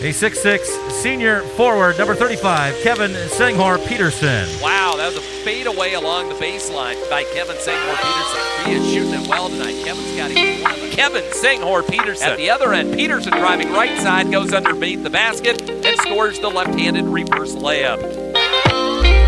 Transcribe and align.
A 0.00 0.10
6'6 0.10 0.90
senior 0.90 1.42
forward, 1.56 1.96
number 1.98 2.14
35, 2.14 2.74
Kevin 2.82 3.12
Senghor 3.12 3.78
Peterson. 3.86 4.48
Wow, 4.60 4.94
that 4.96 5.06
was 5.06 5.16
a 5.16 5.20
fade 5.20 5.66
away 5.66 5.94
along 5.94 6.28
the 6.28 6.34
baseline 6.34 6.96
by 7.08 7.22
Kevin 7.24 7.56
Senghor 7.56 7.96
Peterson. 7.96 8.40
He 8.66 8.72
is 8.72 8.92
shooting 8.92 9.22
it 9.22 9.28
well 9.28 9.48
tonight. 9.48 9.76
Kevin's 9.84 10.16
got 10.16 10.30
him 10.30 10.62
one. 10.62 10.90
Kevin 10.90 11.22
Senghor 11.32 11.88
Peterson. 11.88 12.30
At 12.30 12.36
the 12.36 12.50
other 12.50 12.72
end, 12.72 12.94
Peterson 12.94 13.32
driving 13.32 13.70
right 13.72 13.96
side, 14.00 14.32
goes 14.32 14.52
underneath 14.52 15.04
the 15.04 15.10
basket 15.10 15.68
and 15.70 15.96
scores 16.00 16.40
the 16.40 16.48
left-handed 16.48 17.04
reverse 17.04 17.54
layup. 17.54 18.00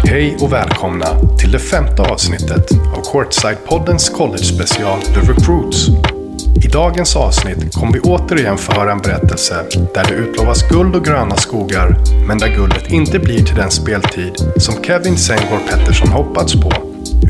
Hej 0.05 0.37
och 0.41 0.53
välkomna 0.53 1.19
till 1.39 1.53
det 1.53 1.59
femte 1.59 2.03
avsnittet 2.03 2.71
av 2.97 3.03
Courtside-poddens 3.13 4.11
college-special 4.17 5.03
The 5.03 5.21
Recruits. 5.21 6.14
I 6.63 6.69
dagens 6.69 7.17
avsnitt 7.17 7.75
kommer 7.75 7.93
vi 7.93 8.01
återigen 8.01 8.59
få 8.59 8.73
höra 8.73 8.93
en 8.93 8.99
berättelse 8.99 9.55
där 9.95 10.05
det 10.05 10.15
utlovas 10.15 10.69
guld 10.69 10.97
och 10.97 11.05
gröna 11.05 11.37
skogar, 11.37 11.97
men 12.27 12.39
där 12.39 12.49
guldet 12.49 12.93
inte 12.93 13.19
blir 13.19 13.45
till 13.45 13.57
den 13.57 13.71
speltid 13.71 14.33
som 14.57 14.85
Kevin 14.85 15.17
Senghor 15.17 15.59
Pettersson 15.69 16.09
hoppats 16.09 16.55
på, 16.55 16.73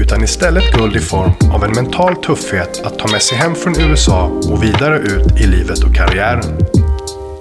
utan 0.00 0.24
istället 0.24 0.72
guld 0.72 0.96
i 0.96 1.00
form 1.00 1.32
av 1.54 1.64
en 1.64 1.72
mental 1.72 2.16
tuffhet 2.16 2.82
att 2.84 2.98
ta 2.98 3.12
med 3.12 3.22
sig 3.22 3.38
hem 3.38 3.54
från 3.54 3.80
USA 3.80 4.30
och 4.50 4.62
vidare 4.62 4.98
ut 4.98 5.40
i 5.40 5.46
livet 5.46 5.84
och 5.84 5.94
karriären. 5.94 6.58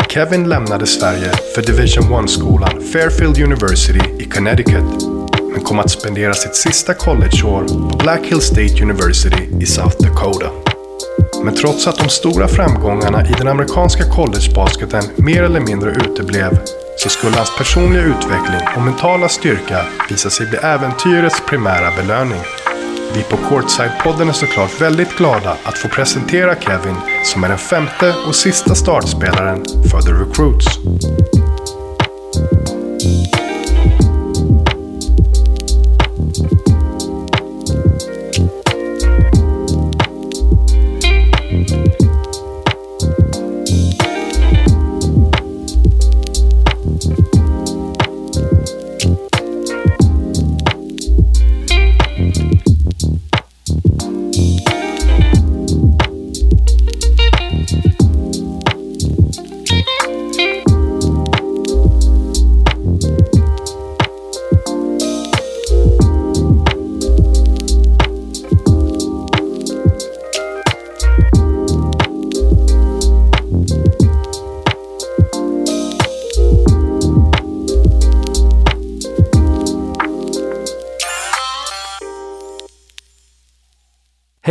Kevin 0.09 0.49
lämnade 0.49 0.85
Sverige 0.85 1.31
för 1.55 1.61
Division 1.61 2.03
1-skolan 2.03 2.81
Fairfield 2.93 3.41
University 3.41 4.01
i 4.19 4.25
Connecticut 4.25 5.03
men 5.53 5.63
kom 5.63 5.79
att 5.79 5.91
spendera 5.91 6.33
sitt 6.33 6.55
sista 6.55 6.93
collegeår 6.93 7.63
på 7.89 7.97
Black 7.97 8.21
Hill 8.25 8.41
State 8.41 8.83
University 8.83 9.49
i 9.59 9.65
South 9.65 9.97
Dakota. 9.99 10.72
Men 11.43 11.55
trots 11.55 11.87
att 11.87 11.97
de 11.97 12.09
stora 12.09 12.47
framgångarna 12.47 13.25
i 13.27 13.31
den 13.37 13.47
amerikanska 13.47 14.03
collegebasketen 14.03 15.03
mer 15.15 15.43
eller 15.43 15.59
mindre 15.59 15.91
uteblev 15.91 16.59
så 16.97 17.09
skulle 17.09 17.35
hans 17.35 17.57
personliga 17.57 18.03
utveckling 18.03 18.61
och 18.75 18.81
mentala 18.81 19.29
styrka 19.29 19.85
visa 20.09 20.29
sig 20.29 20.47
bli 20.47 20.57
äventyrets 20.57 21.41
primära 21.49 21.95
belöning. 22.01 22.41
Vi 23.15 23.23
på 23.23 23.37
Courtside-podden 23.37 24.29
är 24.29 24.33
såklart 24.33 24.81
väldigt 24.81 25.17
glada 25.17 25.57
att 25.63 25.77
få 25.77 25.87
presentera 25.87 26.55
Kevin 26.55 26.95
som 27.25 27.43
är 27.43 27.49
den 27.49 27.57
femte 27.57 28.15
och 28.27 28.35
sista 28.35 28.75
startspelaren 28.75 29.65
för 29.91 30.01
The 30.01 30.11
Recruits. 30.11 30.79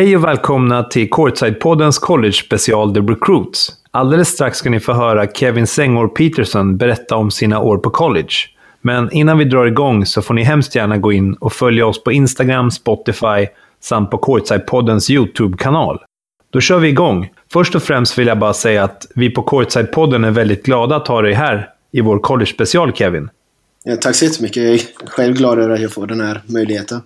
Hej 0.02 0.16
och 0.16 0.24
välkomna 0.24 0.82
till 0.82 1.10
Courtside-poddens 1.10 2.00
college-special 2.00 2.94
The 2.94 3.00
Recruits. 3.00 3.72
Alldeles 3.90 4.28
strax 4.28 4.58
ska 4.58 4.70
ni 4.70 4.80
få 4.80 4.92
höra 4.92 5.26
Kevin 5.26 5.66
Senghor 5.66 6.08
Peterson 6.08 6.76
berätta 6.76 7.16
om 7.16 7.30
sina 7.30 7.60
år 7.60 7.78
på 7.78 7.90
college. 7.90 8.32
Men 8.80 9.12
innan 9.12 9.38
vi 9.38 9.44
drar 9.44 9.66
igång 9.66 10.06
så 10.06 10.22
får 10.22 10.34
ni 10.34 10.42
hemskt 10.42 10.74
gärna 10.74 10.98
gå 10.98 11.12
in 11.12 11.34
och 11.34 11.52
följa 11.52 11.86
oss 11.86 12.04
på 12.04 12.12
Instagram, 12.12 12.70
Spotify 12.70 13.46
samt 13.80 14.10
på 14.10 14.16
Courtside-poddens 14.16 15.10
YouTube-kanal. 15.10 15.98
Då 16.50 16.60
kör 16.60 16.78
vi 16.78 16.88
igång. 16.88 17.30
Först 17.52 17.74
och 17.74 17.82
främst 17.82 18.18
vill 18.18 18.26
jag 18.26 18.38
bara 18.38 18.54
säga 18.54 18.84
att 18.84 19.06
vi 19.14 19.30
på 19.30 19.42
Courtside-podden 19.42 20.26
är 20.26 20.30
väldigt 20.30 20.64
glada 20.64 20.96
att 20.96 21.08
ha 21.08 21.22
dig 21.22 21.32
här 21.32 21.68
i 21.92 22.00
vår 22.00 22.18
college-special, 22.18 22.92
Kevin. 22.92 23.28
Tack 24.00 24.14
så 24.14 24.24
jättemycket. 24.24 24.62
Jag 24.62 24.74
är 24.74 24.80
själv 25.06 25.34
glad 25.34 25.58
över 25.58 25.74
att 25.74 25.80
jag 25.80 25.92
får 25.92 26.06
den 26.06 26.20
här 26.20 26.42
möjligheten. 26.46 27.00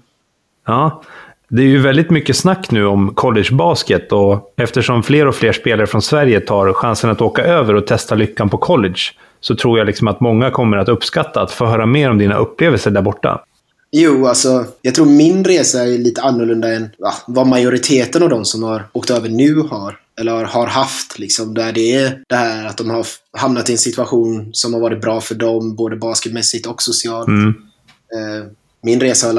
Ja, 0.66 1.02
det 1.48 1.62
är 1.62 1.66
ju 1.66 1.78
väldigt 1.78 2.10
mycket 2.10 2.36
snack 2.36 2.70
nu 2.70 2.86
om 2.86 3.14
collegebasket 3.14 4.12
och 4.12 4.54
eftersom 4.56 5.02
fler 5.02 5.26
och 5.26 5.34
fler 5.34 5.52
spelare 5.52 5.86
från 5.86 6.02
Sverige 6.02 6.40
tar 6.40 6.72
chansen 6.72 7.10
att 7.10 7.20
åka 7.20 7.44
över 7.44 7.74
och 7.74 7.86
testa 7.86 8.14
lyckan 8.14 8.48
på 8.48 8.58
college 8.58 9.00
så 9.40 9.54
tror 9.54 9.78
jag 9.78 9.86
liksom 9.86 10.08
att 10.08 10.20
många 10.20 10.50
kommer 10.50 10.76
att 10.76 10.88
uppskatta 10.88 11.42
att 11.42 11.50
få 11.50 11.66
höra 11.66 11.86
mer 11.86 12.10
om 12.10 12.18
dina 12.18 12.36
upplevelser 12.36 12.90
där 12.90 13.02
borta. 13.02 13.44
Jo, 13.92 14.26
alltså 14.26 14.64
jag 14.82 14.94
tror 14.94 15.06
min 15.06 15.44
resa 15.44 15.82
är 15.82 15.98
lite 15.98 16.22
annorlunda 16.22 16.74
än 16.74 16.88
va, 16.98 17.12
vad 17.26 17.46
majoriteten 17.46 18.22
av 18.22 18.28
de 18.28 18.44
som 18.44 18.62
har 18.62 18.88
åkt 18.92 19.10
över 19.10 19.28
nu 19.28 19.54
har. 19.54 19.98
Eller 20.20 20.44
har 20.44 20.66
haft, 20.66 21.18
liksom. 21.18 21.54
Där 21.54 21.72
det 21.72 21.94
är 21.94 22.22
det 22.28 22.36
här 22.36 22.66
att 22.66 22.76
de 22.76 22.90
har 22.90 23.06
hamnat 23.38 23.68
i 23.68 23.72
en 23.72 23.78
situation 23.78 24.48
som 24.52 24.74
har 24.74 24.80
varit 24.80 25.00
bra 25.00 25.20
för 25.20 25.34
dem, 25.34 25.76
både 25.76 25.96
basketmässigt 25.96 26.66
och 26.66 26.82
socialt. 26.82 27.28
Mm. 27.28 27.48
Eh, 27.48 28.46
min 28.82 29.00
resa 29.00 29.26
har 29.26 29.34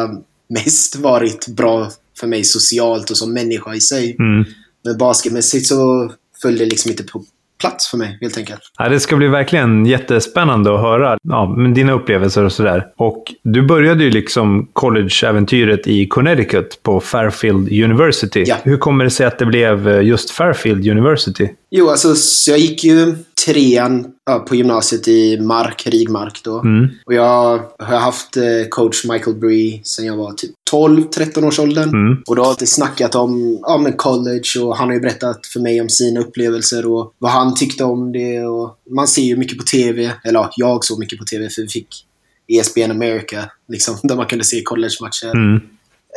mest 0.49 0.95
varit 0.95 1.47
bra 1.47 1.91
för 2.19 2.27
mig 2.27 2.43
socialt 2.43 3.11
och 3.11 3.17
som 3.17 3.33
människa 3.33 3.75
i 3.75 3.81
sig. 3.81 4.15
Mm. 4.19 4.45
Men 4.83 4.97
basketmässigt 4.97 5.67
så 5.67 6.11
föll 6.41 6.57
det 6.57 6.65
liksom 6.65 6.91
inte 6.91 7.03
på 7.03 7.23
plats 7.61 7.91
för 7.91 7.97
mig, 7.97 8.17
helt 8.21 8.37
enkelt. 8.37 8.59
Ja, 8.77 8.89
det 8.89 8.99
ska 8.99 9.15
bli 9.15 9.27
verkligen 9.27 9.85
jättespännande 9.85 10.75
att 10.75 10.81
höra 10.81 11.17
ja, 11.23 11.55
men 11.57 11.73
dina 11.73 11.93
upplevelser 11.93 12.43
och 12.43 12.51
sådär. 12.51 12.87
Och 12.95 13.33
du 13.43 13.61
började 13.61 14.03
ju 14.03 14.09
liksom 14.09 14.69
college-äventyret 14.73 15.87
i 15.87 16.07
Connecticut 16.07 16.79
på 16.83 16.99
Fairfield 16.99 17.83
University. 17.83 18.43
Ja. 18.47 18.55
Hur 18.63 18.77
kommer 18.77 19.03
det 19.03 19.09
sig 19.09 19.25
att 19.25 19.39
det 19.39 19.45
blev 19.45 20.01
just 20.01 20.31
Fairfield 20.31 20.87
University? 20.87 21.49
Jo, 21.69 21.89
alltså 21.89 22.15
så 22.15 22.51
jag 22.51 22.59
gick 22.59 22.83
ju 22.83 23.15
trean 23.45 24.07
ja, 24.25 24.39
på 24.39 24.55
gymnasiet 24.55 25.07
i 25.07 25.39
Mark, 25.39 25.87
Rigmark 25.87 26.43
då. 26.43 26.59
Mm. 26.59 26.89
Och 27.05 27.13
jag 27.13 27.59
har 27.79 27.99
haft 27.99 28.37
eh, 28.37 28.43
coach 28.69 29.05
Michael 29.05 29.35
Bree 29.35 29.81
sedan 29.83 30.05
jag 30.05 30.17
var 30.17 30.33
typ 30.33 30.51
12-13 30.71 31.47
års 31.47 31.59
åldern. 31.59 31.89
Mm. 31.89 32.23
Och 32.27 32.35
då 32.35 32.43
har 32.43 32.55
vi 32.59 32.65
snackat 32.65 33.15
om 33.15 33.59
ja, 33.61 33.77
men 33.77 33.93
college 33.93 34.59
och 34.61 34.77
han 34.77 34.87
har 34.87 34.95
ju 34.95 35.01
berättat 35.01 35.47
för 35.47 35.59
mig 35.59 35.81
om 35.81 35.89
sina 35.89 36.19
upplevelser 36.19 36.85
och 36.85 37.13
vad 37.17 37.31
han 37.31 37.55
tyckte 37.55 37.83
om 37.83 38.11
det. 38.11 38.45
Och 38.45 38.77
man 38.95 39.07
ser 39.07 39.23
ju 39.23 39.37
mycket 39.37 39.57
på 39.57 39.63
TV, 39.63 40.11
eller 40.23 40.39
ja, 40.39 40.51
jag 40.55 40.85
såg 40.85 40.99
mycket 40.99 41.19
på 41.19 41.25
TV 41.25 41.49
för 41.49 41.61
vi 41.61 41.67
fick 41.67 42.05
ESPN 42.47 42.91
America, 42.91 43.51
liksom, 43.67 43.95
där 44.03 44.15
man 44.15 44.25
kunde 44.25 44.45
se 44.45 44.61
college-matcher. 44.61 45.35
Mm. 45.35 45.61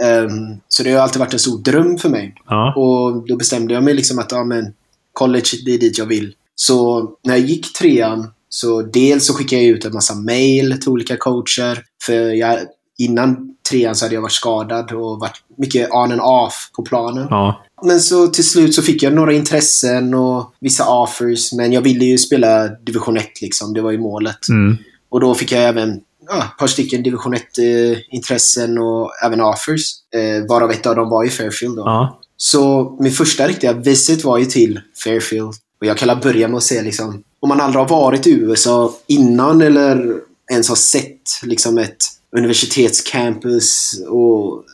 Ehm, 0.03 0.61
så 0.69 0.83
det 0.83 0.93
har 0.93 1.03
alltid 1.03 1.21
varit 1.21 1.33
en 1.33 1.39
stor 1.39 1.59
dröm 1.59 1.99
för 1.99 2.09
mig. 2.09 2.35
Ja. 2.47 2.75
Och 2.77 3.27
då 3.27 3.37
bestämde 3.37 3.75
jag 3.75 3.83
mig 3.83 3.95
liksom 3.95 4.19
att 4.19 4.33
ja, 4.33 4.45
men, 4.45 4.73
college, 5.13 5.49
det 5.65 5.75
är 5.75 5.79
dit 5.79 5.99
jag 5.99 6.07
vill. 6.07 6.35
Så 6.55 7.11
när 7.25 7.37
jag 7.37 7.47
gick 7.47 7.73
trean, 7.73 8.31
så 8.49 8.83
dels 8.83 9.27
så 9.27 9.35
skickade 9.35 9.63
jag 9.63 9.71
ut 9.71 9.85
en 9.85 9.93
massa 9.93 10.15
mail 10.15 10.81
till 10.81 10.89
olika 10.89 11.17
coacher. 11.17 11.85
För 12.07 12.13
jag, 12.13 12.59
innan 12.99 13.51
trean 13.71 13.95
så 13.95 14.05
hade 14.05 14.15
jag 14.15 14.23
varit 14.23 14.33
skadad 14.33 14.93
och 14.93 15.21
varit 15.21 15.43
mycket 15.59 15.91
on 15.91 16.13
and 16.13 16.21
off 16.21 16.71
på 16.77 16.83
planen. 16.83 17.27
Ja. 17.31 17.65
Men 17.83 18.01
så 18.01 18.27
till 18.27 18.49
slut 18.49 18.75
så 18.75 18.83
fick 18.83 19.03
jag 19.03 19.13
några 19.13 19.33
intressen 19.33 20.15
och 20.15 20.53
vissa 20.61 20.89
offers. 20.89 21.53
Men 21.53 21.73
jag 21.73 21.81
ville 21.81 22.05
ju 22.05 22.19
spela 22.19 22.69
division 22.69 23.17
1 23.17 23.43
liksom. 23.43 23.75
Det 23.75 23.81
var 23.81 23.91
ju 23.91 23.99
målet. 23.99 24.49
Mm. 24.49 24.77
Och 25.09 25.21
då 25.21 25.35
fick 25.35 25.53
jag 25.53 25.65
även 25.65 26.01
ja, 26.29 26.45
ett 26.45 26.59
par 26.59 26.67
stycken 26.67 27.03
division 27.03 27.35
1-intressen 27.35 28.79
och 28.79 29.11
även 29.25 29.41
offers. 29.41 29.83
Eh, 30.15 30.47
varav 30.49 30.71
ett 30.71 30.87
av 30.87 30.97
dem 30.97 31.11
var 31.11 31.25
i 31.25 31.29
Fairfield 31.29 31.77
då. 31.77 31.83
Ja. 31.83 32.20
Så 32.43 32.97
min 33.01 33.13
första 33.13 33.49
riktiga 33.49 33.73
visit 33.73 34.25
var 34.25 34.39
ju 34.39 34.45
till 34.45 34.81
Fairfield. 35.05 35.55
Och 35.81 35.87
jag 35.87 35.97
kan 35.97 36.21
börja 36.21 36.49
med 36.49 36.57
att 36.57 36.63
säga 36.63 36.83
liksom, 36.83 37.23
om 37.41 37.49
man 37.49 37.61
aldrig 37.61 37.81
har 37.81 37.89
varit 37.89 38.27
i 38.27 38.31
USA 38.31 38.95
innan 39.07 39.63
eller 39.63 40.15
ens 40.51 40.69
har 40.69 40.77
sett 40.77 41.21
liksom 41.43 41.79
ett 41.79 41.97
universitetscampus 42.37 44.01
och 44.09 44.65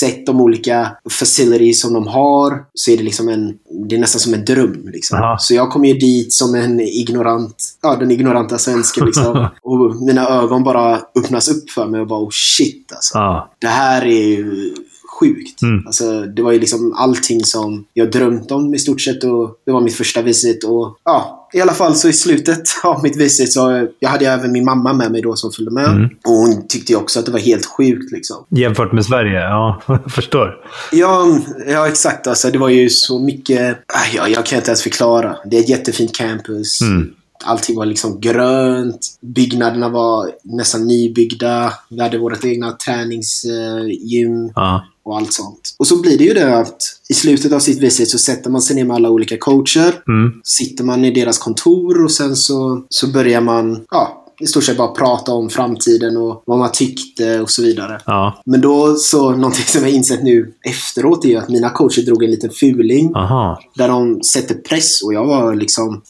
sett 0.00 0.26
de 0.26 0.40
olika 0.40 0.90
facilities 1.10 1.80
som 1.80 1.94
de 1.94 2.06
har 2.06 2.64
så 2.74 2.90
är 2.90 2.96
det 2.96 3.02
liksom 3.02 3.28
en, 3.28 3.58
det 3.88 3.96
är 3.96 4.00
nästan 4.00 4.20
som 4.20 4.34
en 4.34 4.44
dröm. 4.44 4.88
Liksom. 4.88 5.18
Aha. 5.18 5.38
Så 5.38 5.54
jag 5.54 5.70
kom 5.70 5.84
ju 5.84 5.94
dit 5.94 6.32
som 6.32 6.54
en 6.54 6.80
ignorant, 6.80 7.56
ja 7.82 7.96
den 7.96 8.10
ignoranta 8.10 8.58
svensken 8.58 9.06
liksom. 9.06 9.48
och 9.62 9.96
mina 9.96 10.28
ögon 10.28 10.64
bara 10.64 11.00
öppnas 11.18 11.48
upp 11.48 11.70
för 11.70 11.86
mig 11.86 12.00
och 12.00 12.06
bara 12.06 12.20
oh 12.20 12.30
shit 12.30 12.92
alltså. 12.92 13.18
Ja. 13.18 13.52
Det 13.58 13.68
här 13.68 14.02
är 14.02 14.28
ju 14.28 14.74
sjukt. 15.20 15.62
Mm. 15.62 15.86
Alltså, 15.86 16.22
det 16.22 16.42
var 16.42 16.52
ju 16.52 16.58
liksom 16.60 16.94
allting 16.96 17.44
som 17.44 17.84
jag 17.94 18.10
drömt 18.10 18.50
om 18.50 18.74
i 18.74 18.78
stort 18.78 19.00
sett 19.00 19.24
och 19.24 19.54
det 19.66 19.72
var 19.72 19.80
mitt 19.80 19.94
första 19.96 20.22
visit 20.22 20.64
och 20.64 20.96
ja, 21.04 21.48
i 21.52 21.60
alla 21.60 21.72
fall 21.72 21.94
så 21.94 22.08
i 22.08 22.12
slutet 22.12 22.62
av 22.84 23.02
mitt 23.02 23.16
visit 23.16 23.52
så 23.52 23.88
jag 23.98 24.10
hade 24.10 24.24
jag 24.24 24.34
även 24.34 24.52
min 24.52 24.64
mamma 24.64 24.92
med 24.92 25.12
mig 25.12 25.22
då 25.22 25.36
som 25.36 25.52
följde 25.52 25.74
med. 25.74 25.88
Mm. 25.88 26.04
Och 26.04 26.32
hon 26.32 26.68
tyckte 26.68 26.92
ju 26.92 26.98
också 26.98 27.18
att 27.18 27.26
det 27.26 27.32
var 27.32 27.38
helt 27.38 27.66
sjukt 27.66 28.12
liksom. 28.12 28.36
Jämfört 28.48 28.92
med 28.92 29.04
Sverige, 29.04 29.40
ja. 29.40 29.82
Jag 29.86 30.12
förstår. 30.12 30.54
Ja, 30.92 31.38
ja 31.66 31.88
exakt. 31.88 32.26
Alltså, 32.26 32.50
det 32.50 32.58
var 32.58 32.68
ju 32.68 32.90
så 32.90 33.18
mycket... 33.18 33.78
Ah, 33.86 33.98
Ja, 34.14 34.28
jag 34.28 34.46
kan 34.46 34.58
inte 34.58 34.70
ens 34.70 34.82
förklara. 34.82 35.36
Det 35.44 35.56
är 35.56 35.60
ett 35.60 35.68
jättefint 35.68 36.14
campus. 36.16 36.80
Mm. 36.80 37.10
Allting 37.44 37.76
var 37.76 37.86
liksom 37.86 38.20
grönt. 38.20 39.06
Byggnaderna 39.20 39.88
var 39.88 40.30
nästan 40.42 40.86
nybyggda. 40.86 41.72
Vi 41.90 42.00
hade 42.02 42.18
vårt 42.18 42.44
egna 42.44 42.72
träningsgym 42.72 44.52
Ja. 44.54 44.84
och 45.02 45.16
allt 45.16 45.32
sånt. 45.32 45.74
Och 45.78 45.86
så 45.86 46.00
blir 46.02 46.18
det 46.18 46.24
ju 46.24 46.34
det 46.34 46.56
att 46.58 46.76
i 47.08 47.14
slutet 47.14 47.52
av 47.52 47.58
sitt 47.60 47.78
visit 47.82 48.10
så 48.10 48.18
sätter 48.18 48.50
man 48.50 48.62
sig 48.62 48.76
ner 48.76 48.84
med 48.84 48.94
alla 48.96 49.10
olika 49.10 49.36
coacher. 49.38 50.02
Mm. 50.08 50.32
Sitter 50.44 50.84
man 50.84 51.04
i 51.04 51.10
deras 51.10 51.38
kontor 51.38 52.04
och 52.04 52.12
sen 52.12 52.36
så, 52.36 52.84
så 52.88 53.06
börjar 53.06 53.40
man, 53.40 53.84
ja, 53.90 54.24
i 54.40 54.46
stort 54.46 54.64
sett 54.64 54.76
bara 54.76 54.88
prata 54.88 55.32
om 55.32 55.50
framtiden 55.50 56.16
och 56.16 56.42
vad 56.46 56.58
man 56.58 56.72
tyckte 56.72 57.40
och 57.40 57.50
så 57.50 57.62
vidare. 57.62 58.00
Ja. 58.06 58.42
Men 58.46 58.60
då 58.60 58.94
så, 58.94 59.30
någonting 59.30 59.64
som 59.64 59.82
jag 59.82 59.90
insett 59.90 60.22
nu 60.22 60.52
efteråt 60.66 61.24
är 61.24 61.28
ju 61.28 61.36
att 61.36 61.48
mina 61.48 61.70
coacher 61.70 62.02
drog 62.02 62.24
en 62.24 62.30
liten 62.30 62.50
fuling. 62.50 63.14
Aha. 63.14 63.60
Där 63.74 63.88
de 63.88 64.22
sätter 64.22 64.54
press 64.54 65.02
och 65.02 65.14
jag 65.14 65.26
var 65.26 65.54
liksom 65.54 66.02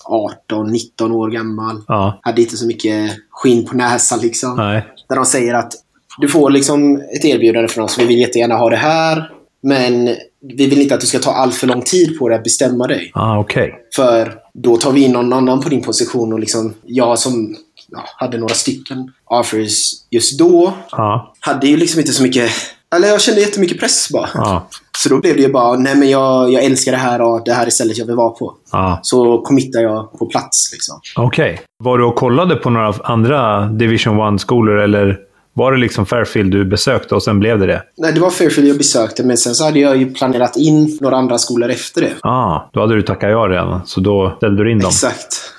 18-19 0.50 1.12
år 1.12 1.30
gammal. 1.30 1.82
Ja. 1.88 2.20
Hade 2.22 2.42
inte 2.42 2.56
så 2.56 2.66
mycket 2.66 3.12
skinn 3.30 3.66
på 3.66 3.76
näsan 3.76 4.18
liksom. 4.20 4.56
Nej. 4.56 4.86
Där 5.08 5.16
de 5.16 5.24
säger 5.24 5.54
att 5.54 5.72
du 6.20 6.28
får 6.28 6.50
liksom 6.50 6.96
ett 6.96 7.24
erbjudande 7.24 7.68
från 7.68 7.84
oss. 7.84 7.98
Vi 7.98 8.04
vill 8.04 8.18
jättegärna 8.18 8.54
ha 8.54 8.70
det 8.70 8.76
här. 8.76 9.30
Men 9.62 10.08
vi 10.42 10.66
vill 10.66 10.82
inte 10.82 10.94
att 10.94 11.00
du 11.00 11.06
ska 11.06 11.18
ta 11.18 11.32
allt 11.32 11.54
för 11.54 11.66
lång 11.66 11.82
tid 11.82 12.18
på 12.18 12.28
det 12.28 12.34
att 12.34 12.44
bestämma 12.44 12.86
dig. 12.86 13.10
Ah, 13.14 13.38
okej. 13.38 13.74
För 13.96 14.34
då 14.54 14.76
tar 14.76 14.92
vi 14.92 15.04
in 15.04 15.12
någon 15.12 15.32
annan 15.32 15.60
på 15.60 15.68
din 15.68 15.82
position 15.82 16.32
och 16.32 16.40
liksom 16.40 16.74
jag 16.84 17.18
som 17.18 17.56
ja, 17.92 18.04
hade 18.16 18.38
några 18.38 18.54
stycken 18.54 19.12
offers 19.24 19.92
just 20.10 20.38
då 20.38 20.72
Ja. 20.90 21.34
hade 21.40 21.66
ju 21.66 21.76
liksom 21.76 22.00
inte 22.00 22.12
så 22.12 22.22
mycket... 22.22 22.50
Eller 22.94 23.08
jag 23.08 23.20
kände 23.20 23.40
jättemycket 23.40 23.80
press 23.80 24.08
bara. 24.12 24.28
Ja. 24.34 24.68
Så 24.98 25.08
då 25.08 25.20
blev 25.20 25.36
det 25.36 25.42
ju 25.42 25.52
bara, 25.52 25.76
nej 25.78 25.96
men 25.96 26.10
jag, 26.10 26.52
jag 26.52 26.64
älskar 26.64 26.92
det 26.92 26.98
här 26.98 27.20
och 27.22 27.42
det 27.44 27.52
här 27.52 27.66
är 27.66 27.70
stället 27.70 27.98
jag 27.98 28.06
vill 28.06 28.16
vara 28.16 28.30
på. 28.30 28.54
Ja. 28.72 28.98
Så 29.02 29.38
committar 29.42 29.80
jag 29.80 30.18
på 30.18 30.26
plats 30.26 30.72
liksom. 30.72 31.00
Okej. 31.16 31.60
Var 31.84 31.98
du 31.98 32.04
och 32.04 32.16
kollade 32.16 32.56
på 32.56 32.70
några 32.70 32.94
andra 33.04 33.66
Division 33.66 34.18
1-skolor 34.20 34.78
eller 34.78 35.18
var 35.52 35.72
det 35.72 35.78
liksom 35.78 36.06
Fairfield 36.06 36.52
du 36.52 36.64
besökte 36.64 37.14
och 37.14 37.22
sen 37.22 37.40
blev 37.40 37.58
det 37.58 37.66
det? 37.66 37.82
Nej, 37.96 38.12
det 38.12 38.20
var 38.20 38.30
Fairfield 38.30 38.68
jag 38.68 38.78
besökte, 38.78 39.24
men 39.24 39.36
sen 39.36 39.54
så 39.54 39.64
hade 39.64 39.78
jag 39.80 39.96
ju 39.96 40.14
planerat 40.14 40.56
in 40.56 40.98
några 41.00 41.16
andra 41.16 41.38
skolor 41.38 41.70
efter 41.70 42.00
det. 42.00 42.12
Ah, 42.22 42.60
då 42.72 42.80
hade 42.80 42.94
du 42.94 43.02
tackat 43.02 43.30
ja 43.30 43.38
redan, 43.38 43.86
så 43.86 44.00
då 44.00 44.34
ställde 44.36 44.64
du 44.64 44.72
in 44.72 44.78
dem? 44.78 44.88
Exakt. 44.88 45.54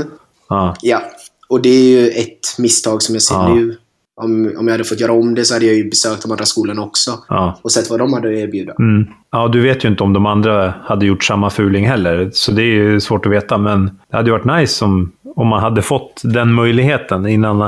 Ah. 0.47 0.73
ja. 0.81 1.01
Och 1.50 1.62
det 1.62 1.69
är 1.69 1.84
ju 2.01 2.10
ett 2.10 2.56
misstag 2.57 3.01
som 3.04 3.16
jag 3.16 3.22
ser 3.22 3.36
Ja. 3.36 3.54
nu. 3.56 3.78
Om, 4.22 4.54
om 4.57 4.68
jag 4.68 4.74
hade 4.74 4.84
fått 4.84 5.00
göra 5.00 5.12
om 5.12 5.36
det 5.36 5.46
så 5.46 5.54
hade 5.54 5.66
jag 5.66 5.75
ju 5.75 5.90
besökt 5.90 6.22
de 6.22 6.31
andra 6.31 6.46
skolorna 6.46 6.81
också. 6.84 7.19
Ja. 7.30 7.60
Och 7.62 7.72
sett 7.72 7.90
vad 7.90 8.00
de 8.00 8.13
hade 8.13 8.28
att 8.28 8.36
erbjuda. 8.36 8.74
Mm. 8.80 9.07
Ja, 9.31 9.48
du 9.48 9.62
vet 9.62 9.84
ju 9.86 9.90
inte 9.90 10.04
om 10.04 10.13
de 10.13 10.25
andra 10.25 10.74
hade 10.84 11.06
gjort 11.06 11.24
samma 11.24 11.50
fuling 11.50 11.88
heller, 11.88 12.30
så 12.34 12.51
det 12.51 12.62
är 12.62 12.66
ju 12.66 13.01
svårt 13.01 13.25
att 13.25 13.31
veta. 13.31 13.57
Men 13.57 13.86
det 14.12 14.18
hade 14.18 14.30
ju 14.30 14.38
varit 14.38 14.60
nice 14.62 14.86
om, 14.86 15.12
om 15.36 15.48
man 15.48 15.62
hade 15.62 15.81
fått 15.81 16.22
den 16.24 16.54
möjligheten 16.54 17.28
innan. 17.28 17.62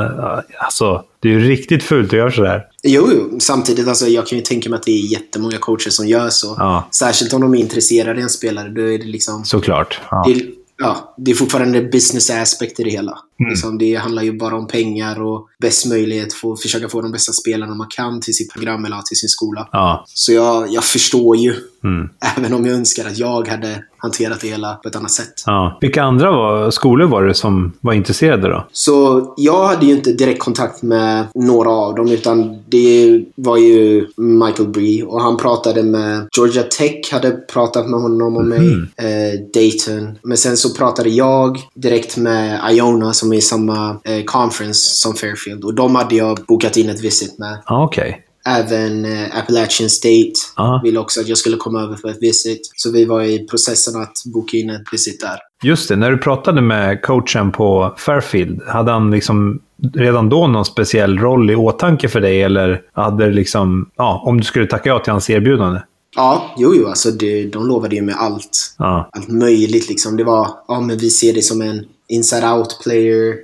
Alltså, 0.59 1.03
det 1.19 1.29
är 1.29 1.33
ju 1.33 1.39
riktigt 1.39 1.83
fult 1.83 2.07
att 2.07 2.19
göra 2.19 2.31
sådär. 2.31 2.63
Jo, 2.83 3.09
jo. 3.15 3.39
Samtidigt, 3.39 3.87
alltså, 3.87 4.07
jag 4.07 4.27
kan 4.27 4.37
ju 4.37 4.43
tänka 4.43 4.69
mig 4.69 4.77
att 4.77 4.83
det 4.83 4.91
är 4.91 5.11
jättemånga 5.11 5.57
coacher 5.57 5.89
som 5.89 6.07
gör 6.07 6.29
så. 6.29 6.55
Ja. 6.59 6.87
Särskilt 6.95 7.33
om 7.33 7.41
de 7.41 7.53
är 7.53 7.59
intresserade 7.59 8.19
i 8.19 8.23
en 8.23 8.29
spelare. 8.29 8.69
Då 8.69 8.81
är 8.81 8.97
det 8.97 9.05
liksom... 9.05 9.45
Såklart. 9.45 9.99
Ja. 10.11 10.23
Det, 10.27 10.45
ja, 10.81 11.15
det 11.17 11.31
är 11.31 11.35
fortfarande 11.35 11.81
business 11.81 12.29
aspect 12.29 12.79
i 12.79 12.83
det 12.83 12.89
hela. 12.89 13.17
Mm. 13.39 13.49
Liksom, 13.49 13.77
det 13.77 13.95
handlar 13.95 14.23
ju 14.23 14.37
bara 14.37 14.55
om 14.55 14.67
pengar 14.67 15.21
och 15.21 15.47
bäst 15.61 15.85
möjlighet 15.85 16.33
för 16.33 16.53
att 16.53 16.61
försöka 16.61 16.89
få 16.89 17.01
de 17.01 17.11
bästa 17.11 17.33
spelarna 17.33 17.75
man 17.75 17.87
kan 17.89 18.21
till 18.21 18.33
sitt 18.33 18.53
program 18.53 18.85
eller 18.85 19.01
till 19.01 19.17
sin 19.17 19.29
skola. 19.29 19.69
Ja. 19.71 20.03
Så 20.07 20.33
jag, 20.33 20.73
jag 20.73 20.83
förstår 20.83 21.37
ju. 21.37 21.55
Mm. 21.83 22.09
Även 22.37 22.53
om 22.53 22.65
jag 22.65 22.75
önskar 22.75 23.05
att 23.07 23.17
jag 23.17 23.47
hade 23.47 23.83
hanterat 23.97 24.41
det 24.41 24.47
hela 24.47 24.73
på 24.73 24.89
ett 24.89 24.95
annat 24.95 25.11
sätt. 25.11 25.33
ja. 25.45 25.77
Vilka 25.81 26.03
andra 26.03 26.31
var, 26.31 26.71
skolor 26.71 27.07
var 27.07 27.23
det 27.23 27.33
som 27.33 27.71
var 27.81 27.93
intresserade 27.93 28.47
då? 28.49 28.67
Så 28.71 29.25
jag 29.37 29.67
hade 29.67 29.85
ju 29.85 29.91
inte 29.91 30.11
direkt 30.13 30.39
kontakt 30.39 30.81
med 30.81 31.25
några 31.35 31.69
av 31.69 31.95
dem 31.95 32.07
utan 32.07 32.63
det 32.69 33.23
var 33.35 33.57
ju 33.57 34.07
Michael 34.17 34.69
Bree 34.69 35.03
och 35.03 35.21
han 35.21 35.37
pratade 35.37 35.83
med 35.83 36.27
Georgia 36.37 36.63
Tech, 36.63 37.11
hade 37.11 37.31
pratat 37.31 37.89
med 37.89 38.01
honom 38.01 38.37
och 38.37 38.45
mig. 38.45 38.59
Mhm. 38.59 38.87
Eh, 38.97 39.39
Dayton. 39.53 40.17
Men 40.23 40.37
sen 40.37 40.57
så 40.57 40.73
pratade 40.73 41.09
jag 41.09 41.57
direkt 41.73 42.17
med 42.17 42.59
Iona 42.71 43.13
som 43.13 43.33
är 43.33 43.37
i 43.37 43.41
samma 43.41 43.89
eh, 44.03 44.23
conference 44.25 44.79
som 44.97 45.13
Fairfield 45.13 45.63
och 45.63 45.73
de 45.73 45.95
hade 45.95 46.15
jag 46.15 46.39
bokat 46.47 46.77
in 46.77 46.89
ett 46.89 47.03
visit 47.03 47.39
med. 47.39 47.57
Ja, 47.65 47.83
okej. 47.83 48.25
Även 48.47 49.05
eh, 49.05 49.37
Appalachian 49.37 49.89
State 49.89 50.31
Ja. 50.57 50.81
ville 50.83 50.99
också 50.99 51.21
att 51.21 51.27
jag 51.27 51.37
skulle 51.37 51.57
komma 51.57 51.81
över 51.81 51.95
för 51.95 52.09
ett 52.09 52.21
visit. 52.21 52.61
Så 52.75 52.91
vi 52.91 53.05
var 53.05 53.21
i 53.21 53.47
processen 53.47 54.01
att 54.01 54.13
boka 54.33 54.57
in 54.57 54.69
ett 54.69 54.93
visit 54.93 55.21
där. 55.21 55.39
Just 55.63 55.89
det, 55.89 55.95
när 55.95 56.11
du 56.11 56.17
pratade 56.17 56.61
med 56.61 57.01
coachen 57.01 57.51
på 57.51 57.95
Fairfield, 57.97 58.61
hade 58.67 58.91
han 58.91 59.11
liksom 59.11 59.59
redan 59.95 60.29
då 60.29 60.47
någon 60.47 60.65
speciell 60.65 61.17
roll 61.19 61.51
i 61.51 61.55
åtanke 61.55 62.07
för 62.07 62.21
dig? 62.21 62.43
Eller 62.43 62.81
hade 62.93 63.25
det 63.25 63.31
liksom, 63.31 63.89
ja, 63.97 64.21
om 64.25 64.37
du 64.37 64.43
skulle 64.43 64.65
tacka 64.67 64.89
ja 64.89 64.99
till 64.99 65.11
hans 65.11 65.29
erbjudande? 65.29 65.79
Ja, 66.15 66.55
jo, 66.57 66.73
jo. 66.75 66.87
Alltså 66.87 67.11
det, 67.11 67.43
de 67.43 67.67
lovade 67.67 67.95
ju 67.95 68.01
med 68.01 68.15
allt. 68.17 68.75
Ja, 68.77 69.09
Allt 69.13 69.29
möjligt 69.29 69.89
liksom. 69.89 70.17
Det 70.17 70.23
var, 70.23 70.47
ja 70.67 70.81
men 70.81 70.97
vi 70.97 71.09
ser 71.09 71.33
det 71.33 71.41
som 71.41 71.61
en 71.61 71.85
inside-out 72.13 72.83
player. 72.83 73.35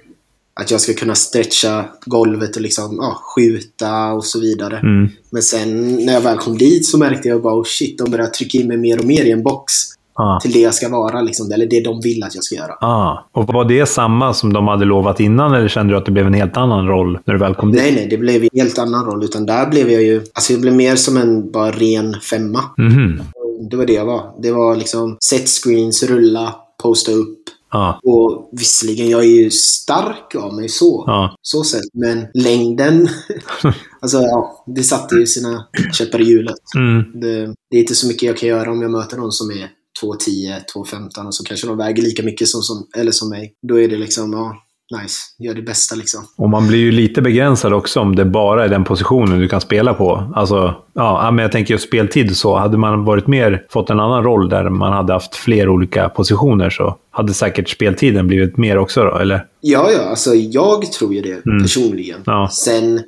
Att 0.60 0.72
jag 0.72 0.82
ska 0.82 0.94
kunna 0.94 1.16
stretcha 1.16 1.86
golvet 2.06 2.56
och 2.56 2.62
liksom, 2.62 2.98
ja, 3.02 3.22
skjuta 3.36 4.14
och 4.14 4.26
så 4.26 4.40
vidare. 4.40 4.78
mm. 4.78 5.10
Men 5.30 5.42
sen 5.42 5.96
när 6.06 6.14
jag 6.14 6.22
väl 6.22 6.38
kom 6.38 6.58
dit 6.58 6.86
så 6.86 6.98
märkte 6.98 7.28
jag 7.28 7.42
bara, 7.42 7.54
oh 7.60 7.64
shit, 7.66 7.98
de 7.98 8.12
börjar 8.12 8.28
trycka 8.28 8.58
in 8.58 8.68
mig 8.68 8.78
mer 8.78 9.00
och 9.00 9.06
mer 9.06 9.26
i 9.26 9.32
en 9.32 9.44
box. 9.44 9.74
ja. 10.18 10.40
Till 10.42 10.52
det 10.52 10.60
jag 10.60 10.74
ska 10.74 10.90
vara 10.90 11.22
liksom. 11.22 11.52
Eller 11.52 11.66
det 11.66 11.82
de 11.82 12.02
vill 12.02 12.24
att 12.24 12.36
jag 12.36 12.44
ska 12.44 12.56
göra. 12.56 12.74
Ah. 12.82 13.18
Och 13.32 13.48
var 13.48 13.66
det 13.66 13.86
samma 13.86 14.34
som 14.34 14.54
de 14.54 14.68
hade 14.68 14.86
lovat 14.86 15.20
innan 15.20 15.54
eller 15.54 15.68
kände 15.68 15.94
du 15.94 15.98
att 15.98 16.06
det 16.06 16.12
blev 16.12 16.28
en 16.28 16.34
helt 16.34 16.58
annan 16.58 16.88
roll 16.88 17.20
när 17.26 17.34
du 17.34 17.40
väl 17.40 17.56
kom 17.56 17.72
dit? 17.72 17.82
Nej, 17.82 17.92
nej, 17.92 18.08
det 18.10 18.18
blev 18.18 18.44
en 18.44 18.50
helt 18.54 18.78
annan 18.80 19.06
roll. 19.06 19.24
Utan 19.24 19.46
där 19.46 19.66
blev 19.70 19.92
jag 19.92 20.04
ju, 20.04 20.22
alltså 20.34 20.54
jag 20.54 20.62
blev 20.62 20.74
mer 20.74 20.96
som 20.96 21.18
en 21.18 21.52
bara 21.52 21.72
ren 21.72 22.16
femma. 22.20 22.64
Mhm. 22.78 23.22
Det 23.70 23.78
var 23.78 23.86
det 23.86 23.94
jag 23.94 24.06
var. 24.06 24.24
Det 24.42 24.52
var 24.52 24.76
liksom 24.76 25.18
set 25.30 25.48
screens, 25.48 26.04
rulla, 26.04 26.56
posta 26.84 27.12
upp. 27.12 27.40
Ja, 27.72 28.00
Och 28.04 28.50
visserligen, 28.52 29.10
jag 29.10 29.22
är 29.24 29.44
ju 29.44 29.52
stark 29.52 30.36
av 30.36 30.54
mig 30.54 30.70
så. 30.70 31.04
ja. 31.08 31.36
Så 31.42 31.64
sett. 31.64 31.84
Men 31.94 32.28
längden, 32.34 33.10
alltså 34.02 34.18
ja, 34.18 34.64
det 34.76 34.84
satte 34.84 35.16
ju 35.16 35.26
sina 35.26 35.68
käppar 35.94 36.22
i 36.22 36.24
hjulet. 36.24 36.56
Mm. 36.76 37.22
Det, 37.22 37.46
det 37.72 37.78
är 37.78 37.80
inte 37.80 37.96
så 37.96 38.08
mycket 38.08 38.24
jag 38.24 38.38
kan 38.38 38.50
göra 38.50 38.72
om 38.72 38.82
jag 38.82 38.92
möter 38.92 39.18
någon 39.18 39.32
som 39.32 39.52
är 39.52 39.70
2,10, 40.04 40.62
2,15 40.76 41.26
och 41.28 41.36
så 41.36 41.44
kanske 41.44 41.68
de 41.68 41.78
väger 41.78 42.04
lika 42.04 42.24
mycket 42.24 42.48
som, 42.48 42.62
som, 42.62 42.88
eller 42.98 43.12
som 43.12 43.30
mig. 43.30 43.54
Då 43.68 43.80
är 43.80 43.88
det 43.88 43.98
liksom, 43.98 44.34
ja, 44.34 44.56
nice. 45.02 45.20
Gör 45.40 45.54
det 45.54 45.62
bästa 45.62 45.96
liksom. 45.96 46.28
Och 46.36 46.50
man 46.50 46.68
blir 46.68 46.80
ju 46.80 46.92
lite 46.92 47.22
begränsad 47.22 47.74
också 47.74 48.00
om 48.00 48.16
det 48.16 48.26
bara 48.26 48.66
är 48.66 48.70
den 48.70 48.84
positionen 48.84 49.40
du 49.40 49.48
kan 49.48 49.62
spela 49.62 49.94
på. 49.94 50.34
Alltså, 50.36 50.76
ja, 50.94 51.32
men 51.32 51.44
jag 51.44 51.52
tänker 51.52 51.74
just 51.74 51.88
speltid 51.88 52.38
så. 52.38 52.56
Hade 52.56 52.78
man 52.78 53.06
varit 53.06 53.28
mer, 53.28 53.66
fått 53.70 53.90
en 53.90 54.00
annan 54.00 54.24
roll 54.24 54.50
där 54.50 54.70
man 54.70 54.94
hade 54.94 55.14
haft 55.14 55.36
fler 55.36 55.70
olika 55.70 56.10
positioner 56.10 56.70
så 56.70 56.98
hade 57.12 57.34
säkert 57.34 57.70
speltiden 57.70 58.28
blivit 58.28 58.58
mer 58.58 58.78
också 58.78 59.04
då, 59.04 59.18
eller? 59.18 59.46
Ja, 59.62 59.92
ja, 59.92 60.10
alltså 60.10 60.36
jag 60.36 60.92
tror 60.92 61.14
ju 61.14 61.22
det 61.22 61.62
personligen. 61.62 62.20
Ja. 62.26 62.50
Sen 62.52 63.02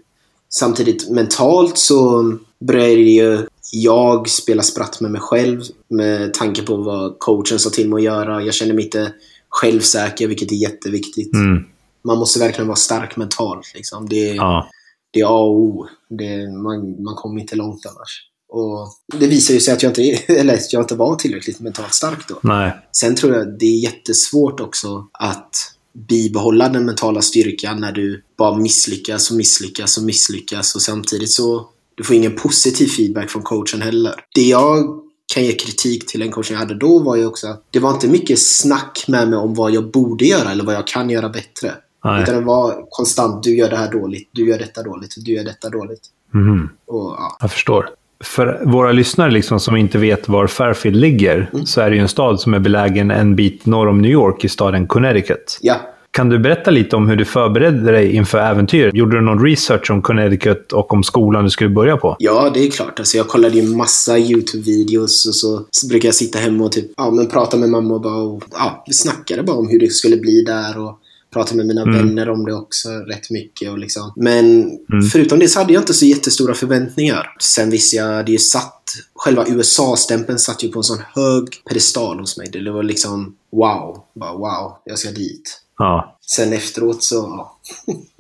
samtidigt 0.50 1.10
mentalt 1.10 1.78
så 1.78 2.34
började 2.60 2.92
ju 2.94 3.40
jag 3.72 4.30
spela 4.30 4.62
spratt 4.62 5.02
med 5.02 5.12
mig 5.12 5.22
själv 5.22 5.62
med 5.88 6.34
tanke 6.34 6.62
på 6.62 6.76
vad 6.76 7.20
coachen 7.20 7.60
sa 7.60 7.70
till 7.70 7.90
mig 7.90 7.98
att 7.98 8.04
göra. 8.04 8.42
Jag 8.42 8.54
kände 8.54 8.74
mig 8.74 8.84
inte 8.84 9.12
självsäker, 9.50 10.28
vilket 10.28 10.52
är 10.52 10.56
jätteviktigt. 10.56 11.34
Mm. 11.34 11.64
Man 12.04 12.18
måste 12.18 12.40
verkligen 12.40 12.68
vara 12.68 12.76
stark 12.78 13.18
mentalt. 13.18 13.72
Liksom. 13.76 14.10
Det, 14.10 14.16
Ja. 14.36 14.70
det 15.14 15.20
är 15.20 15.26
A 15.26 15.40
och 15.40 15.60
O. 15.60 15.88
Det, 16.10 16.48
man, 16.64 17.04
man 17.04 17.16
kommer 17.16 17.42
inte 17.42 17.56
långt 17.56 17.86
annars. 17.86 18.26
Och 18.52 18.88
det 19.20 19.28
visar 19.28 19.54
ju 19.54 19.60
sig 19.60 19.74
att 19.74 19.84
jag 19.84 19.90
inte, 19.90 20.02
är- 20.02 20.32
eller 20.40 20.54
att 20.54 20.74
jag 20.74 20.84
inte 20.84 20.96
var 20.96 21.16
tillräckligt 21.16 21.60
mentalt 21.60 21.94
stark 21.94 22.28
då. 22.28 22.40
Nej. 22.44 22.72
Sen 22.92 23.16
tror 23.16 23.36
jag 23.36 23.60
det 23.60 23.66
är 23.66 23.80
jättesvårt 23.84 24.60
också 24.60 25.08
att 25.14 25.56
bibehålla 26.08 26.70
den 26.70 26.86
mentala 26.86 27.22
styrkan 27.22 27.80
när 27.80 27.92
du 27.92 28.24
bara 28.38 28.58
misslyckas 28.58 29.32
och 29.32 29.38
misslyckas 29.38 29.98
och 29.98 30.04
misslyckas 30.04 30.76
och 30.76 30.82
samtidigt 30.82 31.32
så 31.32 31.66
du 31.96 32.04
får 32.04 32.16
ingen 32.16 32.36
positiv 32.36 32.88
feedback 32.88 33.30
från 33.30 33.44
coachen 33.44 33.82
heller. 33.82 34.16
Det 34.36 34.42
jag 34.42 35.00
kan 35.34 35.44
ge 35.44 35.52
kritik 35.52 36.08
till 36.08 36.20
den 36.20 36.32
coachen 36.32 36.54
jag 36.54 36.60
hade 36.60 36.76
då 36.76 37.00
var 37.00 37.16
ju 37.16 37.26
också 37.26 37.48
att 37.48 37.64
det 37.72 37.80
var 37.80 37.92
inte 37.92 38.08
mycket 38.08 38.40
snack 38.40 39.06
med 39.08 39.30
mig 39.30 39.40
om 39.40 39.54
vad 39.54 39.72
jag 39.72 39.92
borde 39.92 40.26
göra 40.26 40.52
eller 40.52 40.64
vad 40.64 40.76
jag 40.76 40.88
kan 40.88 41.10
göra 41.10 41.30
bättre. 41.30 41.72
Nej. 42.06 42.24
Utan 42.24 42.36
det 42.36 42.42
var 42.42 42.86
konstant, 42.90 43.44
du 43.44 43.58
gör 43.58 43.70
det 43.70 43.78
här 43.78 43.92
dåligt, 43.92 44.30
du 44.32 44.50
gör 44.50 44.58
detta 44.58 44.84
dåligt, 44.84 45.14
du 45.18 45.32
gör 45.32 45.44
detta 45.44 45.70
dåligt. 45.70 46.02
Mhm. 46.34 46.70
Och, 46.88 47.16
ja. 47.18 47.38
Jag 47.42 47.52
förstår. 47.52 47.90
För 48.24 48.62
våra 48.66 48.92
lyssnare 48.92 49.32
liksom, 49.32 49.60
som 49.60 49.76
inte 49.76 49.98
vet 49.98 50.30
var 50.30 50.48
Fairfield 50.48 50.98
ligger, 50.98 51.50
Mm. 51.54 51.66
så 51.66 51.82
är 51.82 51.90
det 51.90 51.96
ju 51.96 52.02
en 52.02 52.08
stad 52.08 52.40
som 52.40 52.54
är 52.54 52.60
belägen 52.60 53.12
en 53.12 53.36
bit 53.36 53.66
norr 53.66 53.88
om 53.88 54.02
New 54.02 54.12
York 54.12 54.46
i 54.46 54.50
staden 54.50 54.88
Connecticut. 54.88 55.60
Ja, 55.62 55.76
Kan 56.20 56.30
du 56.30 56.40
berätta 56.40 56.72
lite 56.72 56.96
om 56.96 57.10
hur 57.10 57.16
du 57.16 57.26
förberedde 57.26 57.92
dig 57.92 58.16
inför 58.16 58.38
äventyret? 58.38 58.96
Gjorde 58.96 59.18
du 59.18 59.22
någon 59.22 59.46
research 59.46 59.92
om 59.92 60.02
Connecticut 60.02 60.74
och 60.74 60.94
om 60.94 61.04
skolan 61.04 61.44
du 61.44 61.50
skulle 61.50 61.70
börja 61.70 61.98
på? 61.98 62.16
Ja, 62.20 62.52
det 62.54 62.60
är 62.60 62.72
klart. 62.72 63.00
Alltså, 63.00 63.18
jag 63.18 63.28
kollade 63.28 63.56
ju 63.56 63.76
massa 63.76 64.18
YouTube-videos 64.18 65.28
och 65.28 65.36
så, 65.36 65.66
så 65.72 65.88
brukar 65.88 66.08
jag 66.08 66.16
sitta 66.16 66.40
hemma 66.40 66.66
och 66.66 66.72
typ, 66.72 66.92
ja, 66.98 67.12
men 67.12 67.28
prata 67.28 67.58
med 67.58 67.70
mamma 67.70 67.94
och 67.94 68.02
bara, 68.02 68.16
och, 68.16 68.44
ja, 68.52 68.84
vi 68.88 68.94
snackade 68.94 69.44
bara 69.44 69.58
om 69.58 69.70
hur 69.70 69.80
det 69.80 69.92
skulle 69.92 70.18
bli 70.18 70.42
där 70.42 70.80
och 70.80 71.00
pratade 71.34 71.58
med 71.58 71.68
mina 71.68 71.86
vänner 71.86 72.30
om 72.30 72.46
det 72.46 72.54
också 72.54 72.90
rätt 72.90 73.30
mycket. 73.30 73.72
Och 73.72 73.80
liksom. 73.80 74.14
Men 74.16 74.72
förutom 75.12 75.40
det 75.40 75.48
så 75.48 75.60
hade 75.60 75.74
jag 75.74 75.82
inte 75.82 75.94
så 75.94 76.06
jättestora 76.06 76.54
förväntningar. 76.54 77.36
Sen 77.42 77.70
visste 77.70 77.96
jag, 77.96 78.26
det 78.26 78.32
ju 78.32 78.38
satt, 78.38 78.84
själva 79.16 79.46
USA-stämpeln 79.48 80.40
satt 80.40 80.64
ju 80.64 80.70
på 80.70 80.80
en 80.80 80.84
sån 80.84 81.02
hög 81.16 81.48
pedestal 81.68 82.20
hos 82.20 82.38
mig. 82.38 82.50
Det 82.52 82.72
var 82.72 82.84
liksom 82.84 83.36
wow, 83.52 84.04
bara 84.14 84.34
wow, 84.34 84.78
jag 84.86 85.00
ska 85.00 85.12
dit. 85.12 85.62
Ja. 85.80 86.18
Sen 86.22 86.54
efteråt 86.54 87.04
så 87.04 87.48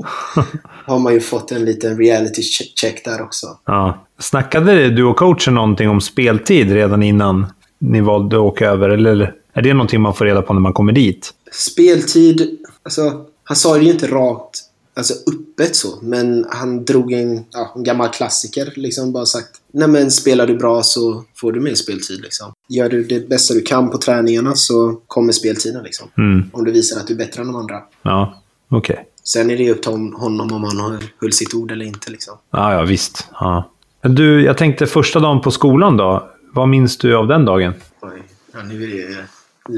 har 0.86 1.00
man 1.00 1.13
ju 1.13 1.20
fått 1.20 1.51
en 1.51 1.66
liten 1.66 1.98
reality 1.98 2.42
che- 2.42 2.74
check 2.75 3.06
där 3.06 3.22
också. 3.22 3.48
ja. 3.66 4.06
Snackade 4.20 4.89
du 4.89 5.04
och 5.04 5.18
coachen 5.18 5.54
någonting 5.54 5.89
om 5.89 6.01
speltid 6.01 6.72
redan 6.72 7.04
innan 7.04 7.46
ni 7.80 8.01
valde 8.01 8.36
att 8.36 8.42
åka 8.42 8.68
över? 8.70 8.89
Eller 8.89 9.34
är 9.54 9.62
det 9.62 9.74
någonting 9.74 10.01
man 10.01 10.13
får 10.13 10.25
reda 10.25 10.42
på 10.42 10.54
när 10.54 10.60
man 10.62 10.74
kommer 10.74 10.94
dit? 10.94 11.34
Speltid, 11.51 12.58
alltså 12.84 13.25
han 13.44 13.58
sa 13.58 13.78
det 13.78 13.84
ju 13.84 13.92
inte 13.92 14.08
rakt 14.08 14.60
alltså 15.00 15.13
öppet 15.13 15.75
så, 15.75 15.88
men 16.01 16.46
han 16.50 16.86
drog 16.86 17.12
en, 17.13 17.46
ja, 17.51 17.74
en 17.75 17.84
gammal 17.84 18.10
klassiker. 18.10 18.74
Liksom 18.75 19.12
bara 19.13 19.25
sagt, 19.25 19.50
nej 19.74 19.88
men 19.88 20.12
spelar 20.12 20.48
du 20.48 20.58
bra 20.58 20.84
så 20.84 21.24
får 21.36 21.51
du 21.51 21.60
mer 21.60 21.75
speltid 21.75 22.22
liksom. 22.22 22.51
Gör 22.70 22.89
du 22.89 23.03
det 23.03 23.29
bästa 23.29 23.53
du 23.53 23.62
kan 23.62 23.89
på 23.89 23.98
träningarna 23.98 24.56
så 24.56 25.00
kommer 25.08 25.34
speltiden 25.34 25.84
liksom. 25.84 26.08
Mm. 26.18 26.50
Om 26.53 26.65
du 26.65 26.72
visar 26.72 27.00
att 27.00 27.08
du 27.08 27.13
är 27.13 27.18
bättre 27.18 27.41
än 27.41 27.48
de 27.48 27.56
andra. 27.56 27.82
Ja, 28.01 28.41
okej. 28.70 29.06
Sen 29.24 29.50
är 29.51 29.58
det 29.58 29.72
upp 29.72 29.82
till 29.82 29.91
hon- 29.91 30.13
honom 30.13 30.53
om 30.53 30.63
han 30.63 30.77
har- 30.79 31.03
höll 31.22 31.34
sitt 31.34 31.53
ord 31.53 31.72
eller 31.72 31.86
inte 31.86 32.12
liksom. 32.12 32.38
Ja, 32.51 32.74
ja, 32.74 32.84
visst. 32.84 33.27
Ja. 33.32 33.72
Du, 34.01 34.44
jag 34.44 34.58
tänkte 34.58 34.88
första 34.88 35.20
dagen 35.20 35.41
på 35.41 35.51
skolan 35.51 35.98
då. 35.98 36.29
Vad 36.53 36.70
minns 36.70 36.98
du 36.98 37.15
av 37.15 37.27
den 37.27 37.46
dagen? 37.46 37.74
Oj, 38.01 38.24
ja, 38.53 38.60
nu 38.63 38.84
är 38.84 39.08
det 39.08 39.25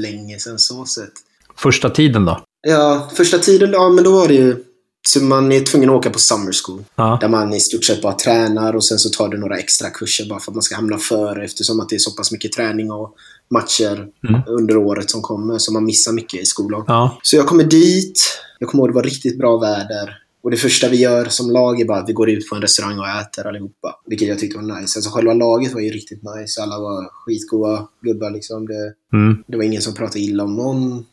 länge 0.00 0.38
sedan 0.38 0.58
så 0.58 0.84
sett. 0.84 1.12
Första 1.56 1.90
tiden 1.90 2.24
då? 2.24 2.40
Ja, 2.68 3.10
första 3.14 3.38
tiden, 3.38 3.70
ja 3.72 3.88
men 3.88 4.04
då 4.04 4.12
var 4.12 4.28
det 4.28 4.34
ju... 4.34 4.64
Så 5.08 5.20
man 5.22 5.52
är 5.52 5.60
tvungen 5.60 5.90
att 5.90 5.96
åka 5.96 6.10
på 6.10 6.18
summer 6.18 6.52
school. 6.64 6.84
Ja. 6.96 7.18
Där 7.20 7.28
man 7.28 7.52
i 7.54 7.60
stort 7.60 7.84
sett 7.84 8.02
bara 8.02 8.12
tränar 8.12 8.76
och 8.76 8.84
sen 8.84 8.98
så 8.98 9.08
tar 9.08 9.28
du 9.28 9.38
några 9.38 9.58
extra 9.58 9.90
kurser 9.90 10.28
bara 10.28 10.40
för 10.40 10.50
att 10.50 10.54
man 10.54 10.62
ska 10.62 10.74
hamna 10.76 10.98
före 10.98 11.44
eftersom 11.44 11.80
att 11.80 11.88
det 11.88 11.94
är 11.94 11.98
så 11.98 12.10
pass 12.10 12.32
mycket 12.32 12.52
träning 12.52 12.90
och 12.92 13.14
matcher 13.50 14.08
under 14.46 14.76
året 14.76 15.10
som 15.10 15.22
kommer. 15.22 15.58
Så 15.58 15.72
man 15.72 15.84
missar 15.84 16.12
mycket 16.12 16.42
i 16.42 16.46
skolan. 16.46 16.84
Ja. 16.86 17.18
Så 17.22 17.36
jag 17.36 17.46
kommer 17.46 17.64
dit. 17.64 18.20
Jag 18.58 18.68
kommer 18.68 18.82
ihåg 18.82 18.90
det 18.90 18.94
var 18.94 19.02
riktigt 19.02 19.38
bra 19.38 19.58
väder. 19.58 20.18
Och 20.42 20.50
det 20.50 20.56
första 20.56 20.88
vi 20.88 20.96
gör 20.96 21.24
som 21.24 21.50
lag 21.50 21.80
är 21.80 21.84
bara 21.84 21.98
att 21.98 22.08
vi 22.08 22.12
går 22.12 22.30
ut 22.30 22.48
på 22.48 22.54
en 22.56 22.62
restaurang 22.62 22.98
och 22.98 23.08
äter 23.08 23.46
allihopa. 23.46 24.00
Vilket 24.06 24.28
jag 24.28 24.38
tyckte 24.38 24.58
var 24.58 24.80
nice. 24.80 24.98
Alltså 24.98 25.10
själva 25.10 25.34
laget 25.34 25.72
var 25.74 25.80
ju 25.80 25.90
riktigt 25.90 26.20
nice. 26.22 26.62
Alla 26.62 26.78
var 26.78 27.08
skitgoa 27.12 27.88
gubbar 28.02 28.30
liksom. 28.30 28.66
Det, 28.66 28.94
Mm. 29.12 29.42
det 29.46 29.56
var 29.56 29.64
ingen 29.64 29.82
som 29.82 29.94
pratade 29.94 30.20
illa 30.20 30.44
om 30.44 30.56
någon. 30.56 31.04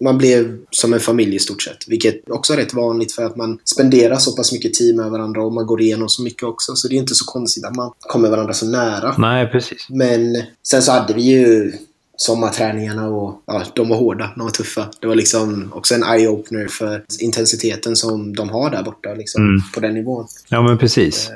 Man 0.00 0.18
blev 0.18 0.58
som 0.70 0.92
en 0.92 1.00
familj 1.00 1.36
i 1.36 1.38
stort 1.38 1.62
sett. 1.62 1.88
Vilket 1.88 2.30
också 2.30 2.52
är 2.52 2.56
rätt 2.56 2.74
vanligt 2.74 3.12
för 3.12 3.24
att 3.24 3.36
man 3.36 3.58
spenderar 3.64 4.16
så 4.16 4.36
pass 4.36 4.52
mycket 4.52 4.74
tid 4.74 4.96
med 4.96 5.10
varandra 5.10 5.42
och 5.42 5.52
man 5.52 5.66
går 5.66 5.82
igenom 5.82 6.08
så 6.08 6.22
mycket 6.22 6.42
också. 6.42 6.74
Så 6.76 6.88
det 6.88 6.94
är 6.94 6.98
inte 6.98 7.14
så 7.14 7.24
konstigt 7.24 7.64
att 7.64 7.76
man 7.76 7.92
kommer 7.98 8.30
varandra 8.30 8.54
så 8.54 8.66
nära. 8.66 9.14
Nej, 9.18 9.46
precis. 9.46 9.86
Men 9.88 10.42
sen 10.62 10.82
så 10.82 10.92
hade 10.92 11.14
vi 11.14 11.22
ju 11.22 11.72
sommarträningarna 12.16 13.08
och 13.08 13.42
ja, 13.46 13.62
de 13.74 13.88
var 13.88 13.96
hårda, 13.96 14.30
de 14.36 14.42
var 14.44 14.50
tuffa. 14.50 14.88
Det 15.00 15.06
var 15.06 15.14
liksom 15.14 15.72
också 15.74 15.94
en 15.94 16.04
eye-opener 16.04 16.68
för 16.68 17.04
intensiteten 17.20 17.96
som 17.96 18.36
de 18.36 18.48
har 18.48 18.70
där 18.70 18.82
borta 18.82 19.14
liksom, 19.14 19.42
Mm. 19.42 19.60
på 19.74 19.80
den 19.80 19.94
nivån. 19.94 20.26
Ja, 20.48 20.62
men 20.62 20.78
precis. 20.78 21.30
Eh, 21.30 21.34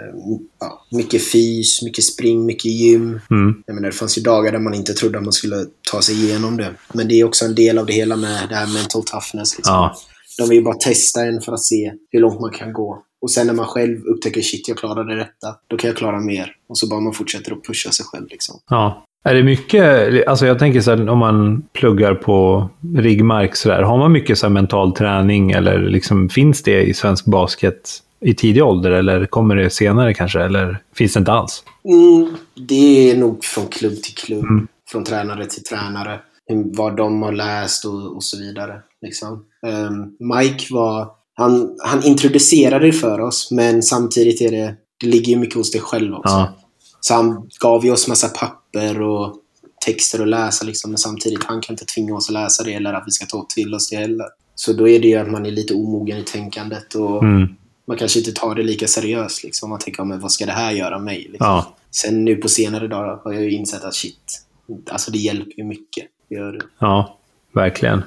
Ja, 0.61 0.87
mycket 0.91 1.23
fys, 1.33 1.83
mycket 1.83 2.05
spring, 2.05 2.47
mycket 2.47 2.65
gym. 2.73 3.21
Mm. 3.31 3.63
Jag 3.67 3.75
menar, 3.75 3.89
det 3.89 3.95
fanns 3.95 4.19
ju 4.19 4.23
dagar 4.23 4.53
där 4.53 4.59
man 4.59 4.75
inte 4.75 4.93
trodde 4.93 5.19
att 5.19 5.25
man 5.25 5.33
skulle 5.33 5.67
ta 5.93 6.03
sig 6.03 6.15
igenom 6.25 6.57
det. 6.57 6.75
Men 6.93 7.09
det 7.09 7.15
är 7.21 7.25
också 7.25 7.45
en 7.45 7.55
del 7.55 7.79
av 7.79 7.87
det 7.87 7.93
hela 7.93 8.17
med 8.17 8.49
det 8.49 8.55
här 8.55 8.67
mental 8.67 9.03
toughness. 9.05 9.57
Liksom. 9.57 9.75
Ja. 9.75 9.97
De 10.39 10.49
vill 10.49 10.59
ju 10.59 10.65
bara 10.65 10.75
testa 10.75 11.27
en 11.27 11.41
för 11.41 11.53
att 11.53 11.61
se 11.63 11.93
hur 12.11 12.21
långt 12.21 12.41
man 12.41 12.51
kan 12.53 12.73
gå. 12.73 13.03
Och 13.21 13.31
sen 13.31 13.47
när 13.47 13.55
man 13.55 13.67
själv 13.67 14.05
upptäcker 14.05 14.41
shit, 14.43 14.69
jag 14.69 14.77
klarade 14.79 15.17
detta. 15.17 15.57
Då 15.69 15.77
kan 15.77 15.89
jag 15.89 15.97
klara 15.97 16.21
mer. 16.21 16.53
Och 16.69 16.79
så 16.79 16.87
bara 16.89 17.01
man 17.01 17.13
fortsätter 17.15 17.53
att 17.53 17.65
pusha 17.65 17.91
sig 17.91 18.07
själv. 18.07 18.27
Liksom. 18.31 18.61
Ja. 18.69 19.05
Är 19.25 19.35
det 19.35 19.43
mycket, 19.43 20.27
alltså 20.29 20.47
jag 20.47 20.59
tänker 20.59 20.81
så 20.81 20.91
här, 20.91 21.09
om 21.09 21.19
man 21.19 21.63
pluggar 21.73 22.15
på 22.15 22.69
riggmark 22.97 23.57
så 23.57 23.69
där, 23.69 23.83
har 23.83 23.99
man 23.99 24.13
mycket 24.13 24.39
så 24.39 24.47
här 24.47 24.53
mental 24.53 24.93
träning 24.93 25.51
eller 25.51 25.79
liksom, 25.79 26.29
finns 26.29 26.63
det 26.63 26.83
i 26.83 26.95
svensk 26.95 27.25
basket 27.25 28.03
i 28.21 28.35
tidig 28.35 28.65
ålder 28.65 28.91
eller 28.91 29.27
kommer 29.27 29.57
det 29.57 29.71
senare 29.71 30.15
kanske? 30.15 30.41
Eller 30.41 30.83
finns 30.95 31.13
det 31.13 31.19
inte 31.19 31.33
alls? 31.33 31.65
Mm, 31.85 32.35
det 32.69 33.11
är 33.11 33.17
nog 33.17 33.45
från 33.45 33.67
klubb 33.67 34.03
till 34.03 34.15
klubb. 34.15 34.45
Från 34.91 35.05
tränare 35.05 35.47
till 35.47 35.65
tränare. 35.65 36.21
Vad 36.65 36.97
de 36.97 37.23
har 37.23 37.33
läst 37.33 37.85
och, 37.85 38.17
och 38.17 38.25
så 38.25 38.39
vidare. 38.39 38.81
Liksom. 39.03 39.45
Ehm, 39.67 40.37
Mike 40.37 40.75
var... 40.75 41.09
Han, 41.35 41.77
han 41.85 42.03
introducerade 42.03 42.87
det 42.87 42.93
för 42.93 43.21
oss, 43.21 43.51
men 43.51 43.83
samtidigt 43.83 44.41
är 44.41 44.51
det... 44.51 44.75
Det 45.01 45.07
ligger 45.07 45.33
ju 45.33 45.39
mycket 45.39 45.57
hos 45.57 45.73
dig 45.73 45.81
själv 45.81 46.15
också. 46.15 46.35
Ja. 46.35 46.55
Så 47.01 47.15
han 47.15 47.49
gav 47.61 47.85
ju 47.85 47.93
oss 47.93 48.09
massa 48.09 48.29
papper 48.29 48.58
och 49.03 49.37
texter 49.85 50.23
att 50.23 50.29
läsa, 50.29 50.65
liksom, 50.65 50.91
men 50.91 50.99
samtidigt 50.99 51.45
han 51.45 51.61
kan 51.61 51.73
inte 51.75 51.85
tvinga 51.85 52.15
oss 52.15 52.29
att 52.29 52.33
läsa 52.35 52.63
det 52.65 52.75
eller 52.75 52.93
att 52.95 53.05
vi 53.07 53.11
ska 53.11 53.27
ta 53.27 53.47
till 53.55 53.75
oss 53.75 53.91
det 53.91 53.97
heller. 53.97 54.27
Så 54.55 54.73
då 54.73 54.89
är 54.89 55.01
det 55.01 55.09
ju 55.09 55.17
att 55.17 55.31
man 55.31 55.47
är 55.47 55.51
lite 55.51 55.75
omogen 55.75 56.19
i 56.19 56.23
tänkandet 56.25 56.95
och 56.95 57.23
Mm. 57.23 57.49
man 57.87 57.97
kanske 57.97 58.19
inte 58.19 58.33
tar 58.33 58.55
det 58.55 58.63
lika 58.63 58.87
seriöst. 58.87 59.45
Liksom. 59.45 59.71
Man 59.71 59.79
tänker, 59.79 60.05
men 60.05 60.21
vad 60.21 60.33
ska 60.33 60.47
det 60.47 60.53
här 60.53 60.73
göra 60.73 60.99
mig? 60.99 61.19
Liksom. 61.19 61.47
Ja. 61.47 61.75
Sen 61.91 62.25
nu 62.25 62.37
på 62.37 62.49
senare 62.49 62.89
dagar 62.89 63.21
har 63.25 63.33
jag 63.33 63.43
ju 63.43 63.51
insett 63.51 63.85
att 63.85 63.95
shit, 63.95 64.43
alltså 64.91 65.11
det 65.11 65.19
hjälper 65.19 65.59
ju 65.59 65.65
mycket. 65.65 66.07
Det 66.29 66.35
Gör 66.35 66.53
det. 66.53 66.61
Ja, 66.79 67.19
verkligen. 67.53 68.03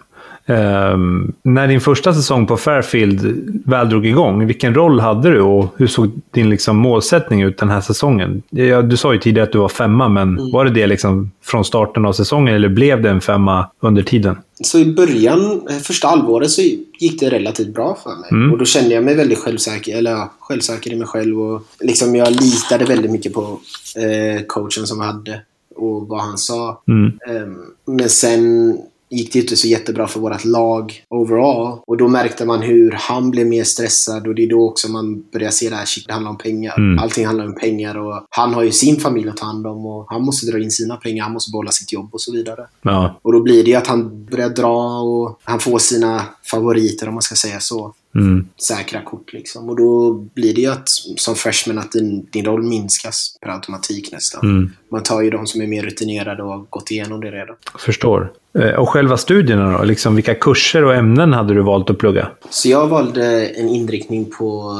Ehm, 0.51 1.31
när 1.43 1.67
din 1.67 1.81
första 1.81 2.13
säsong 2.13 2.47
på 2.47 2.57
Fairfield 2.57 3.51
väl 3.65 3.89
drog 3.89 4.05
igång, 4.05 4.47
vilken 4.47 4.73
roll 4.73 4.99
hade 4.99 5.29
du 5.29 5.41
och 5.41 5.75
hur 5.77 5.87
såg 5.87 6.11
din 6.31 6.49
liksom, 6.49 6.77
målsättning 6.77 7.41
ut 7.41 7.57
den 7.57 7.69
här 7.69 7.81
säsongen? 7.81 8.41
Ja, 8.49 8.81
Du 8.81 8.97
sa 8.97 9.13
ju 9.13 9.19
tidigare 9.19 9.47
att 9.47 9.53
du 9.53 9.59
var 9.59 9.69
femma, 9.69 10.09
men 10.09 10.51
var 10.51 10.65
det 10.65 10.71
det 10.71 10.87
liksom 10.87 11.31
från 11.43 11.65
starten 11.65 12.05
av 12.05 12.13
säsongen 12.13 12.55
eller 12.55 12.69
blev 12.69 13.01
det 13.01 13.09
en 13.09 13.21
femma 13.21 13.67
under 13.79 14.03
tiden? 14.03 14.37
Så 14.63 14.79
i 14.79 14.93
början, 14.93 15.61
eh, 15.69 15.75
första 15.75 16.07
halvåret, 16.07 16.51
så 16.51 16.61
gick 16.99 17.19
det 17.19 17.29
relativt 17.29 17.73
bra 17.73 17.97
för 18.03 18.09
mig. 18.09 18.29
Mm. 18.31 18.51
Och 18.51 18.57
då 18.57 18.65
kände 18.65 18.95
jag 18.95 19.03
mig 19.03 19.15
väldigt 19.15 19.39
självsäker, 19.39 19.97
eller 19.97 20.11
ja, 20.11 20.31
självsäker 20.39 20.91
i 20.93 20.95
mig 20.95 21.07
själv. 21.07 21.41
Och 21.41 21.61
liksom 21.79 22.15
jag 22.15 22.31
litade 22.31 22.85
väldigt 22.85 23.11
mycket 23.11 23.33
på 23.33 23.59
eh, 23.95 24.41
coachen 24.47 24.87
som 24.87 24.99
jag 24.99 25.05
hade 25.05 25.41
och 25.75 26.07
vad 26.07 26.21
han 26.21 26.37
sa. 26.37 26.81
Mm. 26.87 27.11
Ehm, 27.29 27.57
men 27.85 28.09
sen 28.09 28.77
gick 29.11 29.33
det 29.33 29.39
inte 29.39 29.57
så 29.57 29.67
jättebra 29.67 30.07
för 30.07 30.19
vårt 30.19 30.45
lag 30.45 31.03
overall. 31.09 31.79
Och 31.87 31.97
då 31.97 32.07
märkte 32.07 32.45
man 32.45 32.61
hur 32.61 32.91
han 32.91 33.31
blev 33.31 33.47
mer 33.47 33.63
stressad 33.63 34.27
och 34.27 34.35
det 34.35 34.43
är 34.43 34.49
då 34.49 34.69
också 34.69 34.91
man 34.91 35.23
börjar 35.33 35.49
se 35.49 35.69
det 35.69 35.75
här, 35.75 35.85
shit, 35.85 36.07
det 36.07 36.13
handlar 36.13 36.31
om 36.31 36.37
pengar. 36.37 36.77
Mm. 36.77 36.99
Allting 36.99 37.25
handlar 37.25 37.45
om 37.45 37.55
pengar 37.55 37.97
och 37.97 38.25
han 38.29 38.53
har 38.53 38.63
ju 38.63 38.71
sin 38.71 38.99
familj 38.99 39.29
att 39.29 39.37
ta 39.37 39.45
hand 39.45 39.67
om 39.67 39.85
och 39.85 40.05
han 40.09 40.21
måste 40.21 40.51
dra 40.51 40.59
in 40.59 40.71
sina 40.71 40.95
pengar, 40.95 41.23
han 41.23 41.33
måste 41.33 41.51
behålla 41.51 41.71
sitt 41.71 41.93
jobb 41.93 42.09
och 42.11 42.21
så 42.21 42.31
vidare. 42.31 42.67
Ja. 42.81 43.19
Och 43.21 43.33
då 43.33 43.41
blir 43.41 43.63
det 43.63 43.69
ju 43.69 43.75
att 43.75 43.87
han 43.87 44.25
börjar 44.25 44.49
dra 44.49 44.99
och 45.01 45.39
han 45.43 45.59
får 45.59 45.79
sina 45.79 46.21
favoriter 46.51 47.07
om 47.07 47.13
man 47.13 47.21
ska 47.21 47.35
säga 47.35 47.59
så. 47.59 47.93
Mm. 48.15 48.47
Säkra 48.67 49.01
kort 49.01 49.33
liksom. 49.33 49.69
Och 49.69 49.75
då 49.75 50.13
blir 50.13 50.53
det 50.55 50.61
ju 50.61 50.71
att 50.71 50.89
som 51.15 51.35
freshman 51.35 51.77
att 51.77 51.91
din, 51.91 52.27
din 52.31 52.45
roll 52.45 52.63
minskas 52.63 53.37
per 53.41 53.49
automatik 53.49 54.11
nästan. 54.11 54.41
Mm. 54.43 54.71
Man 54.91 55.03
tar 55.03 55.21
ju 55.21 55.29
de 55.29 55.47
som 55.47 55.61
är 55.61 55.67
mer 55.67 55.83
rutinerade 55.83 56.43
och 56.43 56.49
har 56.49 56.65
gått 56.69 56.91
igenom 56.91 57.21
det 57.21 57.31
redan. 57.31 57.55
Förstår. 57.79 58.31
Eh, 58.59 58.69
Och 58.69 58.89
själva 58.89 59.17
studierna 59.17 59.77
då? 59.77 59.83
Liksom, 59.83 60.15
vilka 60.15 60.35
kurser 60.35 60.83
och 60.83 60.95
ämnen 60.95 61.33
hade 61.33 61.53
du 61.53 61.61
valt 61.61 61.89
att 61.89 61.97
plugga? 61.97 62.27
Så 62.49 62.69
jag 62.69 62.87
valde 62.87 63.47
en 63.47 63.69
inriktning 63.69 64.25
på, 64.37 64.75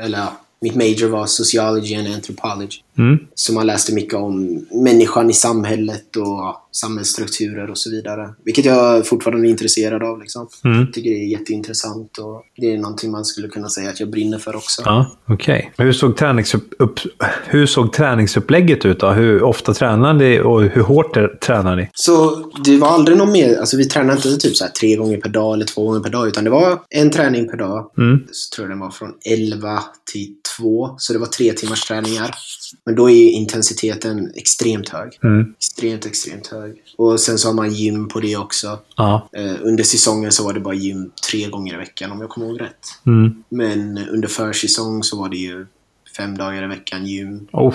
eller 0.00 0.18
ja, 0.18 0.40
mitt 0.60 0.74
major 0.74 1.08
var 1.08 1.26
sociology 1.26 1.94
and 1.94 2.08
anthropology. 2.08 2.78
Mm. 2.98 3.18
Så 3.34 3.52
man 3.52 3.66
läste 3.66 3.94
mycket 3.94 4.14
om 4.14 4.66
människan 4.70 5.30
i 5.30 5.32
samhället 5.32 6.16
och 6.16 6.22
ja, 6.22 6.68
samhällsstrukturer 6.72 7.70
och 7.70 7.78
så 7.78 7.90
vidare. 7.90 8.34
Vilket 8.44 8.64
jag 8.64 9.06
fortfarande 9.06 9.48
är 9.48 9.50
intresserad 9.50 10.02
av. 10.02 10.20
Liksom. 10.20 10.48
Mm. 10.64 10.80
Jag 10.80 10.92
tycker 10.92 11.10
det 11.10 11.16
är 11.16 11.28
jätteintressant 11.28 12.18
och 12.18 12.42
det 12.56 12.72
är 12.72 12.78
någonting 12.78 13.10
man 13.10 13.24
skulle 13.24 13.48
kunna 13.48 13.68
säga 13.68 13.90
att 13.90 14.00
jag 14.00 14.10
brinner 14.10 14.38
för 14.38 14.56
också. 14.56 14.82
Ja, 14.84 15.16
okej. 15.26 15.72
Hur, 15.76 15.92
såg 15.92 16.16
träningsupp, 16.16 16.74
upp, 16.78 17.00
hur 17.46 17.66
såg 17.66 17.92
träningsupplägget 17.92 18.84
ut 18.84 19.00
då? 19.00 19.10
Hur 19.10 19.42
ofta 19.42 19.74
tränade 19.74 20.18
ni 20.18 20.40
och 20.40 20.62
hur 20.62 20.82
hårt 20.82 21.40
tränade 21.40 21.76
ni? 21.76 21.88
Så 21.94 22.44
det 22.64 22.76
var 22.76 22.88
aldrig 22.88 23.18
någon 23.18 23.32
mer, 23.32 23.58
alltså 23.58 23.76
vi 23.76 23.84
tränade 23.84 24.16
inte 24.16 24.36
typ 24.36 24.56
så 24.56 24.64
tre 24.80 24.96
gånger 24.96 25.20
per 25.20 25.30
dag 25.30 25.54
eller 25.54 25.64
två 25.64 25.84
gånger 25.86 26.00
per 26.00 26.10
dag, 26.10 26.28
utan 26.28 26.44
det 26.44 26.50
var 26.50 26.80
en 26.90 27.10
träning 27.10 27.48
per 27.48 27.56
dag. 27.56 27.90
Mm. 27.98 28.24
Så 28.32 28.54
tror 28.54 28.64
jag 28.64 28.72
den 28.72 28.80
var 28.80 28.90
från 28.90 29.12
11 29.24 29.82
till 30.12 30.34
2, 30.56 30.94
så 30.98 31.12
det 31.12 31.18
var 31.18 31.26
tre 31.26 31.52
timmars 31.52 31.84
träningar. 31.84 32.34
Men 32.84 32.94
då 32.94 33.10
är 33.10 33.14
ju 33.14 33.30
intensiteten 33.30 34.32
extremt 34.34 34.88
hög. 34.88 35.18
Mm. 35.24 35.54
Extremt, 35.58 36.06
extremt 36.06 36.46
hög. 36.46 36.82
Och 36.96 37.20
sen 37.20 37.38
så 37.38 37.48
har 37.48 37.54
man 37.54 37.74
gym 37.74 38.08
på 38.08 38.20
det 38.20 38.36
också. 38.36 38.78
Ja. 38.96 39.28
Eh, 39.32 39.54
under 39.60 39.84
säsongen 39.84 40.32
så 40.32 40.44
var 40.44 40.52
det 40.52 40.60
bara 40.60 40.74
gym 40.74 41.10
tre 41.30 41.46
gånger 41.46 41.74
i 41.74 41.76
veckan 41.76 42.12
om 42.12 42.20
jag 42.20 42.30
kommer 42.30 42.46
ihåg 42.46 42.60
rätt. 42.60 42.86
Mm. 43.06 43.44
Men 43.48 43.98
under 44.08 44.28
försäsong 44.28 45.02
så 45.02 45.18
var 45.18 45.28
det 45.28 45.36
ju 45.36 45.66
fem 46.16 46.38
dagar 46.38 46.64
i 46.64 46.66
veckan 46.66 47.06
gym. 47.06 47.48
Oh. 47.52 47.74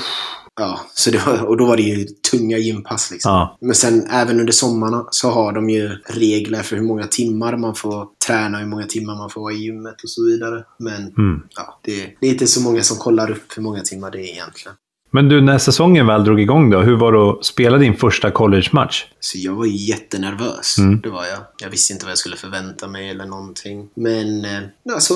Ja, 0.59 0.79
så 0.93 1.11
var, 1.25 1.45
och 1.45 1.57
då 1.57 1.65
var 1.65 1.77
det 1.77 1.83
ju 1.83 2.05
tunga 2.31 2.57
gympass 2.57 3.11
liksom. 3.11 3.31
Ja. 3.31 3.57
Men 3.61 3.75
sen 3.75 4.07
även 4.09 4.39
under 4.39 4.53
sommarna 4.53 5.05
så 5.11 5.29
har 5.29 5.53
de 5.53 5.69
ju 5.69 5.89
regler 6.05 6.63
för 6.63 6.75
hur 6.75 6.83
många 6.83 7.07
timmar 7.07 7.57
man 7.57 7.75
får 7.75 8.07
träna, 8.27 8.57
hur 8.57 8.67
många 8.67 8.85
timmar 8.85 9.15
man 9.15 9.29
får 9.29 9.41
vara 9.41 9.53
i 9.53 9.57
gymmet 9.57 10.03
och 10.03 10.09
så 10.09 10.25
vidare. 10.25 10.63
Men 10.79 11.01
Mm. 11.01 11.41
ja, 11.55 11.79
det, 11.81 12.09
det 12.21 12.27
är 12.27 12.31
inte 12.31 12.47
så 12.47 12.61
många 12.61 12.83
som 12.83 12.97
kollar 12.97 13.31
upp 13.31 13.57
hur 13.57 13.61
många 13.63 13.81
timmar 13.81 14.11
det 14.11 14.17
är 14.19 14.31
egentligen. 14.31 14.75
Men 15.11 15.29
du, 15.29 15.41
när 15.41 15.57
säsongen 15.57 16.07
väl 16.07 16.23
drog 16.23 16.39
igång 16.41 16.69
då, 16.69 16.79
hur 16.81 16.95
var 16.95 17.11
det 17.11 17.29
att 17.39 17.45
spela 17.45 17.77
din 17.77 17.95
första 17.97 18.31
college-match? 18.31 19.05
Så 19.19 19.37
jag 19.37 19.53
var 19.53 19.65
jättenervös. 19.65 20.77
Mm. 20.77 21.01
Det 21.01 21.09
var 21.09 21.25
jag. 21.25 21.39
Jag 21.61 21.69
visste 21.69 21.93
inte 21.93 22.05
vad 22.05 22.11
jag 22.11 22.17
skulle 22.17 22.35
förvänta 22.35 22.87
mig 22.87 23.09
eller 23.09 23.25
någonting. 23.25 23.89
Men 23.93 24.45
eh, 24.45 24.61
alltså, 24.93 25.13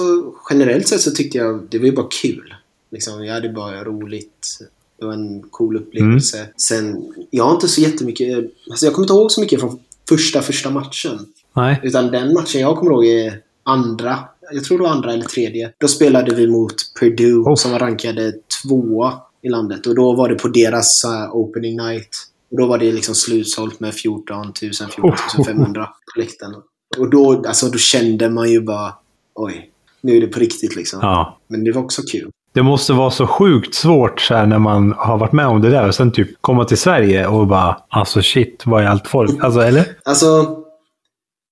generellt 0.50 0.88
sett 0.88 1.02
så 1.02 1.12
tyckte 1.12 1.38
jag 1.38 1.68
det 1.72 1.80
var 1.80 1.86
ju 1.86 1.92
bara 1.96 2.08
kul. 2.22 2.54
Liksom, 2.92 3.26
jag 3.26 3.34
hade 3.34 3.50
bara 3.50 3.84
roligt. 3.84 4.60
Det 5.00 5.06
var 5.06 5.14
en 5.14 5.42
cool 5.42 5.78
upplevelse. 5.78 6.38
Mm. 6.38 6.52
Sen, 6.58 7.14
jag 7.32 7.44
har 7.44 7.52
inte 7.54 7.68
så 7.68 7.82
jättemycket... 7.82 8.38
Alltså 8.70 8.86
jag 8.86 8.94
kommer 8.94 9.04
inte 9.06 9.14
ihåg 9.14 9.32
så 9.32 9.42
mycket 9.42 9.60
från 9.60 9.80
första, 10.10 10.42
första 10.42 10.70
matchen. 10.70 11.20
Nej. 11.56 11.80
Utan 11.84 12.12
den 12.12 12.34
matchen 12.34 12.62
jag 12.62 12.78
kommer 12.78 12.92
ihåg 12.92 13.06
är 13.06 13.40
andra. 13.64 14.20
Jag 14.52 14.64
tror 14.64 14.78
det 14.78 14.84
var 14.84 14.92
andra 14.92 15.14
eller 15.14 15.26
tredje. 15.26 15.72
Då 15.78 15.88
spelade 15.88 16.36
vi 16.36 16.48
mot 16.48 16.76
Purdue 17.00 17.44
Oh. 17.52 17.56
som 17.56 17.72
var 17.72 17.80
rankade 17.80 18.34
tvåa 18.64 19.14
i 19.42 19.50
landet. 19.50 19.88
Och 19.88 19.96
då 19.96 20.16
var 20.16 20.30
det 20.30 20.36
på 20.36 20.48
deras 20.48 21.06
uh, 21.06 21.36
opening 21.36 21.78
night. 21.78 22.10
Och 22.52 22.58
då 22.58 22.66
var 22.66 22.78
det 22.78 22.92
liksom 22.92 23.16
slutsålt 23.16 23.80
med 23.80 23.94
14 23.94 24.46
000, 24.46 24.54
14 24.96 25.46
500 25.46 25.86
på 25.86 26.20
läktarna. 26.20 26.58
Och 26.98 27.10
då, 27.10 27.44
alltså, 27.48 27.70
då 27.70 27.78
kände 27.78 28.30
man 28.30 28.52
ju 28.52 28.62
bara 28.62 28.94
oj, 29.36 29.72
nu 30.02 30.18
är 30.18 30.22
det 30.22 30.28
på 30.28 30.40
riktigt 30.40 30.76
liksom. 30.76 31.00
Ja. 31.02 31.40
Men 31.48 31.64
det 31.64 31.72
var 31.72 31.84
också 31.84 32.02
kul. 32.02 32.32
Det 32.58 32.64
måste 32.64 32.94
vara 32.94 33.12
så 33.12 33.28
sjukt 33.28 33.76
svårt 33.76 34.22
så 34.22 34.34
här, 34.34 34.46
när 34.46 34.60
man 34.60 34.92
har 34.92 35.18
varit 35.18 35.32
med 35.32 35.48
om 35.48 35.62
det 35.62 35.70
där 35.70 35.88
och 35.88 35.96
sen 35.96 36.12
typ 36.12 36.42
komma 36.42 36.66
till 36.66 36.78
Sverige 36.78 37.28
och 37.28 37.48
bara 37.48 37.78
alltså 37.90 38.22
shit, 38.22 38.64
vad 38.66 38.84
är 38.84 38.88
allt 38.88 39.08
folk? 39.08 39.44
Alltså 39.44 39.60
eller? 39.60 39.86
Alltså, 40.06 40.58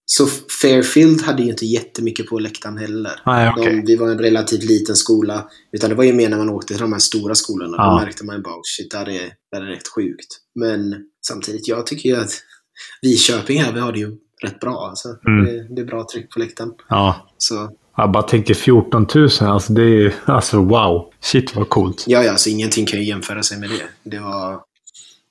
så 0.05 0.27
Fairfield 0.61 1.21
hade 1.21 1.43
ju 1.43 1.49
inte 1.49 1.65
jättemycket 1.65 2.27
på 2.27 2.39
läktaren 2.39 2.77
heller. 2.77 3.11
Nej, 3.25 3.51
okej. 3.57 3.75
de, 3.75 3.81
vi 3.81 3.95
var 3.95 4.09
en 4.09 4.19
relativt 4.19 4.63
liten 4.63 4.95
skola. 4.95 5.49
Utan 5.71 5.89
det 5.89 5.95
var 5.95 6.03
ju 6.03 6.13
mer 6.13 6.29
när 6.29 6.37
man 6.37 6.49
åkte 6.49 6.73
till 6.73 6.81
de 6.81 6.93
här 6.93 6.99
stora 6.99 7.35
skolorna. 7.35 7.75
Ja. 7.77 7.89
Då 7.89 8.05
märkte 8.05 8.25
man 8.25 8.35
ju 8.35 8.41
bara, 8.41 8.55
oh, 8.55 8.61
shit, 8.63 8.91
det 8.91 8.97
här, 8.97 9.09
är, 9.09 9.29
det 9.51 9.57
här 9.57 9.61
är 9.61 9.67
rätt 9.67 9.87
sjukt. 9.95 10.37
Men 10.55 10.95
samtidigt, 11.27 11.67
jag 11.67 11.87
tycker 11.87 12.09
ju 12.09 12.15
att 12.15 12.31
vi 13.01 13.13
i 13.13 13.17
Köping 13.17 13.61
här, 13.61 13.73
vi 13.73 13.79
har 13.79 13.91
det 13.91 13.99
ju 13.99 14.17
rätt 14.43 14.59
bra. 14.59 14.87
Alltså. 14.89 15.09
Mm. 15.27 15.45
Det, 15.45 15.75
det 15.75 15.81
är 15.81 15.85
bra 15.85 16.05
tryck 16.13 16.33
på 16.33 16.39
läktaren. 16.39 16.71
Ja. 16.89 17.27
Så, 17.37 17.69
Jag 17.97 18.11
bara 18.11 18.23
tänker 18.23 18.53
14 18.53 19.07
000, 19.15 19.29
alltså 19.39 19.73
det 19.73 19.83
är 20.05 20.13
alltså 20.25 20.61
wow. 20.61 21.05
Shit 21.21 21.55
vad 21.55 21.69
coolt. 21.69 22.03
ja, 22.07 22.23
ja, 22.23 22.31
alltså 22.31 22.49
ingenting 22.49 22.85
kan 22.85 22.99
ju 22.99 23.05
jämföra 23.05 23.43
sig 23.43 23.59
med 23.59 23.69
det. 23.69 24.09
Det 24.09 24.19
var, 24.19 24.59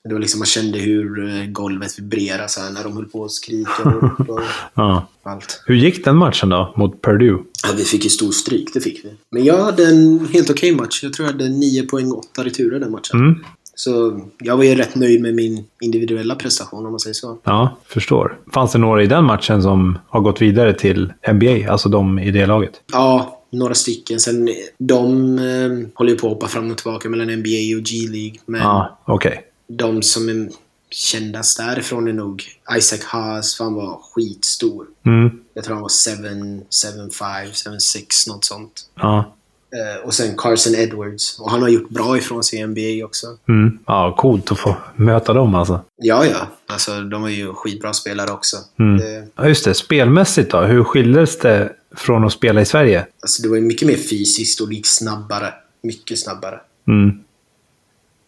det 0.08 0.12
var 0.14 0.20
liksom, 0.20 0.38
man 0.40 0.46
kände 0.46 0.78
hur 0.78 1.28
eh, 1.40 1.46
golvet 1.46 1.98
vibrerade 1.98 2.48
så 2.48 2.60
här, 2.60 2.70
när 2.70 2.84
de 2.84 2.96
höll 2.96 3.04
på 3.08 3.24
att 3.24 3.30
skrika 3.32 3.82
och, 3.84 4.20
och 4.30 4.40
Ja. 4.74 5.06
allt. 5.22 5.62
Hur 5.66 5.74
gick 5.74 6.04
den 6.04 6.16
matchen 6.16 6.48
då, 6.48 6.74
mot 6.76 7.02
Purdue? 7.02 7.38
Ja, 7.64 7.68
vi 7.76 7.84
fick 7.84 8.04
ju 8.04 8.10
stor 8.10 8.32
stryk, 8.32 8.70
det 8.74 8.80
fick 8.80 9.04
vi. 9.04 9.10
Men 9.30 9.44
jag 9.44 9.62
hade 9.64 9.86
en 9.86 10.28
helt 10.32 10.50
okej 10.50 10.74
match. 10.74 11.00
Jag 11.02 11.12
tror 11.12 11.26
jag 11.28 11.32
hade 11.32 11.48
9 11.48 11.82
poäng 11.86 12.12
och 12.12 12.18
8 12.18 12.44
returer 12.44 12.80
den 12.80 12.90
matchen. 12.92 13.20
Mm. 13.20 13.44
Så 13.76 14.20
jag 14.38 14.56
var 14.56 14.64
ju 14.64 14.74
rätt 14.74 14.94
nöjd 14.94 15.20
med 15.22 15.34
min 15.34 15.64
individuella 15.80 16.34
prestation 16.34 16.86
om 16.86 16.92
man 16.92 17.00
säger 17.00 17.14
så. 17.14 17.38
Ja, 17.44 17.76
förstår. 17.86 18.38
Fanns 18.52 18.72
det 18.72 18.78
några 18.78 19.02
i 19.02 19.06
den 19.06 19.24
matchen 19.24 19.62
som 19.62 19.98
har 20.08 20.20
gått 20.20 20.42
vidare 20.42 20.74
till 20.74 21.12
NBA, 21.32 21.72
alltså 21.72 21.88
de 21.88 22.18
i 22.18 22.30
det 22.30 22.46
laget? 22.46 22.72
Ja, 22.92 23.40
några 23.50 23.74
stycken. 23.74 24.20
Sen 24.20 24.48
de 24.78 25.38
eh, 25.38 25.88
håller 25.94 26.10
ju 26.10 26.16
på 26.18 26.26
att 26.26 26.32
hoppa 26.32 26.48
fram 26.48 26.70
och 26.70 26.76
tillbaka 26.76 27.08
mellan 27.08 27.26
NBA 27.26 27.76
och 27.78 27.82
G-League. 27.82 28.38
Men 28.46 28.60
Ja, 28.60 28.98
okej. 29.04 29.44
de 29.68 30.02
som 30.02 30.28
är 30.28 30.48
kändast 30.90 31.56
därifrån 31.58 32.08
är 32.08 32.12
nog 32.12 32.42
Isaac 32.78 33.00
Haas, 33.04 33.56
för 33.56 33.64
han 33.64 33.74
var 33.74 33.98
skitstor. 34.14 34.86
Mm. 35.06 35.30
Jag 35.54 35.64
tror 35.64 35.74
han 35.74 35.82
var 35.82 35.88
7, 35.88 36.64
7'5, 36.70 37.50
7'6, 37.52 38.28
något 38.28 38.44
sånt. 38.44 38.72
Ja. 38.94 39.34
Eh, 39.74 40.06
och 40.06 40.14
sen 40.14 40.36
Carson 40.36 40.74
Edwards. 40.74 41.40
Och 41.40 41.50
han 41.50 41.62
har 41.62 41.68
gjort 41.68 41.88
bra 41.88 42.16
ifrån 42.16 42.44
sig 42.44 42.58
i 42.58 42.66
NBA 42.66 43.06
också. 43.06 43.26
Mm. 43.48 43.78
Ja, 43.86 44.14
coolt 44.18 44.52
att 44.52 44.58
få 44.58 44.76
möta 44.96 45.32
dem 45.32 45.54
alltså. 45.54 45.80
Ja, 45.96 46.26
ja. 46.26 46.48
Alltså, 46.66 47.00
de 47.00 47.24
är 47.24 47.28
ju 47.28 47.52
skitbra 47.52 47.92
spelare 47.92 48.30
också. 48.30 48.56
Mm. 48.78 48.98
Det, 48.98 49.28
Ja, 49.36 49.48
just 49.48 49.64
det. 49.64 49.74
Spelmässigt 49.74 50.50
då? 50.50 50.60
Hur 50.60 50.84
skildes 50.84 51.38
det 51.38 51.72
från 51.96 52.24
att 52.24 52.32
spela 52.32 52.60
i 52.60 52.64
Sverige? 52.64 53.06
alltså, 53.22 53.42
det 53.42 53.48
var 53.48 53.56
ju 53.56 53.62
mycket 53.62 53.88
mer 53.88 53.96
fysiskt 53.96 54.60
och 54.60 54.68
det 54.68 54.74
gick 54.74 54.86
snabbare. 54.86 55.54
Mycket 55.82 56.18
snabbare. 56.18 56.60
Mm. 56.88 57.18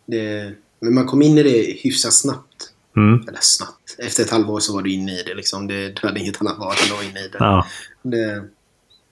Det, 0.07 0.53
men 0.81 0.95
man 0.95 1.07
kom 1.07 1.23
in 1.23 1.39
i 1.39 1.43
det 1.43 1.77
hyfsat 1.83 2.13
snabbt. 2.13 2.73
Mm. 2.97 3.25
Eller 3.29 3.39
snabbt. 3.41 3.97
Efter 3.99 4.23
ett 4.23 4.31
halvår 4.31 4.61
så 4.61 4.75
var 4.75 4.83
du 4.83 4.93
inne 4.93 5.13
i 5.13 5.23
det. 5.23 5.35
Liksom. 5.35 5.67
det 5.67 5.89
du 5.89 6.07
hade 6.07 6.21
inget 6.21 6.41
annat 6.41 6.59
val 6.59 6.75
än 6.85 6.85
att 6.85 6.91
vara 6.91 7.05
inne 7.05 7.21
i 7.21 7.29
det. 7.29 7.39
Ja. 7.39 7.67
det. 8.03 8.45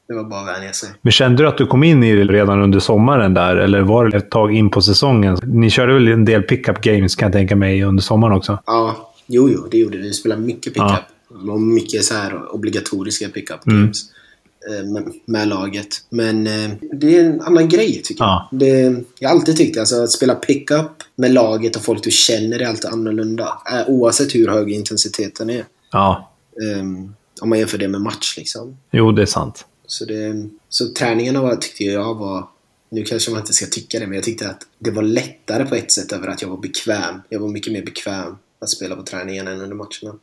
Det 0.09 0.15
var 0.15 0.25
bara 0.25 0.41
att 0.41 0.59
vänja 0.59 0.73
sig. 0.73 0.89
Men 1.03 1.13
kände 1.13 1.43
du 1.43 1.49
att 1.49 1.59
du 1.59 1.67
kom 1.67 1.85
in 1.85 2.03
i 2.05 2.15
det 2.15 2.25
redan 2.25 2.63
under 2.63 2.79
sommaren 2.81 3.35
där? 3.35 3.57
Eller 3.57 3.81
var 3.81 4.09
det 4.09 4.17
ett 4.17 4.31
tag 4.31 4.55
in 4.55 4.71
på 4.71 4.83
säsongen? 4.83 5.39
Ni 5.43 5.71
körde 5.71 5.95
väl 5.95 6.09
en 6.09 6.25
del 6.25 6.43
pickup 6.43 6.81
games 6.81 7.15
kan 7.17 7.27
jag 7.27 7.33
tänka 7.33 7.57
mig 7.57 7.83
under 7.85 8.03
sommaren 8.03 8.33
också? 8.37 8.59
Ja, 8.67 9.13
jo, 9.27 9.49
jo, 9.51 9.67
det 9.71 9.79
gjorde 9.79 9.97
vi. 9.97 10.03
Vi 10.03 10.13
spelade 10.13 10.41
mycket 10.43 10.75
pickup. 10.75 10.91
Ja. 11.47 11.53
Och 11.53 11.61
mycket 11.61 12.05
så 12.05 12.15
här 12.15 12.55
obligatoriska 12.55 13.29
pickup 13.29 13.67
Mm. 13.67 13.81
games. 13.81 14.03
Med, 14.85 15.05
med 15.27 15.49
laget. 15.49 15.87
Men 16.11 16.47
eh, 16.47 16.71
det 16.93 17.19
är 17.19 17.25
en 17.25 17.41
annan 17.41 17.69
grej 17.69 18.01
tycker 18.05 18.25
Ja. 18.25 18.49
jag. 18.51 18.61
Det, 18.61 19.03
jag 19.19 19.29
har 19.29 19.37
alltid 19.37 19.57
tyckt 19.57 19.79
alltså, 19.79 20.03
att 20.03 20.11
spela 20.11 20.35
pickup 20.35 20.87
med 21.17 21.33
laget 21.33 21.77
och 21.77 21.83
folk 21.83 22.03
du 22.05 22.11
känner 22.11 22.63
är 22.63 22.67
alltid 22.67 22.87
annorlunda. 22.91 23.59
Eh, 23.73 23.89
Oavsett 23.89 24.35
hur 24.35 24.49
hög 24.49 24.71
intensiteten 24.73 25.51
är. 25.51 25.65
Ja. 25.93 26.31
Um, 26.81 27.15
om 27.41 27.49
man 27.49 27.59
jämför 27.59 27.79
det 27.79 27.89
med 27.89 28.01
match 28.01 28.35
liksom. 28.39 28.77
Jo, 28.93 29.13
det 29.13 29.23
är 29.23 29.27
sant. 29.27 29.65
Så, 29.87 30.05
det, 30.05 30.49
så 30.69 30.89
träningarna 30.89 31.43
var, 31.43 31.57
tyckte 31.57 31.85
jag 31.85 32.15
var... 32.15 32.49
Nu 32.91 33.03
kanske 33.03 33.31
man 33.31 33.41
inte 33.41 33.53
ska 33.53 33.67
tycka 33.67 33.99
det, 33.99 34.07
men 34.07 34.15
jag 34.15 34.25
tyckte 34.25 34.51
att 34.51 34.61
det 34.79 34.91
var 34.91 35.03
lättare 35.03 35.65
på 35.65 35.75
ett 35.75 35.93
sätt 35.93 36.13
över 36.13 36.29
att 36.29 36.43
jag 36.43 36.49
var 36.49 36.57
bekväm. 36.57 37.15
Jag 37.29 37.41
var 37.41 37.49
mycket 37.49 37.73
mer 37.73 37.85
bekväm 37.85 38.37
att 38.61 38.71
spela 38.71 38.97
på 38.97 39.03
träningen 39.03 39.49
än 39.49 39.61
under 39.61 39.77
matcherna. 39.77 40.19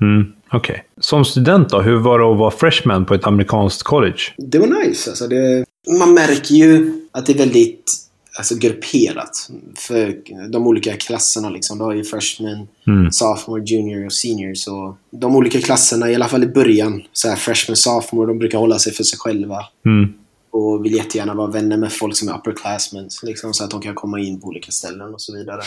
Mm. 0.00 0.32
Okej. 0.52 0.84
Som 1.00 1.24
student 1.24 1.68
då, 1.68 1.80
hur 1.80 1.98
var 1.98 2.18
det 2.18 2.24
att 2.24 2.38
vara 2.38 2.50
freshman 2.50 3.04
på 3.04 3.14
ett 3.14 3.26
amerikanskt 3.26 3.82
college? 3.82 4.20
Det 4.38 4.58
var 4.58 4.66
nice. 4.66 5.10
Alltså 5.10 5.28
det, 5.28 5.64
man 5.98 6.14
märker 6.14 6.54
ju 6.54 7.00
att 7.12 7.26
det 7.26 7.32
är 7.32 7.38
väldigt 7.38 7.92
alltså, 8.36 8.54
grupperat. 8.58 9.50
För 9.76 10.16
de 10.50 10.66
olika 10.66 10.96
klasserna. 10.96 11.50
Liksom. 11.50 11.78
Du 11.78 11.84
har 11.84 11.92
ju 11.94 12.04
freshman, 12.04 12.68
Mm. 12.86 13.12
sophomore, 13.12 13.64
junior 13.64 14.06
och 14.06 14.12
senior. 14.12 14.54
Så 14.54 14.96
de 15.10 15.36
olika 15.36 15.60
klasserna, 15.60 16.10
i 16.10 16.14
alla 16.14 16.28
fall 16.28 16.44
i 16.44 16.46
början, 16.46 17.02
så 17.12 17.28
här 17.28 17.36
freshman, 17.36 17.76
sophomore, 17.76 18.26
de 18.26 18.38
brukar 18.38 18.58
hålla 18.58 18.78
sig 18.78 18.92
för 18.92 19.04
sig 19.04 19.18
själva. 19.18 19.64
Mm. 19.86 20.12
Och 20.56 20.84
vill 20.84 20.94
jättegärna 20.94 21.34
vara 21.34 21.50
vänner 21.50 21.76
med 21.76 21.92
folk 21.92 22.16
som 22.16 22.28
är 22.28 22.38
upperclassmen. 22.38 23.08
Liksom, 23.22 23.54
så 23.54 23.64
att 23.64 23.70
de 23.70 23.80
kan 23.80 23.94
komma 23.94 24.20
in 24.20 24.40
på 24.40 24.46
olika 24.46 24.72
ställen 24.72 25.14
och 25.14 25.20
så 25.20 25.36
vidare. 25.36 25.62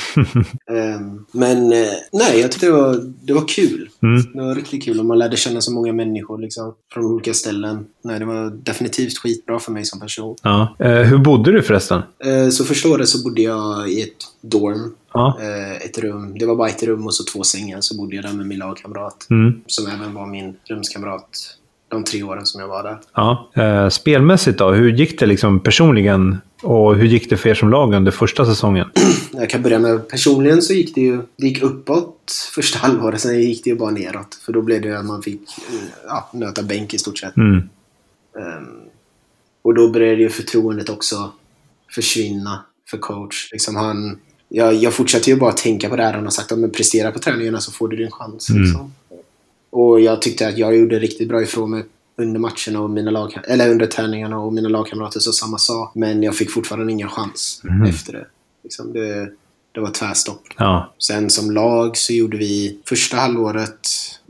Ehm, 0.71 1.25
men 1.31 1.71
eh, 1.71 1.89
nej, 2.11 2.39
jag 2.39 2.51
tyckte 2.51 2.65
det 2.65 2.71
var, 2.71 3.13
det 3.21 3.33
var 3.33 3.47
kul. 3.47 3.89
Mm. 4.03 4.21
Det 4.33 4.41
var 4.41 4.55
riktigt 4.55 4.83
kul 4.83 4.99
och 4.99 5.05
man 5.05 5.17
lärde 5.17 5.37
känna 5.37 5.61
så 5.61 5.71
många 5.71 5.93
människor 5.93 6.37
liksom, 6.37 6.73
från 6.93 7.05
olika 7.05 7.33
ställen. 7.33 7.85
Nej, 8.03 8.19
det 8.19 8.25
var 8.25 8.49
definitivt 8.49 9.17
skitbra 9.17 9.59
för 9.59 9.71
mig 9.71 9.85
som 9.85 9.99
person. 9.99 10.35
Ja. 10.43 10.75
Eh, 10.79 11.01
hur 11.01 11.17
bodde 11.17 11.51
du 11.51 11.61
förresten? 11.61 12.01
Eh, 12.25 12.49
så 12.49 12.65
första 12.65 12.89
året 12.89 13.09
så 13.09 13.23
bodde 13.23 13.41
jag 13.41 13.89
i 13.89 14.01
ett 14.01 14.23
dorm. 14.41 14.95
Ja. 15.13 15.39
Ett 15.81 15.97
rum. 15.97 16.37
Det 16.39 16.45
var 16.45 16.55
bara 16.55 16.69
ett 16.69 16.83
rum 16.83 17.05
och 17.05 17.13
så 17.13 17.23
två 17.33 17.43
sängar. 17.43 17.81
Så 17.81 17.97
bodde 17.97 18.15
jag 18.15 18.25
där 18.25 18.33
med 18.33 18.47
min 18.47 18.59
lagkamrat. 18.59 19.27
Mm. 19.29 19.61
Som 19.67 19.87
även 19.87 20.13
var 20.13 20.27
min 20.27 20.55
rumskamrat 20.69 21.58
de 21.89 22.03
tre 22.03 22.23
åren 22.23 22.45
som 22.45 22.61
jag 22.61 22.67
var 22.67 22.83
där. 22.83 22.99
ja. 23.15 23.49
Eh, 23.55 23.89
spelmässigt 23.89 24.57
då, 24.57 24.71
hur 24.71 24.91
gick 24.91 25.19
det 25.19 25.25
liksom 25.25 25.59
personligen? 25.59 26.37
Och 26.61 26.95
hur 26.95 27.05
gick 27.05 27.29
det 27.29 27.37
för 27.37 27.49
er 27.49 27.53
som 27.53 27.69
lag 27.69 27.93
under 27.93 28.11
första 28.11 28.45
säsongen? 28.45 28.89
Jag 29.31 29.49
kan 29.49 29.61
börja 29.61 29.79
med 29.79 30.07
personligen 30.07 30.61
så 30.61 30.73
gick 30.73 30.95
det 30.95 31.01
ju 31.01 31.21
det 31.37 31.47
gick 31.47 31.61
uppåt 31.61 32.31
första 32.55 32.79
halvåret. 32.87 33.21
Sen 33.21 33.41
gick 33.41 33.63
det 33.63 33.69
ju 33.69 33.75
bara 33.75 33.91
neråt. 33.91 34.35
För 34.45 34.53
då 34.53 34.61
blev 34.61 34.81
det 34.81 34.99
att 34.99 35.05
man 35.05 35.21
fick 35.21 35.41
eh, 35.41 35.75
ja, 36.07 36.29
nöta 36.33 36.63
bänk 36.63 36.93
i 36.93 36.97
stort 36.97 37.17
sett. 37.17 37.37
Mm. 37.37 37.57
Ehm, 38.37 38.67
och 39.61 39.73
då 39.73 39.89
började 39.89 40.21
ju 40.21 40.29
förtroendet 40.29 40.89
också 40.89 41.31
försvinna 41.95 42.65
för 42.89 42.97
coach. 42.97 43.49
Liksom 43.51 43.75
han, 43.75 44.19
jag, 44.49 44.73
jag 44.73 44.93
fortsatte 44.93 45.29
ju 45.29 45.35
bara 45.35 45.51
tänka 45.51 45.89
på 45.89 45.95
det 45.95 46.03
här. 46.03 46.13
Han 46.13 46.23
har 46.23 46.31
sagt 46.31 46.51
att 46.51 46.73
prestera 46.73 47.11
på 47.11 47.19
träningarna 47.19 47.59
så 47.59 47.71
får 47.71 47.87
du 47.87 47.97
din 47.97 48.11
chans. 48.11 48.49
Mm. 48.49 48.61
Liksom. 48.61 48.93
Och 49.69 49.99
jag 50.01 50.21
tyckte 50.21 50.47
att 50.47 50.57
jag 50.57 50.75
gjorde 50.77 50.99
riktigt 50.99 51.27
bra 51.27 51.41
ifrån 51.41 51.71
mig 51.71 51.83
under 52.17 52.39
matcherna 52.39 52.81
och 52.81 52.89
mina 52.89 53.11
lag, 53.11 53.37
eller 53.47 53.69
under 53.69 53.85
träningarna 53.85 54.39
och 54.39 54.53
mina 54.53 54.69
lagkamrater 54.69 55.19
sa 55.19 55.31
samma 55.31 55.57
sak. 55.57 55.91
Men 55.95 56.23
jag 56.23 56.35
fick 56.35 56.51
fortfarande 56.51 56.91
ingen 56.91 57.09
chans 57.09 57.61
Mm. 57.69 57.89
efter 57.89 58.13
det. 58.13 58.25
Liksom 58.63 58.93
det, 58.93 59.29
det 59.71 59.79
var 59.79 59.91
tvärstopp. 59.91 60.41
Ja. 60.57 60.93
Sen 60.99 61.29
som 61.29 61.51
lag 61.51 61.97
så 61.97 62.13
gjorde 62.13 62.37
vi 62.37 62.79
första 62.89 63.17
halvåret 63.17 63.79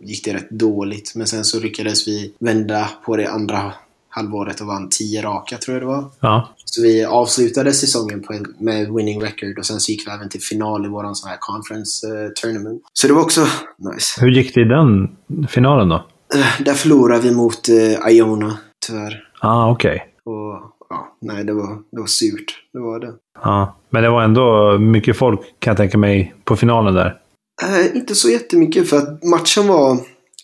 gick 0.04 0.25
det 0.25 0.34
rätt 0.34 0.49
dåligt. 0.49 1.12
Men 1.15 1.28
sen 1.28 1.45
så 1.45 1.60
lyckades 1.60 2.08
vi 2.08 2.34
vända 2.39 2.89
på 3.06 3.15
det 3.15 3.28
andra 3.28 3.73
halvåret 4.10 4.62
och 4.62 4.67
vann 4.67 4.89
tio 4.89 5.21
raka 5.21 5.58
tror 5.58 5.75
jag 5.75 5.82
det 5.82 5.88
var. 5.88 6.06
Ja. 6.19 6.49
Så 6.72 6.82
vi 6.82 7.06
avslutade 7.06 7.74
säsongen 7.74 8.22
på 8.22 8.34
en, 8.34 8.46
med 8.60 8.94
winning 8.94 9.22
record 9.22 9.60
och 9.60 9.66
sen 9.66 9.80
så 9.80 9.92
gick 9.92 10.08
vi 10.08 10.12
även 10.12 10.30
till 10.30 10.42
final 10.42 10.86
i 10.86 10.90
våran 10.90 11.16
sån 11.16 11.30
här 11.30 11.38
conference 11.40 12.08
eh, 12.08 12.30
tournament. 12.42 12.82
Så 12.94 13.08
det 13.08 13.14
var 13.14 13.22
också 13.22 13.42
nice. 13.78 14.22
Hur 14.22 14.32
gick 14.32 14.54
det 14.54 14.62
i 14.62 14.64
den 14.64 15.18
finalen 15.48 15.90
då? 15.90 15.96
Eh, 16.36 16.64
där 16.66 16.74
förlorade 16.74 17.22
vi 17.22 17.32
mot 17.32 17.70
eh, 17.70 18.12
Iona, 18.12 18.58
tyvärr. 18.88 19.24
Ah, 19.42 19.72
okej. 19.72 20.06
Och 20.24 20.74
ja, 20.90 21.18
nej, 21.22 21.44
det 21.44 21.54
var, 21.54 21.78
det 21.92 22.00
var 22.00 22.08
surt. 22.08 22.64
Det 22.74 22.80
var 22.80 23.00
det. 23.00 23.14
Ja. 23.44 23.76
Men 23.90 24.04
det 24.04 24.10
var 24.10 24.24
ändå 24.24 24.78
mycket 24.80 25.18
folk, 25.18 25.40
kan 25.60 25.72
jag 25.72 25.78
tänka 25.78 25.98
mig, 25.98 26.36
på 26.44 26.56
finalen 26.56 26.94
där. 26.94 27.18
Eh, 27.64 27.96
inte 27.96 28.16
så 28.16 28.30
jättemycket 28.30 28.90
för 28.90 28.98
att 28.98 29.24
matchen 29.24 29.68
var... 29.68 29.98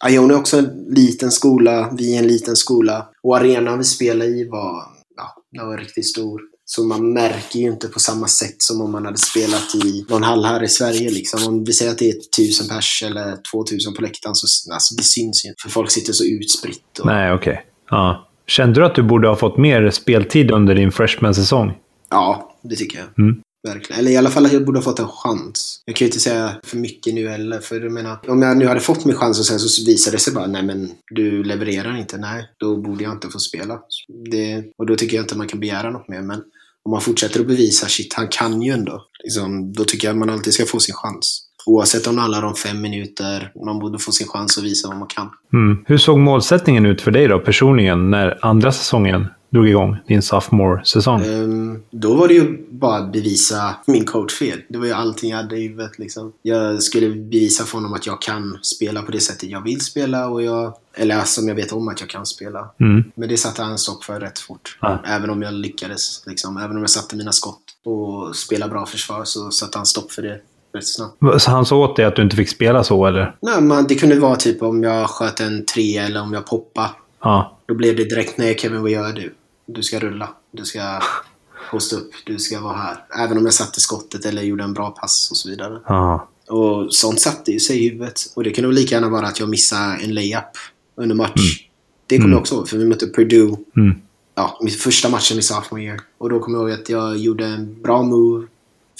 Iona 0.10 0.34
är 0.34 0.38
också 0.38 0.58
en 0.58 0.86
liten 0.90 1.32
skola, 1.32 1.90
vi 1.98 2.16
är 2.16 2.20
en 2.20 2.28
liten 2.28 2.56
skola. 2.56 3.06
Och 3.24 3.38
arenan 3.38 3.78
vi 3.78 3.84
spelade 3.84 4.32
i 4.32 4.50
var, 4.50 4.84
ja, 5.56 5.62
den 5.62 5.70
var 5.70 5.78
riktigt 5.78 6.06
stor. 6.06 6.41
Så 6.65 6.84
man 6.84 7.13
märker 7.13 7.60
ju 7.60 7.65
inte 7.65 7.88
på 7.88 8.00
samma 8.00 8.28
sätt 8.28 8.56
som 8.58 8.82
om 8.82 8.91
man 8.91 9.06
hade 9.06 9.18
spelat 9.18 9.76
i 9.76 10.06
någon 10.10 10.24
hall 10.24 10.46
här 10.46 10.63
i 10.63 10.68
Sverige. 10.68 11.10
Liksom. 11.10 11.54
Om 11.54 11.63
vi 11.63 11.74
säger 11.74 11.91
att 11.91 11.98
det 11.98 12.10
är 12.10 12.15
tusen 12.38 12.68
pers 12.68 13.04
eller 13.06 13.38
2000 13.52 13.94
på 13.94 14.02
läktaren 14.02 14.36
så 14.36 14.74
alltså, 14.74 14.96
det 14.96 15.04
syns 15.04 15.46
ju 15.46 15.50
inte. 15.50 15.62
För 15.62 15.70
folk 15.70 15.91
sitter 15.91 16.13
så 16.13 16.24
utspritt. 16.26 17.00
Och, 17.00 17.06
Nej, 17.06 17.34
okej. 17.34 17.65
Ja. 17.89 18.30
Kände 18.48 18.80
du 18.80 18.86
att 18.86 18.96
du 18.96 19.04
borde 19.04 19.28
ha 19.28 19.36
fått 19.36 19.58
mer 19.58 19.89
speltid 19.89 20.52
under 20.52 20.76
din 20.76 20.91
freshman-säsong? 20.91 21.74
Ja, 22.10 22.56
det 22.62 22.76
tycker 22.76 22.98
jag. 22.98 23.26
Mm. 23.26 23.41
Verkligen. 23.65 23.99
Eller 23.99 24.12
i 24.12 24.17
alla 24.17 24.30
fall 24.30 24.45
att 24.45 24.54
jag 24.54 24.65
borde 24.65 24.78
ha 24.80 24.84
fått 24.84 24.99
en 24.99 25.08
chans. 25.08 25.82
Jag 25.86 25.95
kan 25.95 26.06
ju 26.06 26.10
inte 26.10 26.19
säga 26.19 26.56
för 26.63 26.78
mycket 26.78 27.13
nu 27.13 27.30
heller. 27.30 27.60
För 27.60 27.82
jag 27.82 27.91
menar, 27.91 28.19
om 28.28 28.41
jag 28.41 28.58
nu 28.58 28.67
hade 28.67 28.80
fått 28.80 29.06
min 29.06 29.15
chans 29.15 29.39
och 29.39 29.45
sen 29.45 29.60
så 29.60 29.86
visade 29.86 30.15
det 30.15 30.21
sig 30.21 30.34
bara, 30.34 30.47
nej 30.47 30.63
men 30.63 30.91
du 31.12 31.43
levererar 31.43 31.97
inte. 31.97 32.17
Nej, 32.17 32.45
då 32.58 32.78
borde 32.78 33.04
jag 33.04 33.13
inte 33.13 33.30
få 33.30 33.39
spela. 33.39 33.80
Det, 34.32 34.63
och 34.78 34.86
då 34.86 34.95
tycker 34.95 35.15
jag 35.15 35.23
inte 35.23 35.38
man 35.38 35.47
kan 35.47 35.60
begära 35.60 35.89
något 35.89 36.08
mer. 36.08 36.21
Men 36.21 36.41
om 36.86 36.91
man 36.91 37.01
fortsätter 37.01 37.39
att 37.39 37.47
bevisa, 37.47 37.88
shit, 37.88 38.13
han 38.13 38.28
kan 38.28 38.62
ju 38.62 38.71
ändå. 38.71 39.01
Liksom, 39.23 39.73
då 39.73 39.84
tycker 39.84 40.08
jag 40.08 40.17
man 40.17 40.30
alltid 40.30 40.54
ska 40.54 40.65
få 40.65 40.80
sin 40.80 40.95
chans. 40.95 41.41
Oavsett 41.65 42.08
om 42.08 42.15
det 42.15 42.21
handlar 42.21 42.43
om 42.43 42.56
fem 42.56 42.82
minuter, 42.82 43.51
man 43.65 43.80
borde 43.80 43.99
få 43.99 44.12
sin 44.12 44.28
chans 44.28 44.58
att 44.58 44.63
visa 44.63 44.88
vad 44.88 44.97
man 44.97 45.08
kan. 45.08 45.30
Mm. 45.54 45.78
Hur 45.88 45.97
såg 45.97 46.19
målsättningen 46.19 46.86
ut 46.86 47.01
för 47.01 47.12
dig 47.12 47.28
då, 47.28 47.39
personligen, 47.39 48.10
när 48.10 48.45
andra 48.45 48.71
säsongen 48.71 49.28
drog 49.56 49.70
igång? 49.70 49.98
Din 50.08 50.22
sophomore-säsong? 50.22 51.22
Ehm, 51.22 51.84
då 51.91 52.15
var 52.15 52.28
det 52.28 52.34
ju 52.34 52.65
bara 52.70 52.98
att 52.98 53.12
bevisa 53.12 53.76
min 53.86 54.06
coach 54.06 54.34
fel. 54.34 54.62
Det 54.70 54.78
var 54.78 54.86
ju 54.86 54.91
allting 54.91 55.30
jag 55.30 55.38
hade 55.38 55.58
i 55.58 55.68
huvudet. 55.68 56.00
Liksom. 56.00 56.34
Jag 56.41 56.84
skulle 56.84 57.10
bevisa 57.10 57.63
för 57.63 57.78
honom 57.78 57.94
att 57.94 58.08
jag 58.08 58.22
kan 58.22 58.60
spela 58.62 59.02
på 59.02 59.12
det 59.12 59.20
sättet 59.20 59.50
jag 59.50 59.62
vill 59.62 59.82
spela. 59.82 60.28
Och 60.28 60.44
jag, 60.44 60.74
eller 60.96 61.22
som 61.22 61.48
jag 61.48 61.56
vet 61.56 61.72
om 61.72 61.88
att 61.88 62.00
jag 62.00 62.10
kan 62.10 62.26
spela. 62.26 62.70
Mm. 62.80 63.04
Men 63.15 63.30
det 63.30 63.38
satte 63.38 63.63
han 63.63 63.78
stopp 63.78 64.04
för 64.04 64.20
rätt 64.20 64.39
fort. 64.39 64.78
Ja. 64.82 65.00
Även 65.06 65.30
om 65.30 65.41
jag 65.41 65.54
lyckades. 65.54 66.24
Liksom. 66.28 66.58
Även 66.58 66.72
om 66.72 66.82
jag 66.82 66.89
satte 66.89 67.15
mina 67.15 67.32
skott 67.32 67.62
och 67.86 68.36
spelade 68.36 68.72
bra 68.72 68.86
försvar 68.86 69.24
så 69.24 69.52
satte 69.52 69.78
han 69.78 69.86
stopp 69.86 70.12
för 70.12 70.22
det 70.22 70.39
rätt 70.74 70.88
snabbt. 70.88 71.41
Så 71.41 71.52
han 71.52 71.65
sa 71.65 71.76
åt 71.76 71.96
dig 71.96 72.06
att 72.06 72.15
du 72.15 72.22
inte 72.22 72.36
fick 72.36 72.50
spela 72.50 72.84
så, 72.84 73.06
eller? 73.06 73.36
Nej, 73.41 73.62
men 73.62 73.88
det 73.88 73.96
kunde 73.96 74.20
vara 74.20 74.36
typ 74.36 74.62
om 74.62 74.84
jag 74.84 75.10
sköt 75.10 75.39
en 75.39 75.65
tre 75.65 75.98
eller 75.98 76.22
om 76.22 76.34
jag 76.34 76.46
poppade. 76.46 76.89
Ja. 77.22 77.58
Då 77.65 77.74
blev 77.74 77.96
det 77.96 78.04
direkt, 78.04 78.38
nej 78.38 78.58
Kevin 78.58 78.82
vad 78.82 78.91
gör 78.91 79.13
du? 79.13 79.34
Du 79.65 79.84
ska 79.84 79.99
rulla. 79.99 80.30
Du 80.51 80.65
ska 80.65 81.01
hosta 81.71 81.95
upp. 81.95 82.12
Du 82.25 82.39
ska 82.39 82.62
vara 82.62 82.78
här. 82.78 83.06
Även 83.25 83.38
om 83.38 83.45
jag 83.45 83.54
satte 83.54 83.82
skottet 83.82 84.25
eller 84.25 84.41
gjorde 84.41 84.63
en 84.63 84.73
bra 84.73 84.91
pass 84.91 85.32
och 85.32 85.38
så 85.38 85.49
vidare. 85.49 85.82
Ja. 85.88 86.30
Och 86.47 86.93
sånt 86.93 87.19
satte 87.19 87.51
ju 87.51 87.60
sig 87.60 87.86
i 87.86 87.89
huvudet. 87.89 88.21
Och 88.36 88.43
det 88.43 88.51
kunde 88.51 88.71
lika 88.71 88.95
gärna 88.95 89.10
vara 89.10 89.28
att 89.28 89.39
jag 89.39 89.49
missade 89.49 89.97
en 90.04 90.13
layup 90.13 90.43
under 90.95 91.15
match. 91.15 91.67
Det 92.08 92.17
kommer 92.17 92.30
jag 92.30 92.39
också 92.39 92.56
ihåg, 92.56 92.69
för 92.69 92.78
vi 92.78 92.86
mötte 92.86 93.08
Purdue. 93.08 93.58
Mm. 93.75 94.01
Ja, 94.36 94.60
min 94.62 94.73
första 94.73 95.10
matchen 95.10 95.39
i 95.39 95.41
sophomore 95.41 95.84
year. 95.84 96.01
Och 96.17 96.30
då 96.30 96.39
kommer 96.39 96.60
jag 96.60 96.69
ihåg 96.69 96.80
att 96.82 96.89
jag 96.89 97.17
gjorde 97.17 97.45
en 97.45 97.82
bra 97.82 98.04
move. 98.04 98.47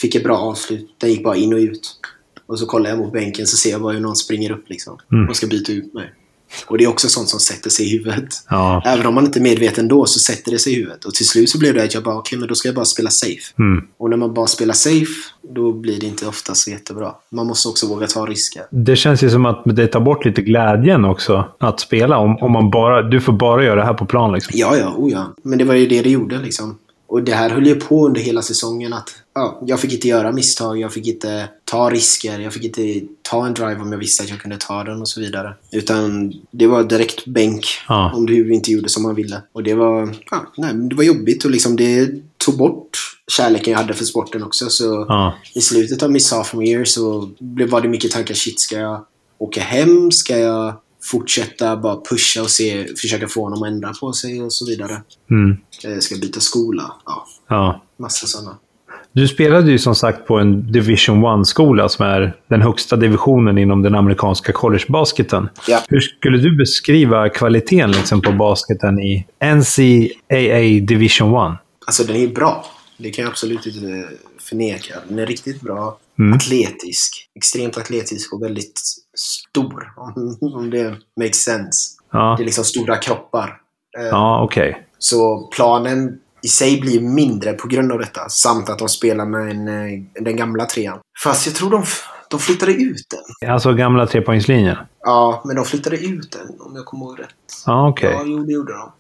Fick 0.02 0.16
ett 0.16 0.24
bra 0.24 0.38
avslut. 0.38 0.96
Den 0.98 1.10
gick 1.10 1.24
bara 1.24 1.36
in 1.36 1.54
och 1.54 1.60
ut. 1.60 2.00
Och 2.46 2.60
så 2.60 2.66
kollar 2.66 2.90
jag 2.90 3.00
mot 3.00 3.14
bänken 3.14 3.48
så 3.48 3.58
ser 3.58 3.72
jag 3.72 3.82
bara 3.82 3.94
hur 3.94 4.00
någon 4.00 4.16
springer 4.16 4.52
upp 4.52 4.70
liksom. 4.70 4.98
Mm. 5.12 5.30
Och 5.30 5.36
ska 5.36 5.48
byta 5.48 5.72
ut 5.72 5.94
mig. 5.94 6.14
Och 6.68 6.78
det 6.78 6.84
är 6.84 6.88
också 6.88 7.10
sånt 7.10 7.30
som 7.30 7.40
sätter 7.40 7.70
sig 7.70 7.86
i 7.86 7.98
huvudet. 7.98 8.28
Ja. 8.50 8.82
Även 8.86 9.06
om 9.06 9.16
man 9.16 9.26
inte 9.26 9.40
är 9.40 9.42
medveten 9.42 9.88
då 9.88 10.06
så 10.06 10.20
sätter 10.20 10.52
det 10.52 10.60
sig 10.60 10.74
i 10.74 10.76
huvudet. 10.76 11.06
Och 11.06 11.14
till 11.14 11.28
slut 11.28 11.50
så 11.50 11.60
blev 11.60 11.74
det 11.74 11.84
att 11.84 11.94
jag 11.94 12.04
bara, 12.04 12.18
okej 12.18 12.40
men 12.40 12.48
då 12.48 12.56
ska 12.56 12.68
jag 12.68 12.76
bara 12.76 12.86
spela 12.86 13.10
safe. 13.10 13.54
Mm. 13.60 13.84
Och 13.98 14.10
när 14.10 14.18
man 14.18 14.34
bara 14.34 14.48
spelar 14.48 14.74
safe, 14.74 15.14
då 15.56 15.72
blir 15.72 16.00
det 16.00 16.06
inte 16.06 16.28
ofta 16.28 16.56
så 16.56 16.70
jättebra. 16.70 17.12
Man 17.32 17.48
måste 17.48 17.70
också 17.70 17.88
våga 17.88 18.08
ta 18.08 18.26
risker. 18.26 18.64
Det 18.70 18.96
känns 18.96 19.24
ju 19.24 19.30
som 19.30 19.46
att 19.46 19.62
det 19.66 19.88
tar 19.88 20.00
bort 20.00 20.26
lite 20.26 20.42
glädjen 20.42 21.06
också, 21.06 21.50
att 21.60 21.80
spela. 21.80 22.18
Om, 22.18 22.38
om 22.38 22.52
man 22.52 22.70
bara, 22.70 23.02
du 23.02 23.22
får 23.22 23.34
bara 23.34 23.64
göra 23.64 23.76
det 23.76 23.86
här 23.86 23.94
på 23.94 24.06
plan 24.06 24.34
liksom. 24.34 24.52
Ja, 24.56 24.78
ja, 24.78 24.94
oh 24.98 25.12
ja. 25.12 25.34
Men 25.44 25.58
det 25.58 25.66
var 25.66 25.76
ju 25.76 25.88
det 25.88 26.02
det 26.02 26.10
gjorde 26.10 26.38
liksom. 26.38 26.78
Och 27.08 27.24
det 27.24 27.34
här 27.34 27.50
höll 27.50 27.68
ju 27.68 27.76
på 27.76 28.06
under 28.06 28.22
hela 28.22 28.42
säsongen 28.42 28.94
att 28.94 29.10
ja, 29.34 29.62
jag 29.66 29.80
fick 29.80 29.94
inte 29.94 30.08
göra 30.08 30.32
misstag, 30.32 30.80
jag 30.80 30.94
fick 30.94 31.08
inte 31.08 31.50
ta 31.66 31.90
risker, 31.90 32.40
jag 32.40 32.54
fick 32.54 32.64
inte 32.64 33.02
ta 33.22 33.46
en 33.46 33.54
drive 33.54 33.76
om 33.82 33.92
jag 33.92 34.00
visste 34.00 34.24
att 34.24 34.30
jag 34.30 34.40
kunde 34.40 34.58
ta 34.58 34.84
den 34.84 35.02
och 35.02 35.08
så 35.08 35.20
vidare. 35.22 35.54
Utan 35.72 36.34
det 36.52 36.68
var 36.68 36.84
direkt 36.84 37.26
bänk 37.26 37.66
Ja. 37.88 38.12
om 38.16 38.26
du 38.26 38.54
inte 38.54 38.72
gjorde 38.72 38.90
som 38.90 39.04
man 39.04 39.16
ville. 39.16 39.42
Och 39.52 39.64
det 39.64 39.74
var, 39.74 40.16
ja, 40.32 40.52
nej, 40.58 40.74
det 40.74 40.96
var 40.96 41.04
jobbigt 41.04 41.46
och 41.46 41.52
liksom 41.52 41.76
det 41.76 42.10
tog 42.38 42.58
bort 42.58 42.98
kärleken 43.28 43.72
jag 43.72 43.80
hade 43.80 43.94
för 43.94 44.06
sporten 44.06 44.44
också. 44.44 44.70
Så 44.70 45.06
Ja. 45.10 45.34
i 45.54 45.62
slutet 45.62 46.04
av 46.04 46.12
min 46.12 46.22
sophomore 46.22 46.68
year 46.68 46.86
så 46.86 47.30
var 47.68 47.82
det 47.82 47.88
mycket 47.88 48.12
tankar. 48.12 48.34
Shit, 48.34 48.60
ska 48.60 48.76
jag 48.76 49.06
åka 49.38 49.62
hem? 49.62 50.12
Ska 50.12 50.38
jag 50.38 50.74
fortsätta 51.06 51.78
bara 51.78 52.02
pusha 52.10 52.42
och 52.42 52.50
se, 52.50 52.88
försöka 52.98 53.28
få 53.28 53.44
honom 53.44 53.64
att 53.64 53.70
ändra 53.70 53.94
på 54.02 54.14
sig 54.14 54.42
och 54.42 54.54
så 54.54 54.66
vidare? 54.66 55.02
Mm. 55.32 55.58
Eh, 55.84 56.00
Ska 56.00 56.16
byta 56.16 56.40
skola? 56.40 56.96
Ja, 57.06 57.28
ja. 57.50 57.82
massa 57.98 58.28
sådana. 58.28 58.58
Du 59.16 59.28
spelade 59.28 59.72
ju 59.72 59.80
som 59.80 59.96
sagt 59.96 60.28
på 60.28 60.38
en 60.38 60.72
Division 60.72 61.26
1-skola 61.26 61.90
som 61.90 62.06
är 62.06 62.36
den 62.50 62.62
högsta 62.62 62.96
divisionen 62.96 63.58
inom 63.58 63.82
den 63.82 63.96
amerikanska 63.96 64.52
collegebasketen. 64.52 65.50
Ja. 65.68 65.84
Hur 65.90 66.00
skulle 66.00 66.38
du 66.38 66.56
beskriva 66.58 67.30
kvaliteten 67.30 67.92
liksom 67.92 68.22
på 68.22 68.32
basketen 68.32 69.00
i 69.00 69.26
NCAA 69.56 70.86
Division 70.88 71.54
1? 71.54 71.60
Alltså 71.86 72.04
den 72.04 72.16
är 72.16 72.28
bra. 72.28 72.66
Det 72.98 73.10
kan 73.10 73.24
jag 73.24 73.32
absolut 73.32 73.66
inte 73.66 74.10
förneka. 74.40 74.94
Den 75.08 75.20
är 75.20 75.26
riktigt 75.26 75.62
bra. 75.62 75.98
Mm. 76.20 76.34
Atletisk. 76.34 77.30
Extremt 77.36 77.78
atletisk 77.78 78.34
och 78.34 78.44
väldigt 78.44 78.82
stor. 79.16 79.94
Om, 80.56 80.70
det 80.70 80.96
makes 81.20 81.38
sense. 81.44 81.92
Ja, 82.12 82.36
Det 82.38 82.44
är 82.44 82.46
liksom 82.46 82.64
stora 82.64 82.98
kroppar. 82.98 83.58
Eh, 84.00 84.06
ja 84.06 84.44
okej. 84.44 84.88
Så 84.98 85.48
planen 85.56 86.20
i 86.44 86.48
sig 86.48 86.82
blir 86.82 87.02
mindre 87.02 87.54
på 87.54 87.68
grund 87.68 87.92
av 87.92 88.00
detta. 88.00 88.30
Samt 88.30 88.70
att 88.70 88.80
de 88.80 88.90
spelar 88.90 89.26
med 89.26 89.52
en, 89.52 89.68
eh, 89.68 90.02
den 90.22 90.36
gamla 90.36 90.66
trean. 90.66 91.00
Fast 91.24 91.46
jag 91.46 91.56
tror 91.56 91.70
de, 91.72 91.84
de 92.30 92.40
flyttade 92.40 92.72
ut 92.74 93.04
den. 93.42 93.52
Alltså 93.52 93.74
gamla 93.74 94.08
trepoängslinjen? 94.08 94.78
Ja, 95.02 95.42
men 95.46 95.56
de 95.56 95.66
flyttade 95.66 95.98
ut 95.98 96.32
den 96.32 96.60
om 96.60 96.76
jag 96.76 96.86
kommer 96.86 97.06
ihåg 97.06 97.20
rätt. 97.20 97.30
Ja, 97.66 97.90
okej. 97.90 98.12
Ja, 98.12 98.24
jo, 98.26 98.44
det 98.44 98.54
gjorde 98.54 98.74
de. 98.74 98.92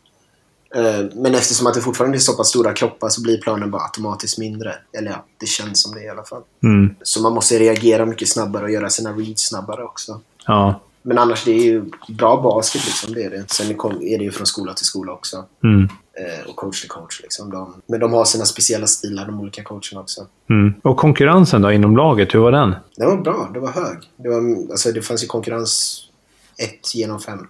Eh, 0.75 1.05
men 1.15 1.35
eftersom 1.35 1.67
att 1.67 1.73
det 1.73 1.81
fortfarande 1.81 2.17
är 2.17 2.19
så 2.19 2.33
pass 2.33 2.47
stora 2.47 2.73
kroppar 2.73 3.09
så 3.09 3.21
blir 3.21 3.41
planen 3.41 3.71
bara 3.71 3.81
automatiskt 3.81 4.37
mindre. 4.37 4.75
Eller 4.97 5.11
ja, 5.11 5.25
det 5.37 5.45
känns 5.45 5.81
som 5.81 5.93
det 5.95 6.03
i 6.03 6.09
alla 6.09 6.23
fall. 6.23 6.41
Mm. 6.63 6.95
Så 7.03 7.21
man 7.21 7.33
måste 7.33 7.59
reagera 7.59 8.05
mycket 8.05 8.29
snabbare 8.29 8.63
och 8.63 8.71
göra 8.71 8.89
sina 8.89 9.11
reads 9.11 9.47
snabbare 9.47 9.83
också. 9.83 10.21
Ja. 10.47 10.81
Men 11.01 11.17
annars, 11.17 11.43
det 11.43 11.51
är 11.51 11.63
ju 11.63 11.85
bra 12.09 12.41
basket. 12.41 12.85
Liksom, 12.85 13.13
det 13.13 13.23
är 13.23 13.29
det. 13.29 13.51
Sen 13.51 13.71
är 13.71 14.17
det 14.17 14.23
ju 14.23 14.31
från 14.31 14.45
skola 14.45 14.73
till 14.73 14.85
skola 14.85 15.11
också. 15.11 15.45
Mm. 15.63 15.83
Eh, 16.13 16.49
och 16.49 16.55
coach 16.55 16.81
till 16.81 16.89
coach. 16.89 17.21
Liksom. 17.21 17.49
De, 17.49 17.73
men 17.85 17.99
de 17.99 18.13
har 18.13 18.25
sina 18.25 18.45
speciella 18.45 18.87
stilar, 18.87 19.25
de 19.25 19.39
olika 19.39 19.63
coacherna 19.63 20.01
också. 20.01 20.27
Mm. 20.49 20.73
Och 20.81 20.97
konkurrensen 20.97 21.61
då 21.61 21.71
inom 21.71 21.97
laget, 21.97 22.33
hur 22.33 22.39
var 22.39 22.51
den? 22.51 22.75
Den 22.97 23.09
var 23.09 23.17
bra. 23.17 23.49
Den 23.53 23.61
var 23.61 23.71
hög. 23.71 23.97
Det, 24.17 24.29
var, 24.29 24.71
alltså, 24.71 24.91
det 24.91 25.01
fanns 25.01 25.23
ju 25.23 25.27
konkurrens 25.27 26.01
ett 26.57 26.95
genom 26.95 27.19
5. 27.19 27.47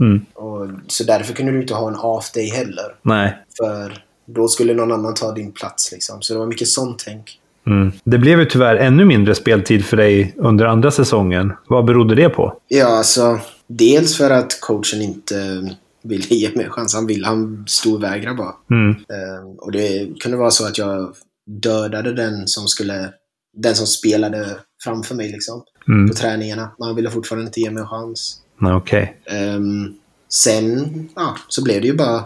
Mm. 0.00 0.24
och, 0.34 0.68
så 0.86 1.04
därför 1.04 1.34
kunde 1.34 1.52
du 1.52 1.60
inte 1.60 1.74
ha 1.74 1.88
en 1.88 1.96
off 1.96 2.32
day 2.32 2.50
heller. 2.50 2.94
Nej. 3.02 3.36
För 3.56 4.04
då 4.26 4.48
skulle 4.48 4.74
någon 4.74 4.92
annan 4.92 5.14
ta 5.14 5.32
din 5.32 5.52
plats. 5.52 5.92
Liksom. 5.92 6.22
Så 6.22 6.32
det 6.32 6.38
var 6.38 6.46
mycket 6.46 6.68
sånt 6.68 7.02
tänk. 7.06 7.40
Mm. 7.66 7.92
Det 8.04 8.18
blev 8.18 8.38
ju 8.38 8.44
tyvärr 8.44 8.76
ännu 8.76 9.04
mindre 9.04 9.34
speltid 9.34 9.84
för 9.84 9.96
dig 9.96 10.34
under 10.36 10.64
andra 10.64 10.90
säsongen. 10.90 11.52
Vad 11.68 11.84
berodde 11.84 12.14
det 12.14 12.28
på? 12.28 12.60
Ja, 12.68 12.86
alltså. 12.86 13.38
Dels 13.66 14.16
för 14.16 14.30
att 14.30 14.60
coachen 14.60 15.02
inte 15.02 15.70
ville 16.02 16.26
ge 16.34 16.50
mig 16.54 16.68
chans. 16.70 16.94
Han 16.94 17.06
ville, 17.06 17.26
han 17.26 17.64
storvägrade 17.68 18.36
bara. 18.36 18.54
Mm. 18.70 18.90
Eh, 18.90 19.50
och 19.58 19.72
det 19.72 20.20
kunde 20.20 20.36
vara 20.38 20.50
så 20.50 20.66
att 20.66 20.78
jag 20.78 21.14
dödade 21.46 22.12
den 22.12 22.48
som 22.48 22.68
skulle... 22.68 23.12
Den 23.56 23.74
som 23.74 23.86
spelade 23.86 24.56
framför 24.84 25.14
mig 25.14 25.32
liksom. 25.32 25.62
Mm. 25.88 26.08
På 26.08 26.14
träningarna. 26.14 26.70
Men 26.78 26.86
han 26.86 26.96
ville 26.96 27.10
fortfarande 27.10 27.46
inte 27.46 27.60
ge 27.60 27.70
mig 27.70 27.80
en 27.80 27.88
chans. 27.88 28.40
Okej. 28.60 29.16
Ehm, 29.26 29.94
sen, 30.28 31.08
ja, 31.16 31.36
så 31.48 31.64
blev 31.64 31.80
det 31.80 31.86
ju 31.86 31.96
bara 31.96 32.24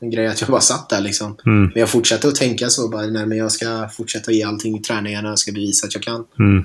en 0.00 0.10
grej 0.10 0.26
att 0.26 0.40
jag 0.40 0.50
bara 0.50 0.60
satt 0.60 0.88
där 0.88 1.00
liksom. 1.00 1.36
Mm. 1.46 1.62
Men 1.62 1.80
jag 1.80 1.88
fortsatte 1.88 2.28
att 2.28 2.34
tänka 2.34 2.68
så 2.68 2.88
bara, 2.88 3.06
nej 3.06 3.26
men 3.26 3.38
jag 3.38 3.52
ska 3.52 3.88
fortsätta 3.88 4.32
ge 4.32 4.42
allting 4.42 4.78
i 4.78 4.82
träningarna, 4.82 5.28
jag 5.28 5.38
ska 5.38 5.52
bevisa 5.52 5.86
att 5.86 5.94
jag 5.94 6.02
kan. 6.02 6.24
Mm. 6.38 6.64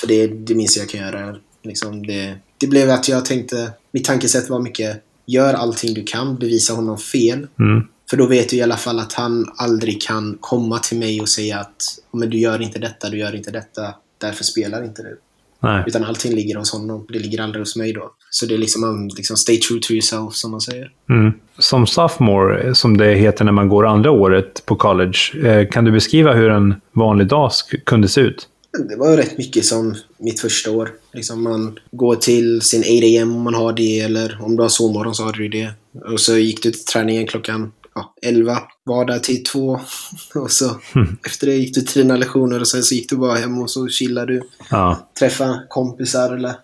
För 0.00 0.06
det 0.06 0.26
det 0.26 0.54
minsta 0.54 0.80
jag 0.80 0.88
kan 0.88 1.00
göra. 1.00 1.36
Liksom 1.62 2.06
det, 2.06 2.34
det 2.58 2.66
blev 2.66 2.90
att 2.90 3.08
jag 3.08 3.24
tänkte, 3.24 3.72
mitt 3.92 4.04
tankesätt 4.04 4.50
var 4.50 4.60
mycket, 4.60 5.02
gör 5.26 5.54
allting 5.54 5.94
du 5.94 6.02
kan, 6.02 6.36
bevisa 6.36 6.74
honom 6.74 6.98
fel. 6.98 7.46
Mm. 7.58 7.86
För 8.10 8.16
då 8.16 8.26
vet 8.26 8.48
du 8.48 8.56
i 8.56 8.62
alla 8.62 8.76
fall 8.76 8.98
att 8.98 9.12
han 9.12 9.46
aldrig 9.56 10.02
kan 10.02 10.38
komma 10.40 10.78
till 10.78 10.98
mig 10.98 11.20
och 11.20 11.28
säga 11.28 11.58
att 11.58 11.82
men 12.12 12.30
du 12.30 12.38
gör 12.38 12.62
inte 12.62 12.78
detta, 12.78 13.10
du 13.10 13.18
gör 13.18 13.34
inte 13.34 13.50
detta, 13.50 13.94
därför 14.18 14.44
spelar 14.44 14.84
inte 14.84 15.02
du. 15.02 15.18
Nej. 15.62 15.84
Utan 15.86 16.04
allting 16.04 16.34
ligger 16.34 16.56
hos 16.56 16.72
honom. 16.72 17.06
Det 17.08 17.18
ligger 17.18 17.40
aldrig 17.40 17.60
hos 17.62 17.76
mig 17.76 17.92
då. 17.92 18.12
Så 18.30 18.46
det 18.46 18.54
är 18.54 18.58
liksom, 18.58 18.84
um, 18.84 19.08
liksom 19.08 19.36
stay 19.36 19.56
true 19.60 19.80
to 19.80 19.92
yourself, 19.92 20.34
som 20.34 20.50
man 20.50 20.60
säger. 20.60 20.90
Mm. 21.10 21.32
Som 21.58 21.86
sophomore, 21.86 22.74
som 22.74 22.96
det 22.96 23.14
heter 23.14 23.44
när 23.44 23.52
man 23.52 23.68
går 23.68 23.86
andra 23.86 24.10
året 24.10 24.66
på 24.66 24.76
college, 24.76 25.18
eh, 25.44 25.68
kan 25.68 25.84
du 25.84 25.92
beskriva 25.92 26.32
hur 26.32 26.50
en 26.50 26.74
vanlig 26.92 27.26
dag 27.26 27.50
kunde 27.84 28.08
se 28.08 28.20
ut? 28.20 28.48
Det 28.88 28.96
var 28.96 29.16
rätt 29.16 29.38
mycket 29.38 29.64
som 29.64 29.94
mitt 30.18 30.40
första 30.40 30.70
år. 30.70 30.90
Liksom 31.12 31.42
man 31.42 31.78
går 31.90 32.16
till 32.16 32.60
sin 32.60 32.80
8 32.80 33.22
am 33.22 33.36
om 33.36 33.42
man 33.42 33.54
har 33.54 33.72
det, 33.72 34.00
eller 34.00 34.38
om 34.42 34.56
du 34.56 34.62
har 34.62 34.68
sovmorgon 34.68 35.14
så 35.14 35.24
har 35.24 35.32
du 35.32 35.48
det. 35.48 35.72
Och 36.12 36.20
så 36.20 36.36
gick 36.36 36.62
du 36.62 36.70
till 36.70 36.84
träningen 36.84 37.26
klockan 37.26 37.72
ja, 37.94 38.14
11, 38.22 38.58
var 38.84 39.04
där 39.04 39.18
till 39.18 39.44
2. 39.44 39.80
Och 40.34 40.50
så 40.50 40.80
efter 41.26 41.46
det 41.46 41.54
gick 41.54 41.74
du 41.74 41.80
till 41.80 42.02
dina 42.02 42.16
lektioner 42.16 42.60
och 42.60 42.68
sen 42.68 42.82
så 42.82 42.94
gick 42.94 43.10
du 43.10 43.16
bara 43.16 43.34
hem 43.34 43.58
och 43.58 43.70
så 43.70 43.88
chillade 43.88 44.32
du. 44.32 44.42
Ja. 44.70 45.08
Träffa 45.18 45.60
kompisar 45.68 46.34
eller 46.34 46.54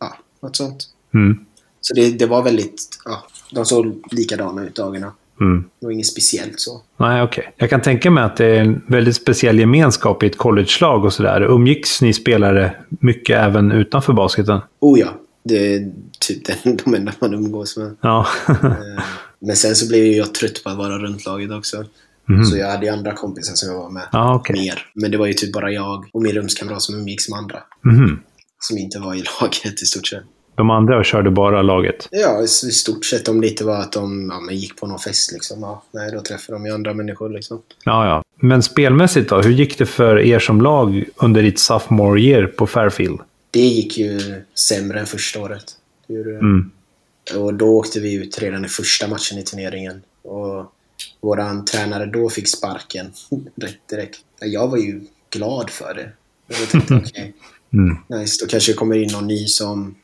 ja, 0.00 0.16
något 0.42 0.56
sånt. 0.56 0.88
Mm. 1.26 1.38
Så 1.80 1.94
det, 1.94 2.10
det 2.18 2.26
var 2.26 2.42
väldigt, 2.42 2.88
ja, 3.04 3.26
de 3.52 3.64
såg 3.66 4.02
likadana 4.10 4.64
ut 4.64 4.74
dagarna. 4.74 5.12
Mm. 5.40 5.64
Det 5.80 5.86
var 5.86 5.92
inget 5.92 6.06
speciellt 6.06 6.60
så. 6.60 6.82
Nej, 6.96 7.22
okej. 7.22 7.52
Jag 7.56 7.70
kan 7.70 7.82
tänka 7.82 8.10
mig 8.10 8.24
att 8.24 8.36
det 8.36 8.46
är 8.46 8.60
en 8.60 8.82
väldigt 8.86 9.16
speciell 9.16 9.58
gemenskap 9.58 10.22
i 10.22 10.26
ett 10.26 10.36
collegelag 10.38 11.04
och 11.04 11.12
sådär. 11.12 11.42
Umgicks 11.42 12.02
ni 12.02 12.12
spelare 12.12 12.74
mycket 12.88 13.38
även 13.38 13.72
utanför 13.72 14.12
basketen? 14.12 14.60
Oh 14.80 15.00
ja, 15.00 15.08
det 15.44 15.74
är 15.74 15.92
typ 16.20 16.44
den, 16.64 16.76
de 16.84 16.94
enda 16.94 17.12
man 17.20 17.34
umgås 17.34 17.76
med. 17.76 17.96
Ja. 18.00 18.26
Eh, 18.48 19.02
Men 19.40 19.56
sen 19.56 19.74
så 19.74 19.88
blev 19.88 20.04
jag 20.04 20.34
trött 20.34 20.64
på 20.64 20.70
att 20.70 20.76
vara 20.76 20.98
runt 20.98 21.26
laget 21.26 21.50
också. 21.52 21.84
Mhm. 22.28 22.44
Så 22.44 22.56
jag 22.56 22.70
hade 22.70 22.86
ju 22.86 22.92
andra 22.92 23.12
kompisar 23.14 23.54
som 23.54 23.68
jag 23.72 23.78
var 23.78 23.90
med 23.90 24.02
Ja, 24.12 24.34
okej. 24.34 24.56
mer. 24.56 24.86
Men 24.94 25.10
det 25.10 25.16
var 25.16 25.26
ju 25.26 25.32
typ 25.32 25.52
bara 25.52 25.72
jag 25.72 26.04
och 26.12 26.22
min 26.22 26.32
rumskamrat 26.32 26.82
som 26.82 26.94
umgicks 26.94 27.28
med 27.28 27.38
andra. 27.38 27.58
Mhm. 27.84 28.20
Som 28.60 28.78
inte 28.78 28.98
var 28.98 29.14
i 29.14 29.24
laget 29.40 29.82
i 29.82 29.86
stort 29.86 30.06
sett. 30.06 30.22
De 30.58 30.70
andra 30.70 31.04
körde 31.04 31.30
bara 31.30 31.62
laget? 31.62 32.08
Ja, 32.10 32.42
i 32.42 32.46
stort 32.48 33.04
sett 33.04 33.28
om 33.28 33.40
det 33.40 33.48
inte 33.48 33.64
var 33.64 33.76
att 33.80 33.92
de 33.92 34.32
ja, 34.46 34.52
gick 34.52 34.76
på 34.76 34.86
någon 34.86 34.98
fest 34.98 35.32
liksom. 35.32 35.60
Ja, 35.60 35.82
nej, 35.90 36.12
då 36.12 36.20
träffade 36.20 36.58
de 36.58 36.66
ju 36.66 36.72
andra 36.72 36.94
människor 36.94 37.30
liksom. 37.30 37.62
Ja, 37.84 38.06
ja. 38.06 38.22
Men 38.40 38.62
spelmässigt 38.62 39.30
då? 39.30 39.40
Hur 39.40 39.50
gick 39.52 39.78
det 39.78 39.86
för 39.86 40.18
er 40.18 40.38
som 40.38 40.60
lag 40.60 41.04
under 41.16 41.42
ditt 41.42 41.58
sophomore 41.58 42.20
year 42.20 42.46
på 42.46 42.66
Fairfield? 42.66 43.20
Det 43.50 43.60
gick 43.60 43.98
ju 43.98 44.20
sämre 44.54 45.00
än 45.00 45.06
första 45.06 45.40
året. 45.40 45.64
Det 46.06 46.14
gjorde 46.14 46.30
det. 46.32 46.38
Mm. 46.38 46.70
Och 47.36 47.54
då 47.54 47.66
åkte 47.68 48.00
vi 48.00 48.14
ut 48.14 48.38
redan 48.38 48.64
i 48.64 48.68
första 48.68 49.08
matchen 49.08 49.38
i 49.38 49.42
turneringen. 49.42 50.02
Och 50.22 50.72
våran 51.20 51.64
tränare 51.64 52.06
då 52.06 52.30
fick 52.30 52.48
sparken 52.48 53.06
rätt 53.56 53.76
direkt. 53.90 54.18
Jag 54.40 54.68
var 54.68 54.78
ju 54.78 55.00
glad 55.30 55.70
för 55.70 55.94
det. 55.94 56.10
Jag 56.58 56.68
tänkte 56.68 56.94
okej, 57.06 57.34
Mm. 57.72 57.96
nice. 58.20 58.44
Då 58.44 58.48
kanske 58.50 58.72
det 58.72 58.76
kommer 58.76 58.96
in 58.96 59.12
någon 59.12 59.26
ny 59.26 59.46
som 59.46 59.94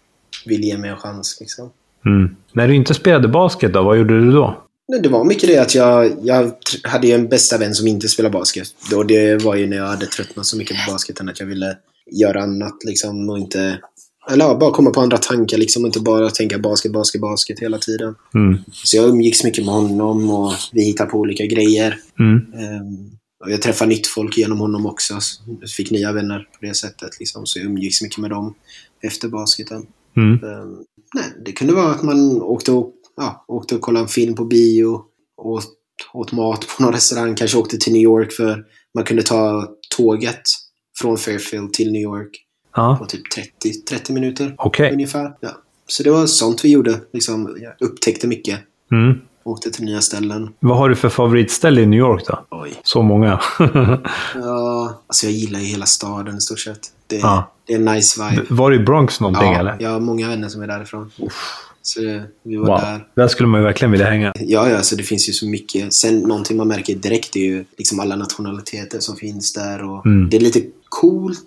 vill 0.47 0.65
ge 0.65 0.79
mig 0.79 0.91
en 0.91 0.97
chans. 0.97 1.37
Liksom. 1.41 1.71
Mm. 2.07 2.37
När 2.53 2.69
du 2.69 2.75
inte 2.75 2.95
spelade 2.95 3.29
basket 3.29 3.73
då, 3.73 3.83
vad 3.83 3.99
gjorde 3.99 4.21
du 4.21 4.33
då? 4.33 4.61
Det 5.03 5.09
var 5.09 5.25
mycket 5.25 5.49
det 5.49 5.59
att 5.59 5.75
jag, 5.75 6.13
jag 6.23 6.53
hade 6.83 7.13
en 7.13 7.29
bästa 7.29 7.59
vän 7.59 7.75
som 7.75 7.87
inte 7.87 8.09
spelar 8.09 8.31
basket. 8.31 8.69
Och 8.95 9.07
det 9.07 9.45
var 9.45 9.55
ju 9.55 9.67
när 9.67 9.77
jag 9.77 9.87
hade 9.87 10.07
tröttnat 10.07 10.47
så 10.47 10.57
mycket 10.57 10.77
på 10.77 10.93
basketen 10.93 11.29
att 11.29 11.41
jag 11.41 11.47
ville 11.47 11.77
göra 12.11 12.43
annat 12.43 12.85
liksom 12.85 13.31
och 13.31 13.39
inte... 13.39 13.79
Eller 14.31 14.45
ja, 14.45 14.59
bara 14.59 14.71
komma 14.71 14.91
på 14.91 15.01
andra 15.01 15.19
tankar 15.19 15.59
liksom 15.59 15.83
och 15.83 15.89
inte 15.89 16.01
bara 16.01 16.31
tänka 16.31 16.59
basket, 16.59 16.93
basket, 16.93 17.21
basket 17.21 17.61
hela 17.61 17.79
tiden. 17.79 18.15
Mm. 18.35 18.59
Så 18.73 18.97
jag 18.97 19.09
umgicks 19.09 19.45
mycket 19.45 19.65
med 19.65 19.75
honom 19.75 20.31
och 20.31 20.53
vi 20.73 20.85
hittade 20.85 21.11
på 21.11 21.19
olika 21.19 21.47
grejer. 21.47 21.99
Mm. 22.19 22.37
Ehm, 22.37 23.11
och 23.45 23.51
jag 23.51 23.63
träffade 23.63 23.89
nytt 23.89 24.07
folk 24.07 24.39
genom 24.39 24.61
honom 24.61 24.87
också. 24.87 25.19
Fick 25.77 25.91
nya 25.91 26.13
vänner 26.13 26.39
på 26.39 26.67
det 26.67 26.75
sättet. 26.75 27.11
Liksom. 27.19 27.47
Så 27.47 27.59
jag 27.59 27.67
umgicks 27.67 28.03
mycket 28.03 28.19
med 28.19 28.31
dem 28.31 28.55
efter 29.03 29.29
basketen. 29.29 29.87
Mm. 30.17 30.33
Ehm, 30.45 30.77
nej, 31.15 31.25
det 31.45 31.53
kunde 31.53 31.75
vara 31.75 31.91
att 31.91 32.03
man 32.03 32.43
åkte 32.43 32.73
och, 32.73 32.95
ja, 33.17 33.45
åkte 33.49 33.75
och 33.75 33.81
kollade 33.81 34.05
en 34.05 34.09
film 34.09 34.35
på 34.35 34.45
bio. 34.45 35.01
Åt, 35.37 35.65
åt 36.13 36.33
mat 36.33 36.67
på 36.77 36.83
någon 36.83 36.93
restaurang. 36.93 37.35
Kanske 37.35 37.59
åkte 37.59 37.77
till 37.79 37.93
New 37.93 38.03
York 38.03 38.33
för 38.33 38.65
man 38.95 39.05
kunde 39.05 39.23
ta 39.23 39.69
tåget 39.97 40.43
från 41.01 41.17
Fairfield 41.17 41.73
till 41.73 41.93
New 41.93 42.03
York 42.03 42.31
Ja, 42.77 42.97
på 43.01 43.07
typ 43.07 43.31
30, 43.31 43.73
30 43.89 44.13
minuter 44.13 44.55
okej. 44.59 44.93
ungefär. 44.93 45.35
Ja. 45.41 45.49
Så 45.87 46.03
det 46.03 46.11
var 46.11 46.27
sånt 46.27 46.65
vi 46.65 46.71
gjorde. 46.71 47.01
Liksom, 47.13 47.57
jag 47.61 47.89
upptäckte 47.89 48.27
mycket. 48.27 48.61
Mm. 48.93 49.19
Åkte 49.45 49.71
till 49.71 49.85
nya 49.85 50.01
ställen. 50.01 50.55
Vad 50.61 50.77
har 50.77 50.89
du 50.89 50.97
för 50.97 51.09
favoritställe 51.09 51.81
i 51.81 51.87
New 51.87 51.99
York 52.01 52.23
då? 52.27 52.47
Oj. 52.51 52.75
Så 52.83 53.03
många. 53.03 53.41
Ja, 54.35 55.03
alltså 55.07 55.27
jag 55.27 55.33
gillar 55.33 55.61
ju 55.61 55.67
hela 55.67 55.87
staden 55.87 56.37
i 56.37 56.41
stort 56.41 56.59
sett. 56.61 56.81
Det, 57.15 57.21
Ja. 57.21 57.53
det 57.67 57.73
är 57.73 57.77
en 57.79 57.85
nice 57.85 58.31
vibe. 58.31 58.43
var 58.51 58.71
det 58.71 58.77
i 58.77 58.81
Bronx 58.81 59.21
någonting 59.21 59.53
Ja, 59.53 59.59
eller? 59.59 59.77
jag 59.81 59.91
har 59.91 60.01
många 60.01 60.29
vänner 60.29 60.49
som 60.49 60.63
är 60.63 60.67
därifrån. 60.67 61.11
Så 61.83 62.01
det, 62.01 62.23
vi 62.43 62.57
var 62.57 62.67
Wow. 62.67 62.81
där. 62.81 63.07
Där 63.15 63.29
skulle 63.29 63.47
man 63.49 63.61
ju 63.61 63.65
verkligen 63.67 63.93
vilja 63.93 64.07
hänga. 64.11 64.33
Ja, 64.41 64.69
ja, 64.69 64.83
så 64.83 64.97
det 64.97 65.03
finns 65.03 65.29
ju 65.29 65.33
så 65.33 65.47
mycket. 65.47 65.93
Sen 65.95 66.19
någonting 66.21 66.57
man 66.57 66.69
märker 66.69 66.95
direkt 66.95 67.37
är 67.37 67.41
ju 67.41 67.65
liksom 67.79 68.01
alla 68.01 68.17
nationaliteter 68.17 69.01
som 69.01 69.17
finns 69.17 69.53
där. 69.53 69.85
Och 69.91 70.07
Mm. 70.07 70.31
Det 70.31 70.37
är 70.37 70.41
lite 70.41 70.63
coolt 70.89 71.41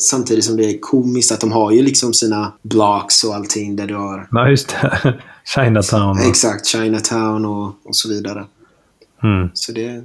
samtidigt 0.00 0.44
som 0.44 0.56
det 0.56 0.64
är 0.64 0.78
komiskt 0.80 1.32
att 1.32 1.40
de 1.40 1.52
har 1.52 1.72
ju 1.72 1.82
liksom 1.82 2.14
sina 2.14 2.52
blocks 2.62 3.24
och 3.24 3.34
allting 3.34 3.76
där 3.76 3.86
du 3.86 3.94
har 3.96 4.28
Ja, 4.30 4.48
just 4.48 4.68
det. 4.68 5.14
Chinatown. 5.54 6.10
och- 6.18 6.26
exakt 6.28 6.66
Chinatown 6.66 7.44
och, 7.44 7.66
och 7.84 7.96
så 7.96 8.08
vidare. 8.08 8.44
Mm. 9.22 9.48
Så 9.54 9.72
det, 9.72 10.04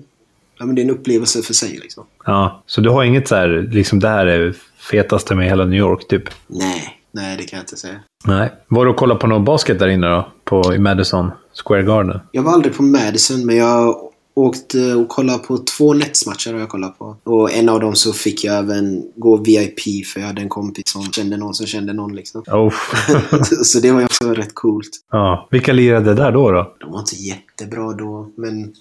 ja, 0.59 0.65
men 0.65 0.75
det 0.75 0.81
är 0.81 0.83
en 0.83 0.89
upplevelse 0.89 1.41
för 1.41 1.53
sig 1.53 1.79
liksom. 1.81 2.05
Ja, 2.25 2.63
så 2.65 2.81
du 2.81 2.89
har 2.89 3.03
inget 3.03 3.27
så 3.27 3.35
här, 3.35 3.69
liksom 3.71 3.99
det 3.99 4.07
här 4.09 4.25
är 4.25 4.55
fetaste 4.91 5.35
med 5.35 5.47
hela 5.47 5.65
New 5.65 5.79
York, 5.79 6.07
typ? 6.07 6.23
Nej, 6.47 6.99
nej 7.11 7.37
det 7.37 7.43
kan 7.43 7.57
jag 7.57 7.63
inte 7.63 7.77
säga. 7.77 7.99
Nej. 8.25 8.53
Var 8.67 8.85
du 8.85 8.91
och 8.91 8.97
kollade 8.97 9.19
på 9.19 9.27
någon 9.27 9.45
basket 9.45 9.79
där 9.79 9.87
inne 9.87 10.07
då? 10.07 10.27
På, 10.43 10.73
I 10.75 10.79
Madison 10.79 11.31
Square 11.65 11.83
Garden? 11.83 12.19
Jag 12.31 12.43
var 12.43 12.53
aldrig 12.53 12.77
på 12.77 12.83
Madison, 12.83 13.45
men 13.45 13.57
jag 13.57 13.95
åkte 14.33 14.93
och 14.95 15.09
kollade 15.09 15.39
på 15.39 15.57
två 15.57 15.93
Nets-matcher 15.93 16.53
har 16.53 16.59
jag 16.59 16.69
kollat 16.69 16.99
på. 16.99 17.15
Och 17.23 17.53
en 17.53 17.69
av 17.69 17.79
dem 17.79 17.95
så 17.95 18.13
fick 18.13 18.43
jag 18.43 18.57
även 18.57 19.03
gå 19.15 19.37
VIP 19.37 20.07
för 20.07 20.19
jag 20.19 20.27
hade 20.27 20.41
en 20.41 20.49
kompis 20.49 20.83
som 20.87 21.11
kände 21.11 21.37
någon 21.37 21.53
som 21.53 21.65
kände 21.67 21.93
någon 21.93 22.15
liksom. 22.15 22.43
Oh. 22.47 22.73
så 23.63 23.79
det 23.79 23.91
var 23.91 23.99
ju 23.99 24.05
också 24.05 24.33
rätt 24.33 24.55
coolt. 24.55 24.89
ja. 25.11 25.47
Vilka 25.51 25.73
lirade 25.73 26.13
där 26.13 26.31
då? 26.31 26.51
då? 26.51 26.75
De 26.79 26.91
var 26.91 26.99
inte 26.99 27.15
jättebra 27.15 27.93
då, 27.93 28.29
men... 28.37 28.73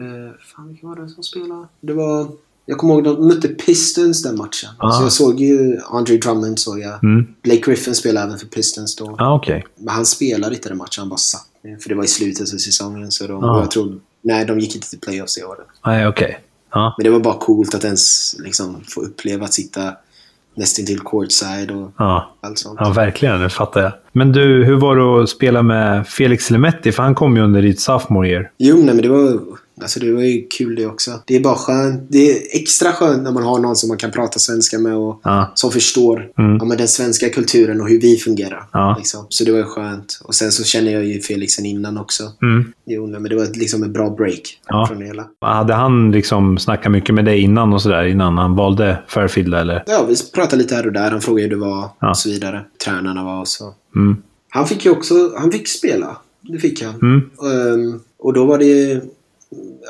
Eh, 0.00 0.06
fan, 0.56 0.68
vilka 0.68 0.86
var 0.86 0.96
det 0.96 1.08
som 1.08 1.22
spelade? 1.22 1.66
Det 1.80 1.92
var... 1.92 2.28
Jag 2.66 2.78
kommer 2.78 2.94
ihåg 2.94 3.04
de 3.04 3.28
mötte 3.28 3.48
Pistons 3.48 4.22
den 4.22 4.36
matchen. 4.36 4.70
Ah. 4.78 4.90
Så 4.90 5.02
jag 5.02 5.12
såg 5.12 5.40
ju 5.40 5.78
Andre 5.90 6.16
Drummond 6.16 6.58
såg 6.58 6.80
jag. 6.80 7.04
Mm. 7.04 7.26
Blake 7.42 7.60
Griffin 7.60 7.94
spelade 7.94 8.26
även 8.26 8.38
för 8.38 8.46
Pistons 8.46 8.96
då. 8.96 9.14
Ja, 9.18 9.34
okej. 9.34 9.64
Men 9.76 9.88
han 9.94 10.06
spelade 10.06 10.54
inte 10.54 10.68
den 10.68 10.78
matchen, 10.78 11.00
han 11.00 11.08
bara 11.08 11.16
satt. 11.16 11.46
För 11.82 11.88
det 11.88 11.94
var 11.94 12.04
i 12.04 12.08
slutet 12.08 12.40
av 12.54 12.58
säsongen. 12.58 13.10
Så 13.10 13.26
de, 13.26 13.44
Ah. 13.44 13.60
jag 13.60 13.70
tror... 13.70 14.00
Nej, 14.24 14.44
de 14.46 14.58
gick 14.60 14.74
inte 14.74 14.90
till 14.90 15.00
playoffs 15.00 15.34
det 15.34 15.44
året. 15.44 15.66
Nej, 15.86 16.08
okej. 16.08 16.40
Ja. 16.72 16.94
Men 16.98 17.04
det 17.04 17.10
var 17.10 17.20
bara 17.20 17.38
coolt 17.38 17.74
att 17.74 17.84
ens 17.84 18.34
liksom, 18.38 18.80
få 18.88 19.00
uppleva 19.00 19.44
att 19.44 19.54
sitta 19.54 19.92
nästintill 20.54 21.00
courtside 21.00 21.70
och 21.70 21.92
Ja. 21.98 22.34
allt 22.40 22.58
sånt. 22.58 22.78
ja, 22.82 22.90
verkligen. 22.92 23.40
Det 23.40 23.50
fattar 23.50 23.80
jag. 23.82 23.92
Men 24.12 24.32
du, 24.32 24.64
hur 24.64 24.76
var 24.76 24.96
det 24.96 25.22
att 25.22 25.28
spela 25.28 25.62
med 25.62 26.08
Felix 26.08 26.50
Lemetti? 26.50 26.92
För 26.92 27.02
han 27.02 27.14
kom 27.14 27.36
ju 27.36 27.42
under 27.42 27.62
ditt 27.62 27.80
sophomore 27.80 28.28
year. 28.28 28.50
Jo, 28.58 28.76
nej, 28.76 28.84
men 28.84 28.96
det 29.02 29.08
var, 29.08 29.40
alltså, 29.82 30.00
det 30.00 30.12
var 30.12 30.22
ju 30.22 30.46
kul 30.46 30.74
det 30.76 30.86
också. 30.86 31.10
Det 31.26 31.36
är 31.36 31.40
bara 31.40 31.54
skönt. 31.54 32.02
Det 32.08 32.30
är 32.30 32.60
extra 32.60 32.92
skönt 32.92 33.22
när 33.22 33.32
man 33.32 33.42
har 33.42 33.58
någon 33.58 33.76
som 33.76 33.88
man 33.88 33.98
kan 33.98 34.10
prata 34.10 34.38
svenska 34.38 34.78
med 34.78 34.94
och 34.96 35.20
Ja. 35.24 35.52
som 35.54 35.70
förstår 35.70 36.28
Mm. 36.38 36.56
ja, 36.56 36.64
men 36.64 36.78
den 36.78 36.88
svenska 36.88 37.28
kulturen 37.28 37.80
och 37.80 37.88
hur 37.88 38.00
vi 38.00 38.16
fungerar. 38.16 38.64
Ja. 38.72 38.94
Liksom. 38.98 39.26
Så 39.28 39.44
det 39.44 39.50
var 39.52 39.58
ju 39.58 39.64
skönt. 39.64 40.20
Och 40.24 40.34
sen 40.34 40.52
så 40.52 40.64
känner 40.64 40.92
jag 40.92 41.04
ju 41.04 41.20
Felix 41.20 41.52
sen 41.52 41.66
innan 41.66 41.98
också. 41.98 42.22
Mm. 42.42 42.72
Jo, 42.86 43.06
men 43.06 43.22
det 43.22 43.36
var 43.36 43.46
liksom 43.54 43.82
en 43.82 43.92
bra 43.92 44.10
break 44.10 44.60
Ja. 44.68 44.86
från 44.86 44.98
det 44.98 45.04
hela. 45.06 45.26
Hade 45.40 45.74
han 45.74 46.10
liksom 46.12 46.58
snackat 46.58 46.92
mycket 46.92 47.14
med 47.14 47.24
dig 47.24 47.40
innan 47.40 47.72
och 47.72 47.82
sådär? 47.82 48.04
Innan 48.04 48.38
han 48.38 48.54
valde 48.56 48.98
Fairfield 49.08 49.54
eller? 49.54 49.82
Ja, 49.86 50.04
vi 50.08 50.14
pratade 50.34 50.62
lite 50.62 50.74
här 50.74 50.86
och 50.86 50.92
där. 50.92 51.10
Han 51.10 51.20
frågade 51.20 51.42
hur 51.42 51.50
det 51.50 51.56
var 51.56 51.88
och 52.10 52.16
så 52.16 52.28
vidare. 52.28 52.64
Tränarna 52.84 53.24
var 53.24 53.40
och 53.40 53.48
så. 53.48 53.74
Mm. 53.96 54.16
Han 54.48 54.66
fick 54.66 54.84
ju 54.84 54.90
också, 54.90 55.14
han 55.38 55.52
fick 55.52 55.68
spela. 55.68 56.16
Det 56.40 56.58
fick 56.58 56.82
han. 56.82 56.94
Ehm, 56.94 58.00
och 58.18 58.32
då 58.32 58.44
var 58.44 58.58
det 58.58 59.00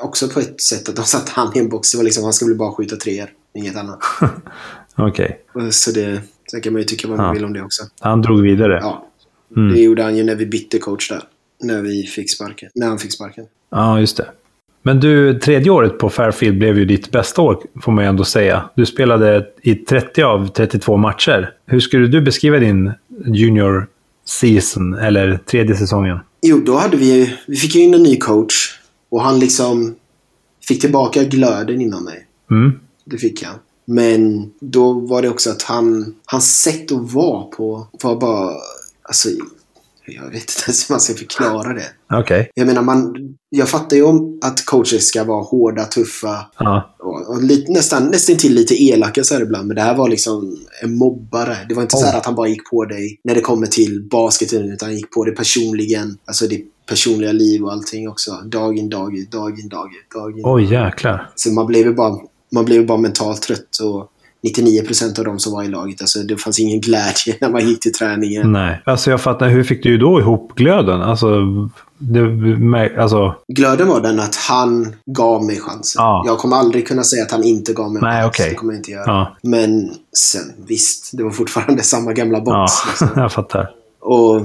också 0.02 0.28
på 0.28 0.40
ett 0.40 0.60
sätt 0.60 0.88
att 0.88 0.96
de 0.96 1.04
satte 1.04 1.30
han 1.34 1.56
i 1.56 1.58
en 1.58 1.68
box. 1.68 1.90
Det 1.92 1.96
var 1.98 2.04
liksom, 2.04 2.24
han 2.24 2.32
skulle 2.32 2.54
bara 2.54 2.72
skjuta 2.72 2.96
treor. 2.96 3.28
Inget 3.54 3.76
annat. 3.76 3.98
Okej. 4.96 5.40
Och 5.54 5.74
Så 5.74 5.90
det, 5.90 6.20
sen 6.50 6.60
kan 6.60 6.72
man 6.72 6.82
ju 6.82 6.88
tycka 6.88 7.08
vad 7.08 7.16
man 7.16 7.26
Ja. 7.26 7.32
vill 7.32 7.44
om 7.44 7.52
det 7.52 7.62
också. 7.62 7.82
Han 8.00 8.22
drog 8.22 8.42
vidare. 8.42 8.78
Ja. 8.82 9.08
Mm. 9.56 9.74
Det 9.74 9.80
gjorde 9.80 10.02
han 10.02 10.16
ju 10.16 10.24
när 10.24 10.34
vi 10.34 10.46
bytte 10.46 10.78
coach 10.78 11.08
där. 11.08 11.22
när 11.64 11.82
vi 11.82 12.02
fick 12.02 12.30
sparken. 12.34 12.70
När 12.74 12.86
han 12.86 12.98
fick 12.98 13.12
sparken. 13.12 13.44
Ja, 13.70 14.00
just 14.00 14.16
det. 14.16 14.26
Men 14.84 15.00
du, 15.00 15.38
tredje 15.38 15.70
året 15.70 15.98
på 15.98 16.10
Fairfield 16.10 16.58
blev 16.58 16.78
ju 16.78 16.84
ditt 16.84 17.10
bästa 17.10 17.42
år, 17.42 17.62
får 17.82 17.92
man 17.92 18.04
ju 18.04 18.08
ändå 18.08 18.24
säga. 18.24 18.70
Du 18.76 18.86
spelade 18.86 19.46
i 19.62 19.74
30 19.74 20.22
av 20.22 20.46
32 20.48 20.96
matcher. 20.96 21.50
Hur 21.66 21.80
skulle 21.80 22.06
du 22.06 22.20
beskriva 22.20 22.58
din 22.58 22.92
junior 23.26 23.86
season, 24.24 24.94
eller 24.94 25.36
tredje 25.36 25.76
säsongen? 25.76 26.18
Jo, 26.42 26.60
då 26.66 26.76
hade 26.76 26.96
vi 26.96 27.18
ju... 27.18 27.30
Vi 27.46 27.56
fick 27.56 27.74
ju 27.74 27.80
in 27.80 27.94
en 27.94 28.02
ny 28.02 28.16
coach. 28.16 28.78
Och 29.12 29.22
han 29.22 29.38
liksom 29.38 29.94
fick 30.68 30.80
tillbaka 30.80 31.24
glöden 31.24 31.80
inom 31.80 32.04
mig. 32.04 32.26
Mm. 32.50 32.72
Det 33.04 33.18
fick 33.18 33.42
jag. 33.42 33.52
Men 33.84 34.50
då 34.60 34.92
var 34.92 35.22
det 35.22 35.28
också 35.28 35.50
att 35.50 35.62
han... 35.62 36.14
Hans 36.24 36.62
sätt 36.62 36.92
att 36.92 37.12
vara 37.12 37.42
på 37.44 37.86
var 38.02 38.20
bara... 38.20 38.54
Alltså, 39.02 39.28
jag 40.06 40.22
vet 40.22 40.34
inte 40.34 40.62
ens 40.66 40.90
hur 40.90 40.92
man 40.94 41.00
ska 41.00 41.14
förklara 41.14 41.72
det. 41.72 41.86
Okej. 42.12 42.50
Jag 42.54 42.66
menar, 42.66 42.82
man, 42.82 43.14
jag 43.50 43.68
fattar 43.68 43.96
ju 43.96 44.02
om 44.02 44.38
att 44.42 44.64
coacher 44.64 44.98
ska 44.98 45.24
vara 45.24 45.42
hårda, 45.42 45.84
tuffa 45.84 46.46
Ja. 46.58 46.94
och, 46.98 47.28
och 47.28 47.42
lite, 47.42 47.72
nästan, 47.72 48.06
nästan 48.06 48.36
till 48.36 48.54
lite 48.54 48.82
elaka 48.82 49.24
så 49.24 49.34
här 49.34 49.42
ibland. 49.42 49.66
Men 49.66 49.76
det 49.76 49.82
här 49.82 49.96
var 49.96 50.08
liksom 50.08 50.58
en 50.82 50.94
mobbare. 50.98 51.56
Det 51.68 51.74
var 51.74 51.82
inte 51.82 51.96
så 51.96 52.04
här 52.04 52.12
Oh. 52.12 52.16
att 52.18 52.26
han 52.26 52.34
bara 52.34 52.48
gick 52.48 52.70
på 52.70 52.84
dig 52.84 53.20
när 53.24 53.34
det 53.34 53.40
kommer 53.40 53.66
till 53.66 54.08
basketen, 54.10 54.72
utan 54.72 54.88
han 54.88 54.96
gick 54.96 55.10
på 55.10 55.24
dig 55.24 55.34
personligen. 55.34 56.18
Alltså 56.24 56.46
ditt 56.46 56.71
personliga 56.86 57.32
liv 57.32 57.64
och 57.64 57.72
allting 57.72 58.08
också. 58.08 58.30
Dag 58.44 58.78
in, 58.78 58.90
dag 58.90 59.16
ut, 59.18 59.30
dag 59.32 59.60
in, 59.60 59.68
dag 59.68 59.86
ut, 59.94 60.14
dag 60.14 60.38
in. 60.38 60.42
Oj, 60.44 60.72
jäklar. 60.72 61.30
Så 61.34 61.50
man 61.52 61.66
blev 61.66 61.86
ju 61.86 61.94
bara, 61.94 62.14
man 62.52 62.64
blev 62.64 62.86
bara 62.86 62.98
mentalt 62.98 63.42
trött. 63.42 63.78
Och 63.82 64.08
99% 64.58 65.18
av 65.18 65.24
de 65.24 65.38
som 65.38 65.52
var 65.52 65.62
i 65.62 65.68
laget, 65.68 66.00
alltså 66.00 66.18
det 66.18 66.36
fanns 66.36 66.60
ingen 66.60 66.80
glädje 66.80 67.36
när 67.40 67.50
man 67.50 67.68
gick 67.68 67.80
till 67.80 67.92
träningen. 67.92 68.52
Nej. 68.52 68.82
Alltså 68.84 69.10
jag 69.10 69.20
fattar, 69.20 69.48
hur 69.48 69.64
fick 69.64 69.82
du 69.82 69.98
då 69.98 70.20
ihop 70.20 70.54
glöden? 70.54 71.02
Alltså, 71.02 71.28
det, 71.98 72.22
alltså 72.98 73.34
Glöden 73.48 73.88
var 73.88 74.00
den 74.00 74.20
att 74.20 74.34
han 74.36 74.94
gav 75.06 75.44
mig 75.44 75.60
chansen. 75.60 76.00
Ja. 76.02 76.22
Jag 76.26 76.38
kommer 76.38 76.56
aldrig 76.56 76.88
kunna 76.88 77.02
säga 77.04 77.22
att 77.22 77.30
han 77.30 77.44
inte 77.44 77.72
gav 77.72 77.92
mig 77.92 78.02
Nej, 78.02 78.22
chans. 78.22 78.28
okej. 78.34 78.48
Det 78.50 78.54
kommer 78.54 78.72
jag 78.72 78.78
inte 78.78 78.90
göra. 78.90 79.04
ja. 79.06 79.36
Men 79.42 79.90
sen, 80.18 80.52
visst, 80.66 81.10
det 81.12 81.22
var 81.24 81.30
fortfarande 81.30 81.82
samma 81.82 82.12
gamla 82.12 82.40
box. 82.40 82.54
Ja, 82.54 82.68
Liksom. 82.88 83.08
jag 83.16 83.32
fattar. 83.32 83.70
Och 84.00 84.40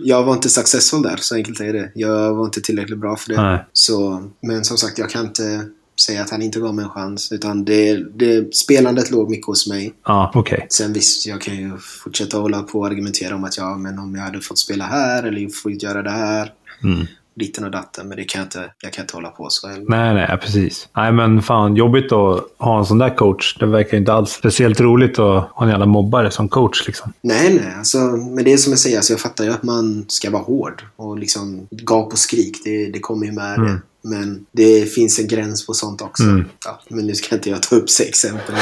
jag 0.00 0.24
var 0.24 0.34
inte 0.34 0.48
successful 0.48 1.02
där, 1.02 1.16
så 1.16 1.34
enkelt 1.34 1.60
är 1.60 1.72
det. 1.72 1.90
Jag 1.94 2.34
var 2.34 2.44
inte 2.44 2.60
tillräckligt 2.60 2.98
bra 2.98 3.16
för 3.16 3.30
det. 3.30 3.42
Nej. 3.42 3.64
Så, 3.72 4.28
men 4.40 4.64
som 4.64 4.76
sagt, 4.76 4.98
jag 4.98 5.10
kan 5.10 5.26
inte 5.26 5.68
säga 6.00 6.22
att 6.22 6.30
han 6.30 6.42
inte 6.42 6.60
gav 6.60 6.74
mig 6.74 6.84
en 6.84 6.90
chans. 6.90 7.32
Utan 7.32 7.64
det, 7.64 7.96
det, 8.18 8.54
spelandet 8.54 9.10
låg 9.10 9.30
mycket 9.30 9.46
hos 9.46 9.68
mig. 9.68 9.94
Ja, 10.04 10.32
okej. 10.34 10.66
Sen 10.70 10.92
visst, 10.92 11.26
jag 11.26 11.40
kan 11.40 11.56
ju 11.56 11.78
fortsätta 11.78 12.38
hålla 12.38 12.62
på 12.62 12.78
och 12.78 12.86
argumentera 12.86 13.34
om 13.34 13.44
att 13.44 13.56
ja, 13.56 13.76
men 13.76 13.98
om 13.98 14.14
jag 14.14 14.22
hade 14.22 14.40
fått 14.40 14.58
spela 14.58 14.84
här 14.84 15.22
eller 15.22 15.48
fått 15.48 15.82
göra 15.82 16.02
det 16.02 16.10
här. 16.10 16.52
Mm. 16.82 17.06
Ditten 17.36 17.64
och 17.64 17.70
datten, 17.70 18.08
men 18.08 18.16
det 18.16 18.24
kan 18.24 18.38
jag 18.38 18.46
inte, 18.46 18.70
jag 18.82 18.92
kan 18.92 19.02
inte 19.02 19.16
hålla 19.16 19.28
på 19.30 19.46
så. 19.50 19.68
heller. 19.68 19.84
Nej, 19.88 20.14
nej, 20.14 20.38
precis. 20.42 20.88
Nej, 20.96 21.12
men 21.12 21.42
fan, 21.42 21.76
jobbigt 21.76 22.12
att 22.12 22.44
ha 22.58 22.78
en 22.78 22.86
sån 22.86 22.98
där 22.98 23.16
coach. 23.16 23.56
Det 23.60 23.66
verkar 23.66 23.96
inte 23.96 24.12
alls 24.12 24.30
speciellt 24.30 24.80
roligt 24.80 25.18
att 25.18 25.48
ha 25.50 25.64
en 25.64 25.68
jävla 25.70 25.86
mobbare 25.86 26.30
som 26.30 26.48
coach. 26.48 26.86
Liksom. 26.86 27.12
Nej, 27.20 27.54
nej. 27.54 27.74
Alltså, 27.78 27.98
men 27.98 28.44
det 28.44 28.52
är 28.52 28.56
som 28.56 28.72
jag 28.72 28.78
säger, 28.78 28.96
alltså, 28.96 29.12
jag 29.12 29.20
fattar 29.20 29.44
ju 29.44 29.50
att 29.50 29.62
man 29.62 30.04
ska 30.08 30.30
vara 30.30 30.42
hård. 30.42 30.82
Och 30.96 31.18
liksom 31.18 31.66
gap 31.70 32.12
och 32.12 32.18
skrik, 32.18 32.56
det, 32.64 32.86
det 32.90 32.98
kommer 33.00 33.26
ju 33.26 33.32
med 33.32 33.54
Mm. 33.54 33.66
det. 33.72 33.80
Men 34.08 34.46
det 34.52 34.92
finns 34.94 35.18
en 35.18 35.28
gräns 35.28 35.66
på 35.66 35.74
sånt 35.74 36.02
också. 36.02 36.22
Mm. 36.22 36.44
Ja, 36.64 36.80
men 36.88 37.06
nu 37.06 37.14
ska 37.14 37.34
inte 37.34 37.50
jag 37.50 37.62
ta 37.62 37.76
upp 37.76 37.90
sig 37.90 38.08
exempel. 38.08 38.54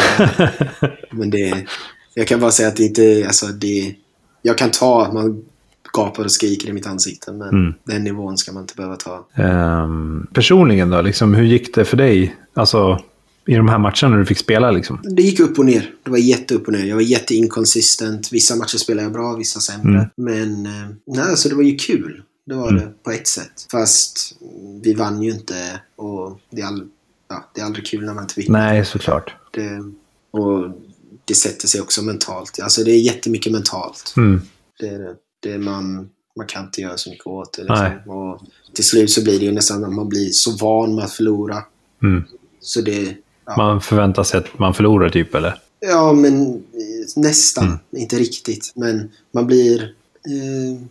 men 1.11 1.31
det, 1.31 1.67
jag 2.15 2.27
kan 2.27 2.41
bara 2.41 2.51
säga 2.51 2.69
att 2.69 2.77
det 2.77 2.85
inte, 2.85 3.25
alltså 3.27 3.47
det, 3.47 3.95
jag 4.43 4.59
kan 4.59 4.71
ta 4.71 5.07
att 5.07 5.13
man 5.15 5.45
gapar 5.99 6.25
och 6.25 6.33
skriker 6.33 6.69
i 6.69 6.73
mitt 6.73 6.87
ansikte. 6.87 7.33
Men 7.33 7.49
Mm. 7.49 7.75
den 7.85 8.05
nivån 8.05 8.39
ska 8.39 8.53
man 8.53 8.63
inte 8.63 8.75
behöva 8.75 8.97
ta. 8.97 9.27
Ehm, 9.35 10.27
personligen 10.33 10.91
då, 10.91 11.03
liksom, 11.03 11.35
hur 11.35 11.45
gick 11.45 11.75
det 11.75 11.85
för 11.85 11.97
dig? 11.97 12.37
Alltså, 12.55 13.01
i 13.47 13.55
de 13.55 13.69
här 13.69 13.79
matcherna 13.79 14.09
när 14.09 14.19
du 14.19 14.25
fick 14.27 14.39
spela 14.39 14.71
liksom? 14.71 15.01
Det 15.03 15.23
gick 15.23 15.41
upp 15.41 15.59
och 15.59 15.65
ner. 15.65 15.91
Det 16.03 16.11
var 16.11 16.19
jätte 16.19 16.55
upp 16.55 16.67
och 16.67 16.73
ner. 16.73 16.85
Jag 16.85 16.95
var 16.95 17.03
jätteinkonsistent. 17.03 18.33
Vissa 18.33 18.57
matcher 18.57 18.77
spelade 18.79 19.03
jag 19.03 19.13
bra, 19.13 19.35
vissa 19.37 19.61
sämre. 19.61 19.99
Mm. 19.99 20.07
Men 20.17 20.67
eh, 20.67 20.89
nej, 21.07 21.25
alltså 21.31 21.49
det 21.49 21.55
var 21.55 21.63
ju 21.63 21.77
kul. 21.77 22.23
Det 22.47 22.55
var 22.55 22.73
det 22.73 22.93
på 23.05 23.11
ett 23.11 23.27
sätt. 23.29 23.67
Fast 23.71 24.35
vi 24.83 24.95
vann 24.95 25.23
ju 25.23 25.31
inte 25.31 25.81
och 25.97 26.41
det 26.51 26.63
är, 26.63 26.67
all, 26.67 26.85
ja, 27.29 27.51
det 27.55 27.61
är 27.61 27.65
aldrig 27.65 27.87
kul 27.87 28.05
när 28.05 28.15
man 28.15 28.25
inte 28.25 28.35
vinner. 28.41 28.59
Nej, 28.59 28.85
såklart. 28.85 29.35
Det, 29.53 29.71
och 30.31 30.71
det 31.25 31.35
sätter 31.35 31.69
sig 31.69 31.81
också 31.81 32.03
mentalt. 32.03 32.61
Alltså 32.63 32.85
det 32.85 32.91
är 32.91 32.99
jättemycket 33.01 33.53
mentalt. 33.53 34.15
Mm. 34.17 34.41
Det 34.81 34.89
är 34.89 34.99
det. 34.99 35.15
Det 35.43 35.59
man, 35.59 36.11
man 36.37 36.47
kan 36.47 36.65
inte 36.65 36.81
göra 36.81 36.97
så 36.97 37.11
mycket 37.11 37.27
åt 37.27 37.53
det. 37.53 37.63
Liksom. 37.63 38.11
Och 38.11 38.41
till 38.75 38.85
slut 38.85 39.11
så 39.11 39.25
blir 39.25 39.39
det 39.39 39.45
ju 39.45 39.53
nästan 39.53 39.85
att 39.85 39.93
man 39.93 40.09
blir 40.09 40.31
så 40.31 40.57
van 40.57 40.95
med 40.95 41.05
att 41.05 41.13
förlora. 41.13 41.63
Mm. 42.03 42.25
Så 42.61 42.81
det, 42.81 43.17
ja. 43.47 43.57
Man 43.57 43.81
förväntar 43.81 44.23
sig 44.23 44.39
att 44.39 44.59
man 44.59 44.75
förlorar 44.75 45.09
typ, 45.09 45.35
eller? 45.35 45.59
Ja, 45.81 46.13
men 46.13 46.55
eh, 46.55 46.57
nästan. 47.17 47.65
Mm. 47.65 47.79
Inte 47.97 48.17
riktigt. 48.17 48.73
Men 48.75 49.11
man 49.33 49.47
blir... 49.47 49.83
Eh, 49.83 50.83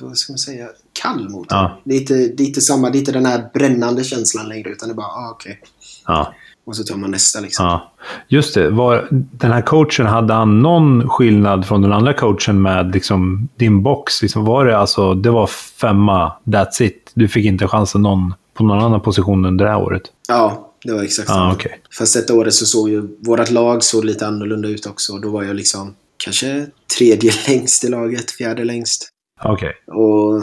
vad 0.00 0.18
ska 0.18 0.32
man 0.32 0.38
säga? 0.38 0.68
Kall 0.92 1.28
mot 1.28 1.48
det. 1.48 1.54
Ja. 1.54 1.80
Det, 1.84 1.94
är 1.94 2.00
inte, 2.00 2.14
det 2.14 2.42
är 2.42 2.46
inte 2.46 2.60
samma. 2.60 2.90
Det 2.90 2.98
är 2.98 3.00
inte 3.00 3.12
den 3.12 3.26
här 3.26 3.50
brännande 3.54 4.04
känslan 4.04 4.48
längre. 4.48 4.70
Utan 4.70 4.88
det 4.88 4.92
är 4.92 4.96
bara, 4.96 5.06
ah, 5.06 5.30
okej. 5.30 5.60
Ja. 6.06 6.34
Och 6.64 6.76
så 6.76 6.84
tar 6.84 6.96
man 6.96 7.10
nästa 7.10 7.40
liksom. 7.40 7.66
ja. 7.66 7.92
Just 8.28 8.54
det. 8.54 8.70
Var, 8.70 9.08
den 9.10 9.52
här 9.52 9.62
coachen, 9.62 10.06
hade 10.06 10.34
han 10.34 10.60
någon 10.60 11.08
skillnad 11.08 11.66
från 11.66 11.82
den 11.82 11.92
andra 11.92 12.14
coachen 12.14 12.62
med 12.62 12.94
liksom, 12.94 13.48
din 13.56 13.82
box? 13.82 14.22
Liksom, 14.22 14.44
var 14.44 14.64
det 14.64 14.78
alltså, 14.78 15.14
det 15.14 15.30
var 15.30 15.46
femma, 15.80 16.32
that's 16.44 16.82
it? 16.82 17.10
Du 17.14 17.28
fick 17.28 17.46
inte 17.46 17.68
chansen 17.68 18.02
någon, 18.02 18.34
på 18.54 18.64
någon 18.64 18.78
annan 18.78 19.00
position 19.00 19.44
under 19.44 19.64
det 19.64 19.70
här 19.70 19.82
året? 19.82 20.02
Ja, 20.28 20.72
det 20.84 20.92
var 20.92 21.02
exakt 21.02 21.28
samma. 21.28 21.52
okej. 21.52 21.80
Fast 21.98 22.14
detta 22.14 22.34
året 22.34 22.54
så 22.54 22.66
såg 22.66 22.90
ju 22.90 23.08
vårt 23.18 23.50
lag 23.50 23.84
såg 23.84 24.04
lite 24.04 24.26
annorlunda 24.26 24.68
ut 24.68 24.86
också. 24.86 25.18
Då 25.18 25.30
var 25.30 25.42
jag 25.42 25.56
liksom 25.56 25.94
kanske 26.24 26.66
tredje 26.98 27.32
längst 27.48 27.84
i 27.84 27.88
laget, 27.88 28.30
fjärde 28.30 28.64
längst. 28.64 29.08
Okej. 29.44 29.72
Och 29.86 30.42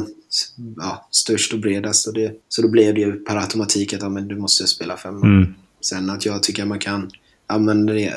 ja, 0.78 1.08
störst 1.12 1.54
och 1.54 1.60
bredast. 1.60 2.08
Och 2.08 2.14
det, 2.14 2.32
så 2.50 2.62
då 2.62 2.68
blev 2.68 2.96
det 2.96 3.02
ju 3.02 3.12
per 3.12 3.36
automatik 3.36 3.94
att 3.94 4.02
ja, 4.02 4.10
men 4.10 4.28
du 4.28 4.36
måste 4.36 4.68
spela 4.68 4.98
femma. 4.98 5.26
Mm. 5.26 5.54
Sen 5.82 6.10
att 6.10 6.26
jag 6.26 6.44
tycker 6.44 6.62
att 6.62 6.68
man 6.68 6.80
kan 6.80 7.10
använda 7.48 7.94
det 7.94 8.14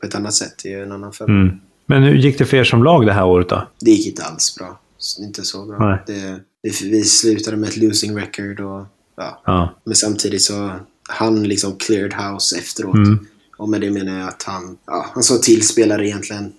på 0.00 0.06
ett 0.06 0.14
annat 0.14 0.34
sätt 0.34 0.64
är 0.64 0.68
ju 0.68 0.82
en 0.82 0.92
annan 0.92 1.12
femma. 1.12 1.32
Mm. 1.32 1.60
Men 1.86 2.02
hur 2.02 2.14
gick 2.14 2.38
det 2.38 2.44
för 2.44 2.56
er 2.56 2.64
som 2.64 2.84
lag 2.84 3.06
det 3.06 3.12
här 3.12 3.24
året 3.24 3.48
då? 3.48 3.68
Det 3.80 3.90
gick 3.90 4.06
inte 4.06 4.24
alls 4.24 4.56
bra. 4.58 4.80
Inte 5.20 5.44
så 5.44 5.66
bra. 5.66 5.98
Det, 6.06 6.40
det, 6.62 6.82
vi 6.82 7.04
slutade 7.04 7.56
med 7.56 7.68
ett 7.68 7.76
losing 7.76 8.16
record 8.16 8.60
och 8.60 8.86
ja. 9.16 9.42
Ja. 9.44 9.74
Men 9.84 9.94
samtidigt 9.94 10.42
så 10.42 10.70
han 11.08 11.42
liksom 11.42 11.76
cleared 11.76 12.14
house 12.14 12.58
efteråt. 12.58 12.94
Mm. 12.94 13.26
Och 13.56 13.68
med 13.68 13.80
det 13.80 13.90
menar 13.90 14.18
jag 14.18 14.28
att 14.28 14.42
han, 14.42 14.78
ja, 14.86 15.06
han 15.14 15.22
sa 15.22 15.38
till 15.38 15.66
spelare 15.66 16.08
egentligen, 16.08 16.52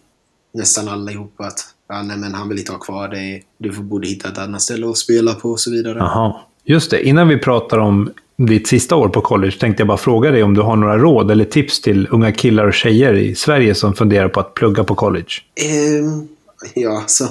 nästan 0.53 0.87
allihopa 0.87 1.43
att 1.43 1.59
ja, 1.87 2.01
nej, 2.01 2.17
men 2.17 2.33
han 2.33 2.49
vill 2.49 2.59
inte 2.59 2.71
ha 2.71 2.79
kvar 2.79 3.07
dig. 3.07 3.45
Du 3.57 3.73
får 3.73 3.83
borde 3.83 4.07
hitta 4.07 4.29
ett 4.29 4.37
annat 4.37 4.61
ställe 4.61 4.89
att 4.89 4.97
spela 4.97 5.33
på 5.33 5.51
och 5.51 5.59
så 5.59 5.71
vidare. 5.71 5.97
Jaha. 5.97 6.35
Just 6.63 6.91
det, 6.91 7.03
innan 7.03 7.27
vi 7.27 7.37
pratar 7.37 7.77
om 7.77 8.11
ditt 8.45 8.67
sista 8.67 8.95
år 8.95 9.09
på 9.09 9.21
college 9.21 9.51
tänkte 9.59 9.81
jag 9.81 9.87
bara 9.87 9.97
fråga 9.97 10.31
dig 10.31 10.43
om 10.43 10.53
du 10.53 10.61
har 10.61 10.75
några 10.75 10.97
råd 10.97 11.31
eller 11.31 11.45
tips 11.45 11.81
till 11.81 12.07
unga 12.11 12.31
killar 12.31 12.67
och 12.67 12.73
tjejer 12.73 13.13
i 13.13 13.35
Sverige 13.35 13.75
som 13.75 13.93
funderar 13.93 14.29
på 14.29 14.39
att 14.39 14.53
plugga 14.53 14.83
på 14.83 14.95
college. 14.95 15.31
Ehm, 15.55 16.27
ja, 16.73 17.03
så 17.07 17.27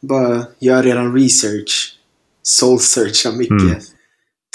bara 0.00 0.46
gör 0.58 0.82
redan 0.82 1.14
research. 1.14 1.98
Soul 2.42 2.78
searcha 2.78 3.32
mycket. 3.32 3.60
Mm. 3.60 3.80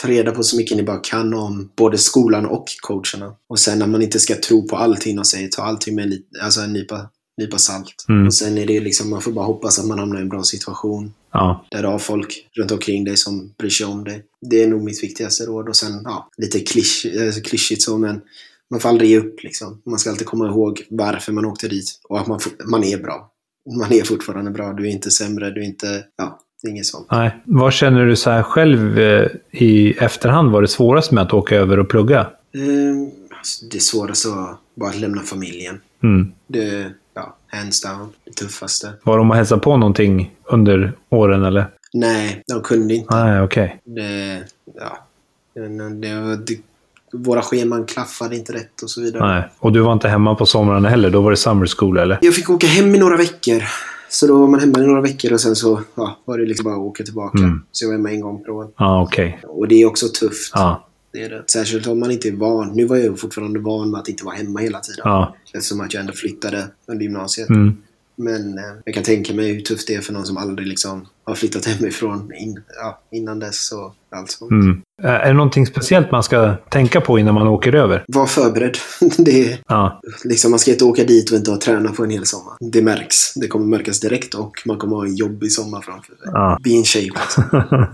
Ta 0.01 0.07
reda 0.07 0.31
på 0.31 0.43
så 0.43 0.57
mycket 0.57 0.77
ni 0.77 0.83
bara 0.83 0.99
kan 0.99 1.33
om 1.33 1.69
både 1.75 1.97
skolan 1.97 2.45
och 2.45 2.65
coacherna. 2.81 3.33
Och 3.49 3.60
sen 3.60 3.79
när 3.79 3.88
man 3.88 4.01
inte 4.01 4.19
ska 4.19 4.36
tro 4.36 4.67
på 4.67 4.75
allting 4.75 5.15
de 5.15 5.25
säger, 5.25 5.47
ta 5.47 5.62
allting 5.62 5.95
med 5.95 6.05
en, 6.05 6.19
alltså 6.43 6.62
en 6.62 6.73
nypa, 6.73 7.10
nypa 7.38 7.58
salt. 7.58 8.06
Mm. 8.10 8.26
Och 8.26 8.34
sen 8.34 8.58
är 8.58 8.65
det 8.65 8.80
liksom, 8.80 9.10
man 9.10 9.21
får 9.21 9.32
bara 9.32 9.45
hoppas 9.45 9.80
att 9.80 9.86
man 9.86 10.00
hamnar 10.00 10.17
i 10.19 10.21
en 10.21 10.30
bra 10.30 10.43
situation. 10.43 11.13
Ja, 11.34 11.65
Där 11.71 11.82
du 11.82 11.88
har 11.88 12.00
folk 12.00 12.47
runt 12.58 12.71
omkring 12.71 13.04
dig 13.04 13.17
som 13.17 13.54
bryr 13.58 13.69
sig 13.69 13.86
om 13.86 14.04
dig. 14.04 14.23
Det 14.41 14.63
är 14.63 14.67
nog 14.67 14.84
mitt 14.84 15.04
viktigaste 15.04 15.45
råd. 15.45 15.69
Och 15.69 15.76
sen, 15.76 16.02
ja, 16.04 16.30
lite 16.38 16.60
klysch, 16.60 17.06
eh, 17.06 17.32
klyschigt 17.43 17.82
så, 17.82 17.97
men 17.97 18.21
man 18.71 18.80
får 18.80 18.89
aldrig 18.89 19.10
ge 19.10 19.19
upp 19.19 19.43
liksom. 19.43 19.82
Man 19.86 20.00
ska 20.00 20.10
alltid 20.10 20.28
komma 20.28 20.47
ihåg 20.47 20.82
varför 20.89 21.32
man 21.32 21.45
åkte 21.45 21.67
dit. 21.67 22.00
Och 22.10 22.19
att 22.19 22.27
man, 22.27 22.40
man 22.65 22.83
är 22.83 22.98
bra. 22.98 23.31
Man 23.77 23.94
är 23.94 24.04
fortfarande 24.04 24.52
bra. 24.52 24.73
Du 24.73 24.88
är 24.88 24.92
inte 24.92 25.12
sämre. 25.12 25.52
Du 25.52 25.62
är 25.62 25.65
inte, 25.65 26.04
ja, 26.17 26.40
inget 26.67 26.85
sånt. 26.85 27.08
nej. 27.12 27.42
Vad 27.46 27.73
känner 27.73 28.06
du 28.06 28.15
så 28.15 28.29
här 28.29 28.44
själv 28.44 29.00
eh, 29.00 29.27
i 29.52 29.92
efterhand 29.92 30.52
var 30.52 30.62
det 30.62 30.67
svårast 30.67 31.12
med 31.12 31.23
att 31.23 31.33
åka 31.33 31.56
över 31.56 31.79
och 31.79 31.90
plugga? 31.90 32.19
Eh, 32.19 33.38
alltså, 33.38 33.65
det 33.65 33.79
svåraste 33.79 34.27
var 34.29 34.58
bara 34.75 34.90
att 34.90 35.00
lämna 35.00 35.21
familjen. 35.21 35.81
Mm. 36.04 36.31
Det, 36.48 36.92
ja, 37.17 37.35
hands 37.47 37.81
down, 37.81 38.09
det 38.25 38.31
tuffaste. 38.31 38.93
Var 39.03 39.17
de 39.17 39.29
och 39.29 39.35
hälsade 39.35 39.61
på 39.61 39.77
någonting 39.77 40.35
under 40.43 40.93
åren 41.09 41.43
eller? 41.43 41.67
Nej, 41.93 42.43
de 42.47 42.61
kunde 42.61 42.93
inte. 42.93 43.15
Nej, 43.15 43.41
okej. 43.41 43.81
Det, 43.83 44.43
ja, 44.75 44.97
det, 45.53 46.35
det, 46.35 46.59
våra 47.13 47.41
scheman 47.41 47.85
klaffade 47.85 48.35
inte 48.35 48.53
rätt 48.53 48.81
och 48.83 48.89
så 48.89 49.01
vidare. 49.01 49.33
Nej. 49.33 49.49
Och 49.59 49.71
du 49.71 49.79
var 49.79 49.93
inte 49.93 50.07
hemma 50.07 50.35
på 50.35 50.45
somrarna 50.45 50.89
heller? 50.89 51.09
Då 51.09 51.21
var 51.21 51.31
det 51.31 51.37
summer 51.37 51.65
school 51.65 51.97
eller? 51.97 52.19
Jag 52.21 52.35
fick 52.35 52.49
åka 52.49 52.67
hem 52.67 52.95
i 52.95 52.97
några 52.97 53.17
veckor. 53.17 53.63
Så 54.09 54.27
då 54.27 54.39
var 54.39 54.47
man 54.47 54.59
hemma 54.59 54.79
i 54.79 54.87
några 54.87 55.01
veckor 55.01 55.33
och 55.33 55.41
sen 55.41 55.55
så 55.55 55.81
ja, 55.95 56.17
var 56.25 56.37
det 56.37 56.45
liksom 56.45 56.63
bara 56.63 56.73
att 56.73 56.79
åka 56.79 57.03
tillbaka. 57.03 57.37
Mm. 57.37 57.63
Så 57.71 57.85
jag 57.85 57.89
var 57.89 57.95
hemma 57.95 58.11
en 58.11 58.21
gång 58.21 58.43
per 58.43 58.51
år. 58.51 58.67
Ja, 58.77 59.01
okej. 59.01 59.39
Och 59.43 59.67
det 59.67 59.81
är 59.81 59.85
också 59.85 60.07
tufft. 60.07 60.51
Ja, 60.53 60.87
Det 61.12 61.23
är 61.23 61.29
det. 61.29 61.43
Särskilt 61.47 61.87
om 61.87 61.99
man 61.99 62.12
inte 62.12 62.27
är 62.27 62.31
van. 62.31 62.71
Nu 62.73 62.85
var 62.85 62.97
jag 62.97 63.19
fortfarande 63.19 63.60
van 63.60 63.91
med 63.91 63.99
att 63.99 64.10
inte 64.10 64.25
vara 64.25 64.35
hemma 64.35 64.60
hela 64.60 64.79
tiden. 64.79 65.01
ja. 65.03 65.35
Eftersom 65.53 65.81
att 65.81 65.93
jag 65.93 66.01
ändå 66.01 66.13
flyttade 66.13 66.67
under 66.85 67.03
gymnasiet. 67.03 67.49
Mm. 67.49 67.77
Men 68.15 68.58
eh, 68.58 68.63
jag 68.85 68.95
kan 68.95 69.03
tänka 69.03 69.33
mig 69.33 69.53
hur 69.53 69.62
tufft 69.62 69.87
det 69.87 69.95
är 69.95 70.01
för 70.01 70.13
någon 70.13 70.25
som 70.25 70.37
aldrig 70.37 70.67
liksom 70.67 71.08
har 71.28 71.36
flyttat 71.36 71.65
hemifrån 71.65 72.32
in, 72.40 72.60
ja, 72.82 73.02
innan 73.12 73.40
dess. 73.40 73.71
Och 73.71 74.17
allt 74.17 74.32
sånt. 74.32 74.52
Mm. 74.52 74.82
Är 75.04 75.28
det 75.28 75.34
någonting 75.34 75.65
speciellt 75.65 76.12
man 76.12 76.23
ska 76.23 76.56
tänka 76.69 77.02
på 77.02 77.19
innan 77.19 77.34
man 77.34 77.48
åker 77.48 77.75
över? 77.75 78.04
Var 78.08 78.25
förberedd. 78.25 78.78
det 79.17 79.52
är, 79.52 79.60
Ja, 79.67 80.02
liksom, 80.23 80.52
man 80.52 80.60
ska 80.60 80.71
inte 80.71 80.86
åka 80.86 81.04
dit 81.04 81.32
och 81.32 81.38
inte 81.38 81.52
ha 81.52 81.60
tränat 81.60 81.96
på 81.96 82.04
en 82.04 82.10
hel 82.10 82.25
sommar. 82.25 82.54
Det 82.60 82.82
märks. 82.82 83.34
Det 83.34 83.48
kommer 83.48 83.65
märkas 83.65 84.00
direkt 84.00 84.34
och 84.34 84.52
man 84.65 84.78
kommer 84.78 84.96
ha 84.96 85.06
en 85.06 85.15
jobbig 85.15 85.52
sommar 85.52 85.82
framför 85.82 86.15
sig. 86.15 86.25
Ja. 86.25 86.58
Be 86.63 86.69
in 86.69 86.84
shape. 86.84 87.19
Alltså. 87.21 87.44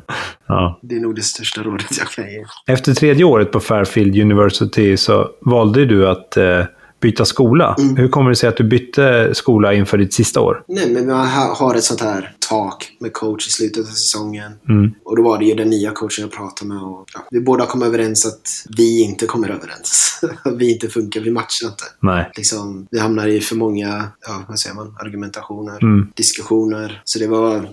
ja. 0.48 0.80
Det 0.82 0.96
är 0.96 1.00
nog 1.00 1.16
det 1.16 1.22
största 1.22 1.64
rådet 1.64 1.98
jag 1.98 2.08
kan 2.08 2.26
ge. 2.26 2.46
Efter 2.68 2.94
tredje 2.94 3.24
året 3.26 3.52
på 3.52 3.60
Fairfield 3.60 4.22
University 4.22 4.98
så 4.98 5.30
valde 5.42 5.86
du 5.86 6.10
att 6.10 6.38
eh, 6.38 6.66
byta 7.04 7.26
skola. 7.26 7.76
Mm. 7.80 7.96
Hur 7.98 8.08
kommer 8.08 8.30
det 8.30 8.36
sig 8.36 8.50
att 8.50 8.58
du 8.58 8.64
bytte 8.64 9.30
skola 9.36 9.74
inför 9.74 9.98
ditt 9.98 10.14
sista 10.14 10.42
år? 10.42 10.64
Nej, 10.68 10.90
men 10.94 11.08
man 11.08 11.28
ha- 11.28 11.56
har 11.56 11.76
ett 11.76 11.84
sånt 11.84 12.02
här 12.02 12.36
tak 12.50 12.92
med 13.00 13.14
coach 13.14 13.48
i 13.48 13.52
slutet 13.52 13.80
av 13.86 13.90
säsongen. 13.90 14.52
Mm. 14.70 14.92
Och 15.06 15.18
då 15.18 15.24
var 15.24 15.38
det 15.38 15.46
ju 15.46 15.56
den 15.56 15.70
nya 15.70 15.92
coachen 15.92 16.22
jag 16.22 16.32
pratade 16.32 16.74
med. 16.74 16.84
Och, 16.84 17.06
ja, 17.14 17.20
vi 17.32 17.40
båda 17.40 17.66
kom 17.66 17.84
överens 17.84 18.26
att 18.26 18.50
vi 18.78 19.02
inte 19.04 19.26
kommer 19.26 19.50
överens. 19.50 20.22
vi 20.58 20.72
inte 20.74 20.90
funkar, 20.90 21.22
vi 21.22 21.32
matchar 21.32 21.68
inte. 21.68 21.84
Nej. 22.00 22.32
Liksom, 22.38 22.88
vi 22.92 23.00
hamnar 23.00 23.28
i 23.28 23.42
för 23.42 23.56
många, 23.56 24.08
ja, 24.28 24.44
vad 24.48 24.60
säger 24.60 24.76
man, 24.76 24.96
argumentationer, 25.00 25.84
Mm. 25.84 26.08
diskussioner. 26.16 27.02
Så 27.04 27.20
det 27.20 27.28
var, 27.28 27.70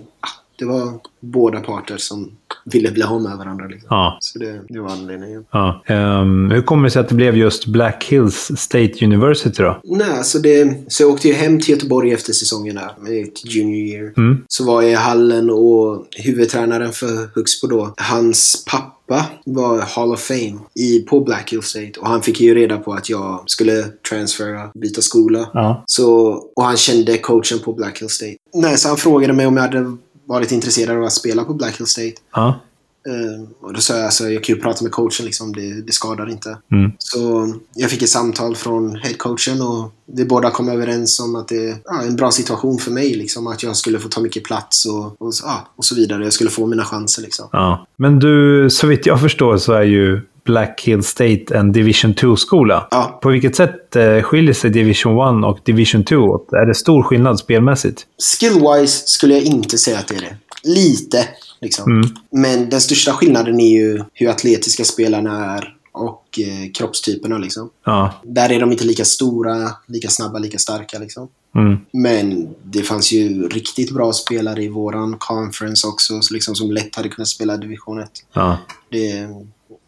det 0.61 0.67
var 0.67 0.93
båda 1.19 1.59
parter 1.59 1.97
som 1.97 2.31
ville 2.65 2.91
bli 2.91 3.03
av 3.03 3.21
med 3.21 3.37
varandra. 3.37 3.65
Liksom. 3.67 3.87
Ja. 3.89 4.17
Så 4.21 4.39
det, 4.39 4.61
det 4.69 4.79
var 4.79 4.89
anledningen. 4.89 5.45
ja. 5.51 5.83
Ehm, 5.85 6.51
hur 6.51 6.61
kommer 6.61 6.83
det 6.83 6.91
sig 6.91 6.99
att 6.99 7.09
det 7.09 7.15
blev 7.15 7.37
just 7.37 7.65
Black 7.65 8.03
Hills 8.03 8.51
State 8.55 9.05
University 9.05 9.63
då? 9.63 9.81
Nej, 9.83 10.23
så, 10.23 10.39
det, 10.39 10.73
så 10.87 11.03
jag 11.03 11.09
åkte 11.09 11.27
ju 11.27 11.33
hem 11.33 11.59
till 11.59 11.69
Göteborg 11.69 12.13
efter 12.13 12.33
säsongen 12.33 12.75
där, 12.75 12.91
mitt 12.99 13.45
junior 13.45 13.75
year. 13.77 14.13
Mm. 14.17 14.43
Så 14.47 14.65
var 14.65 14.81
jag 14.81 14.91
i 14.91 14.95
hallen 14.95 15.49
och 15.49 16.05
huvudtränaren 16.17 16.91
för 16.91 17.35
Huxbo 17.35 17.67
då, 17.67 17.93
hans 17.97 18.65
pappa 18.71 19.25
var 19.45 19.79
Hall 19.79 20.13
of 20.13 20.19
Fame 20.21 20.59
i, 20.75 20.99
på 20.99 21.19
Black 21.19 21.51
Hill 21.51 21.61
State. 21.61 21.99
Och 21.99 22.07
han 22.07 22.21
fick 22.21 22.41
ju 22.41 22.55
reda 22.55 22.77
på 22.77 22.93
att 22.93 23.09
jag 23.09 23.43
skulle 23.45 23.83
transfera, 24.09 24.69
byta 24.73 25.01
skola. 25.01 25.49
Ja. 25.53 25.83
Så, 25.85 26.27
och 26.55 26.63
han 26.63 26.77
kände 26.77 27.17
coachen 27.17 27.59
på 27.59 27.73
Black 27.73 28.01
Hill 28.01 28.09
State. 28.09 28.35
Nej, 28.53 28.77
så 28.77 28.87
han 28.87 28.97
frågade 28.97 29.33
mig 29.33 29.47
om 29.47 29.57
jag 29.57 29.63
hade 29.63 29.97
varit 30.31 30.51
intresserad 30.51 30.97
av 30.97 31.03
att 31.03 31.13
spela 31.13 31.43
på 31.43 31.53
Black 31.53 31.79
Hill 31.79 31.87
State. 31.87 32.13
Ja. 32.33 32.59
Eh, 33.07 33.49
och 33.61 33.73
då 33.73 33.79
sa 33.79 33.95
jag 33.95 34.05
alltså, 34.05 34.29
jag 34.29 34.43
kan 34.43 34.55
ju 34.55 34.61
prata 34.61 34.83
med 34.83 34.91
coachen 34.91 35.25
liksom, 35.25 35.53
det, 35.55 35.81
det 35.81 35.91
skadar 35.91 36.29
inte. 36.29 36.57
Mm. 36.71 36.91
Så 36.97 37.53
jag 37.75 37.89
fick 37.89 38.01
ett 38.01 38.09
samtal 38.09 38.55
från 38.55 38.95
headcoachen 38.95 39.61
och 39.61 39.91
vi 40.05 40.25
båda 40.25 40.51
kom 40.51 40.69
överens 40.69 41.19
om 41.19 41.35
att 41.35 41.47
det 41.47 41.69
är 41.69 41.75
ja, 41.85 42.01
en 42.01 42.15
bra 42.15 42.31
situation 42.31 42.77
för 42.77 42.91
mig. 42.91 43.13
Liksom, 43.13 43.47
att 43.47 43.63
jag 43.63 43.75
skulle 43.75 43.99
få 43.99 44.09
ta 44.09 44.21
mycket 44.21 44.43
plats 44.43 44.85
och, 44.85 45.21
och, 45.21 45.33
ja, 45.43 45.67
och 45.75 45.85
så 45.85 45.95
vidare. 45.95 46.23
Jag 46.23 46.33
skulle 46.33 46.49
få 46.49 46.65
mina 46.65 46.85
chanser. 46.85 47.21
Liksom. 47.21 47.47
ja. 47.51 47.87
Men 47.95 48.19
du, 48.19 48.67
så 48.71 48.87
vitt 48.87 49.05
jag 49.05 49.21
förstår 49.21 49.57
så 49.57 49.73
är 49.73 49.83
ju 49.83 50.21
Black 50.43 50.81
Hill 50.81 51.03
State 51.03 51.45
en 51.55 51.71
Division 51.71 52.13
2-skola. 52.13 52.87
Ja. 52.91 53.19
På 53.21 53.29
vilket 53.29 53.55
sätt 53.55 53.95
eh, 53.95 54.21
skiljer 54.21 54.53
sig 54.53 54.69
Division 54.69 55.39
1 55.39 55.45
och 55.45 55.59
Division 55.63 56.03
2 56.03 56.15
åt? 56.15 56.53
Är 56.53 56.65
det 56.65 56.75
stor 56.75 57.03
skillnad 57.03 57.39
spelmässigt? 57.39 58.05
Skill-wise 58.21 59.03
skulle 59.05 59.33
jag 59.33 59.43
inte 59.43 59.77
säga 59.77 59.99
att 59.99 60.07
det 60.07 60.15
är 60.15 60.21
det. 60.21 60.37
Lite, 60.63 61.27
liksom. 61.61 61.91
Mm. 61.91 62.09
Men 62.31 62.69
den 62.69 62.81
största 62.81 63.11
skillnaden 63.11 63.59
är 63.59 63.71
ju 63.71 64.03
hur 64.13 64.29
atletiska 64.29 64.83
spelarna 64.83 65.55
är 65.55 65.75
och 65.91 66.39
eh, 66.39 66.71
kroppstyperna. 66.71 67.37
Liksom. 67.37 67.69
Ja. 67.85 68.13
Där 68.23 68.51
är 68.51 68.59
de 68.59 68.71
inte 68.71 68.83
lika 68.83 69.05
stora, 69.05 69.71
lika 69.87 70.09
snabba, 70.09 70.39
lika 70.39 70.57
starka. 70.57 70.99
Liksom. 70.99 71.29
Mm. 71.55 71.77
Men 71.91 72.55
det 72.63 72.83
fanns 72.83 73.11
ju 73.11 73.47
riktigt 73.47 73.91
bra 73.91 74.13
spelare 74.13 74.63
i 74.63 74.69
våran 74.69 75.15
conference 75.19 75.87
också, 75.87 76.21
så 76.21 76.33
liksom 76.33 76.55
som 76.55 76.71
lätt 76.71 76.95
hade 76.95 77.09
kunnat 77.09 77.27
spela 77.27 77.57
division 77.57 77.99
1. 77.99 78.09
Ja. 78.33 78.57
Det 78.89 79.29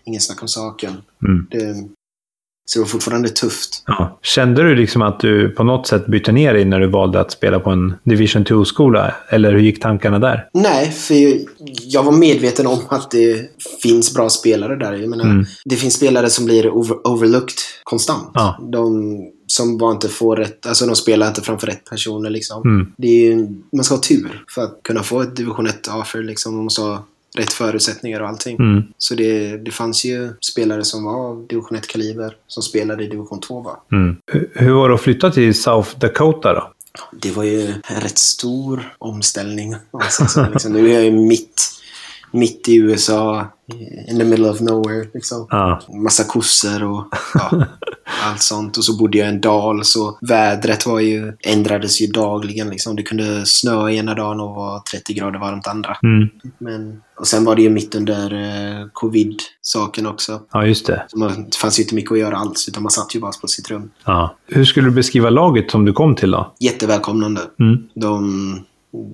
ingen 0.06 0.22
snack 0.22 0.41
om 0.41 0.47
saken. 0.47 0.93
Mm. 1.28 1.47
Det, 1.51 1.76
så 2.66 2.80
det 2.80 2.84
var 2.84 2.89
fortfarande 2.89 3.30
tufft. 3.30 3.84
Ja. 3.88 4.20
Kände 4.22 4.64
du 4.64 4.76
liksom 4.76 5.01
att 5.01 5.20
du 5.20 5.49
på 5.49 5.64
något 5.64 5.88
sätt 5.88 6.06
bytte 6.08 6.32
ner 6.32 6.54
dig 6.54 6.66
när 6.66 6.80
du 6.80 6.88
valde 6.88 7.20
att 7.20 7.32
spela 7.32 7.60
på 7.60 7.70
en 7.70 7.93
Division 8.04 8.45
2-skola? 8.45 9.16
Eller 9.30 9.51
hur 9.51 9.60
gick 9.60 9.82
tankarna 9.82 10.20
där? 10.20 10.49
Nej, 10.54 10.91
för 10.91 11.16
jag 11.84 12.04
var 12.04 12.12
medveten 12.12 12.68
om 12.68 12.80
att 12.89 13.12
det 13.12 13.49
finns 13.82 14.14
bra 14.14 14.30
spelare 14.30 14.76
där. 14.76 14.93
Jag 14.93 15.10
menar, 15.10 15.24
Mm. 15.24 15.45
Det 15.66 15.76
finns 15.76 15.93
spelare 15.93 16.30
som 16.30 16.45
blir 16.45 16.70
over, 16.70 17.08
overlooked 17.08 17.58
konstant. 17.84 18.32
Ja. 18.34 18.60
De 18.72 19.18
som 19.47 19.78
bara 19.78 19.91
inte 19.91 20.10
får 20.10 20.36
rätt, 20.36 20.66
alltså 20.66 20.86
de 20.86 20.95
spelar 20.95 21.28
inte 21.28 21.41
framför 21.41 21.68
rätt 21.68 21.89
personer 21.89 22.30
liksom. 22.30 22.62
Mm. 22.66 22.91
Det 22.97 23.28
är 23.28 23.47
man 23.76 23.84
ska 23.84 23.95
ha 23.95 24.01
tur 24.01 24.43
för 24.56 24.62
att 24.62 24.80
kunna 24.84 25.04
få 25.04 25.22
ett 25.22 25.36
division 25.36 25.68
1-offer 25.68 26.24
liksom. 26.24 26.56
Man 26.56 26.64
måste 26.64 26.82
ha 26.82 27.06
rätt 27.36 27.54
förutsättningar 27.54 28.20
och 28.22 28.28
allting. 28.30 28.56
Mm. 28.58 28.84
Så 28.98 29.16
det, 29.16 29.58
det 29.58 29.72
fanns 29.72 30.06
ju 30.06 30.34
spelare 30.42 30.84
som 30.84 31.04
var 31.04 31.16
av 31.16 31.48
division 31.48 31.78
1-kaliber 31.78 32.36
som 32.48 32.64
spelade 32.64 33.04
i 33.04 33.08
division 33.08 33.40
2 33.40 33.62
va. 33.62 33.80
Mm. 33.92 34.16
Hur- 34.54 34.72
var 34.74 34.90
det 34.90 34.96
att 34.96 35.02
flytta 35.02 35.32
till 35.32 35.62
South 35.62 36.00
Dakota 36.00 36.54
då? 36.54 36.72
Det 37.22 37.32
var 37.32 37.44
ju 37.44 37.68
en 37.68 38.02
rätt 38.02 38.18
stor 38.18 38.96
omställning. 38.98 39.76
Alltså, 39.92 40.26
så 40.26 40.46
liksom, 40.54 40.74
nu 40.74 40.90
är 40.90 40.94
jag 40.94 41.04
ju 41.04 41.12
mitt, 41.12 41.62
mitt 42.32 42.70
i 42.70 42.76
USA, 42.76 43.48
in 44.07 44.20
the 44.20 44.26
middle 44.26 44.49
of 44.49 44.61
nowhere. 44.61 45.07
Liksom. 45.14 45.47
Ja. 45.49 45.82
Massa 46.03 46.24
kossor 46.24 46.84
och 46.84 47.05
ja, 47.34 47.66
allt 48.24 48.41
sånt. 48.41 48.78
Och 48.78 48.84
så 48.84 48.97
bodde 48.97 49.18
jag 49.18 49.28
i 49.28 49.30
en 49.30 49.41
dal, 49.41 49.86
så 49.86 50.18
vädret 50.22 50.86
var 50.86 50.99
ju, 50.99 51.34
ändrades 51.39 52.01
ju 52.01 52.07
dagligen. 52.07 52.70
Liksom. 52.70 52.95
Det 52.95 53.03
kunde 53.03 53.45
snöa 53.45 53.91
ena 53.91 54.14
dagen 54.14 54.39
och 54.39 54.55
vara 54.55 54.80
30 54.80 55.14
grader 55.14 55.39
varmt 55.39 55.68
andra. 55.68 55.97
Mm. 56.03 56.30
Men, 56.57 57.01
och 57.20 57.28
sen 57.28 57.45
var 57.45 57.55
det 57.55 57.61
ju 57.61 57.70
mitt 57.70 57.95
under 57.95 58.34
eh, 58.34 58.88
covid-saken 58.93 60.05
också. 60.05 60.41
Ja, 60.51 60.66
just 60.66 60.86
det. 60.86 61.05
Så 61.07 61.18
man, 61.18 61.49
det 61.49 61.57
fanns 61.57 61.80
ju 61.80 61.84
inte 61.84 61.95
mycket 61.95 62.11
att 62.11 62.20
göra 62.20 62.38
alls, 62.38 62.68
utan 62.68 62.84
man 62.84 62.91
satt 62.91 63.16
ju 63.16 63.20
bara 63.20 63.32
på 63.41 63.47
sitt 63.47 63.72
rum. 63.72 63.91
Ja. 64.05 64.36
Hur 64.47 64.66
skulle 64.66 64.88
du 64.88 64.91
beskriva 64.91 65.30
laget 65.30 65.72
som 65.72 65.86
du 65.86 65.93
kom 65.93 66.16
till 66.16 66.32
då? 66.32 66.53
Jättevälkomnande. 66.59 67.41
Mm. 67.59 67.88
De, 67.93 68.66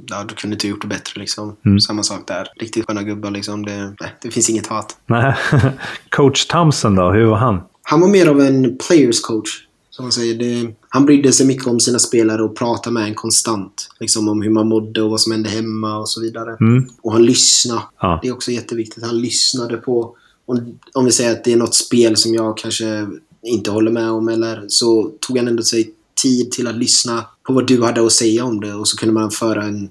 ja, 0.07 0.23
du 0.23 0.35
kunde 0.35 0.53
inte 0.53 0.67
gjort 0.67 0.81
det 0.81 0.87
bättre 0.87 1.19
liksom. 1.19 1.55
Mm. 1.65 1.79
Samma 1.79 2.03
sak 2.03 2.27
där. 2.27 2.47
Riktigt 2.55 2.85
sköna 2.85 3.03
gubbar 3.03 3.31
liksom. 3.31 3.65
Det, 3.65 3.95
nej, 3.99 4.15
det 4.21 4.31
finns 4.31 4.49
inget 4.49 4.67
hat. 4.67 4.97
Nej. 5.05 5.35
Coach 6.09 6.45
Thompson 6.45 6.95
då, 6.95 7.11
hur 7.11 7.25
var 7.25 7.37
han? 7.37 7.61
Han 7.81 8.01
var 8.01 8.07
mer 8.07 8.27
av 8.27 8.41
en 8.41 8.77
players 8.87 9.21
coach. 9.21 9.49
Som 9.89 10.05
man 10.05 10.11
säger. 10.11 10.35
Det, 10.35 10.75
han 10.89 11.05
brydde 11.05 11.31
sig 11.31 11.47
mycket 11.47 11.67
om 11.67 11.79
sina 11.79 11.99
spelare 11.99 12.43
och 12.43 12.57
pratade 12.57 12.93
med 12.93 13.03
en 13.03 13.15
konstant. 13.15 13.89
Liksom 13.99 14.29
om 14.29 14.41
hur 14.41 14.49
man 14.49 14.67
mådde 14.67 15.01
och 15.01 15.09
vad 15.09 15.21
som 15.21 15.31
hände 15.31 15.49
hemma 15.49 15.97
och 15.97 16.09
så 16.09 16.21
vidare. 16.21 16.57
Mm. 16.61 16.89
Och 17.01 17.13
han 17.13 17.25
lyssnade. 17.25 17.81
Ja. 18.01 18.19
Det 18.21 18.27
är 18.27 18.33
också 18.33 18.51
jätteviktigt. 18.51 19.05
Han 19.05 19.21
lyssnade 19.21 19.77
på... 19.77 20.15
Om, 20.45 20.79
om 20.93 21.05
vi 21.05 21.11
säger 21.11 21.31
att 21.31 21.43
det 21.43 21.53
är 21.53 21.57
något 21.57 21.75
spel 21.75 22.17
som 22.17 22.33
jag 22.33 22.57
kanske 22.57 23.07
inte 23.43 23.71
håller 23.71 23.91
med 23.91 24.11
om 24.11 24.29
eller 24.29 24.65
så 24.67 25.11
tog 25.19 25.37
han 25.37 25.47
ändå 25.47 25.63
sig 25.63 25.93
tid 26.21 26.51
till 26.51 26.67
att 26.67 26.75
lyssna 26.75 27.25
på 27.43 27.53
vad 27.53 27.67
du 27.67 27.83
hade 27.83 28.05
att 28.05 28.11
säga 28.11 28.45
om 28.45 28.61
det 28.61 28.73
och 28.73 28.87
så 28.87 28.97
kunde 28.97 29.13
man 29.13 29.31
föra 29.31 29.63
en... 29.63 29.89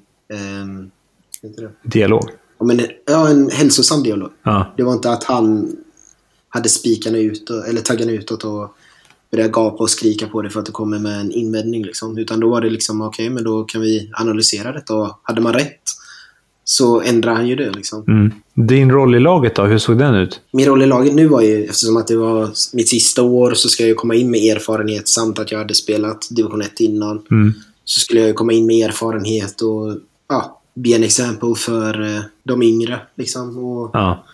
det? 1.41 1.71
Dialog. 1.83 2.31
Ja, 2.59 2.65
men, 2.65 2.81
ja, 3.07 3.29
en 3.29 3.51
hälsosam 3.51 4.03
dialog. 4.03 4.31
Ja. 4.43 4.75
Det 4.77 4.83
var 4.83 4.93
inte 4.93 5.11
att 5.11 5.25
han 5.25 5.77
hade 6.49 6.69
spikarna 6.69 7.19
ut 7.19 7.51
eller 7.51 7.81
taggarna 7.81 8.13
utåt 8.13 8.45
och 8.45 8.75
började 9.31 9.53
gapa 9.53 9.83
och 9.83 9.91
skrika 9.91 10.27
på 10.27 10.43
det 10.43 10.51
för 10.51 10.61
att 10.61 10.67
det 10.67 10.73
kommer 10.73 10.99
med 10.99 11.21
en 11.21 11.33
invändning. 11.33 11.85
Liksom. 11.85 12.19
Utan 12.19 12.41
då 12.41 12.51
var 12.51 12.61
det 12.61 12.71
liksom, 12.71 13.01
okej, 13.01 13.31
men 13.31 13.45
då 13.45 13.65
kan 13.65 13.81
vi 13.81 14.11
analysera 14.15 14.73
detta. 14.73 14.95
Och 14.95 15.21
hade 15.23 15.41
man 15.41 15.53
rätt 15.55 15.83
så 16.71 17.01
ändrade 17.01 17.37
han 17.37 17.49
ju 17.49 17.57
det. 17.57 17.71
Liksom. 17.71 18.05
Mm. 18.09 18.33
Din 18.55 18.91
roll 18.91 19.15
i 19.15 19.21
laget 19.21 19.55
då, 19.57 19.65
hur 19.65 19.79
såg 19.79 19.99
den 19.99 20.15
ut? 20.15 20.41
Min 20.51 20.67
roll 20.67 20.83
i 20.83 20.87
laget 20.87 21.15
nu 21.15 21.27
var 21.27 21.43
ju, 21.43 21.65
eftersom 21.65 21.97
att 21.97 22.07
det 22.07 22.17
var 22.17 22.51
mitt 22.73 22.89
sista 22.89 23.23
år, 23.23 23.55
så 23.55 23.69
ska 23.69 23.83
jag 23.83 23.89
ju 23.89 23.95
komma 23.95 24.15
in 24.15 24.31
med 24.31 24.57
erfarenhet 24.57 25.09
samt 25.09 25.39
att 25.39 25.51
jag 25.53 25.59
hade 25.59 25.75
spelat 25.75 26.27
division 26.31 26.63
1 26.63 26.81
innan. 26.81 27.23
Mm. 27.31 27.55
Så 27.85 28.01
skulle 28.01 28.21
jag 28.21 28.29
ju 28.29 28.35
komma 28.35 28.53
in 28.53 28.67
med 28.67 28.89
erfarenhet 28.89 29.61
och 29.61 29.97
ja, 30.29 30.61
be 30.75 30.91
en 30.91 31.03
exempel 31.05 31.55
för 31.55 32.15
eh, 32.17 32.21
de 32.45 32.63
yngre. 32.63 33.01
Liksom. 33.17 33.59
Och 33.59 33.91
Ja. 33.93 34.25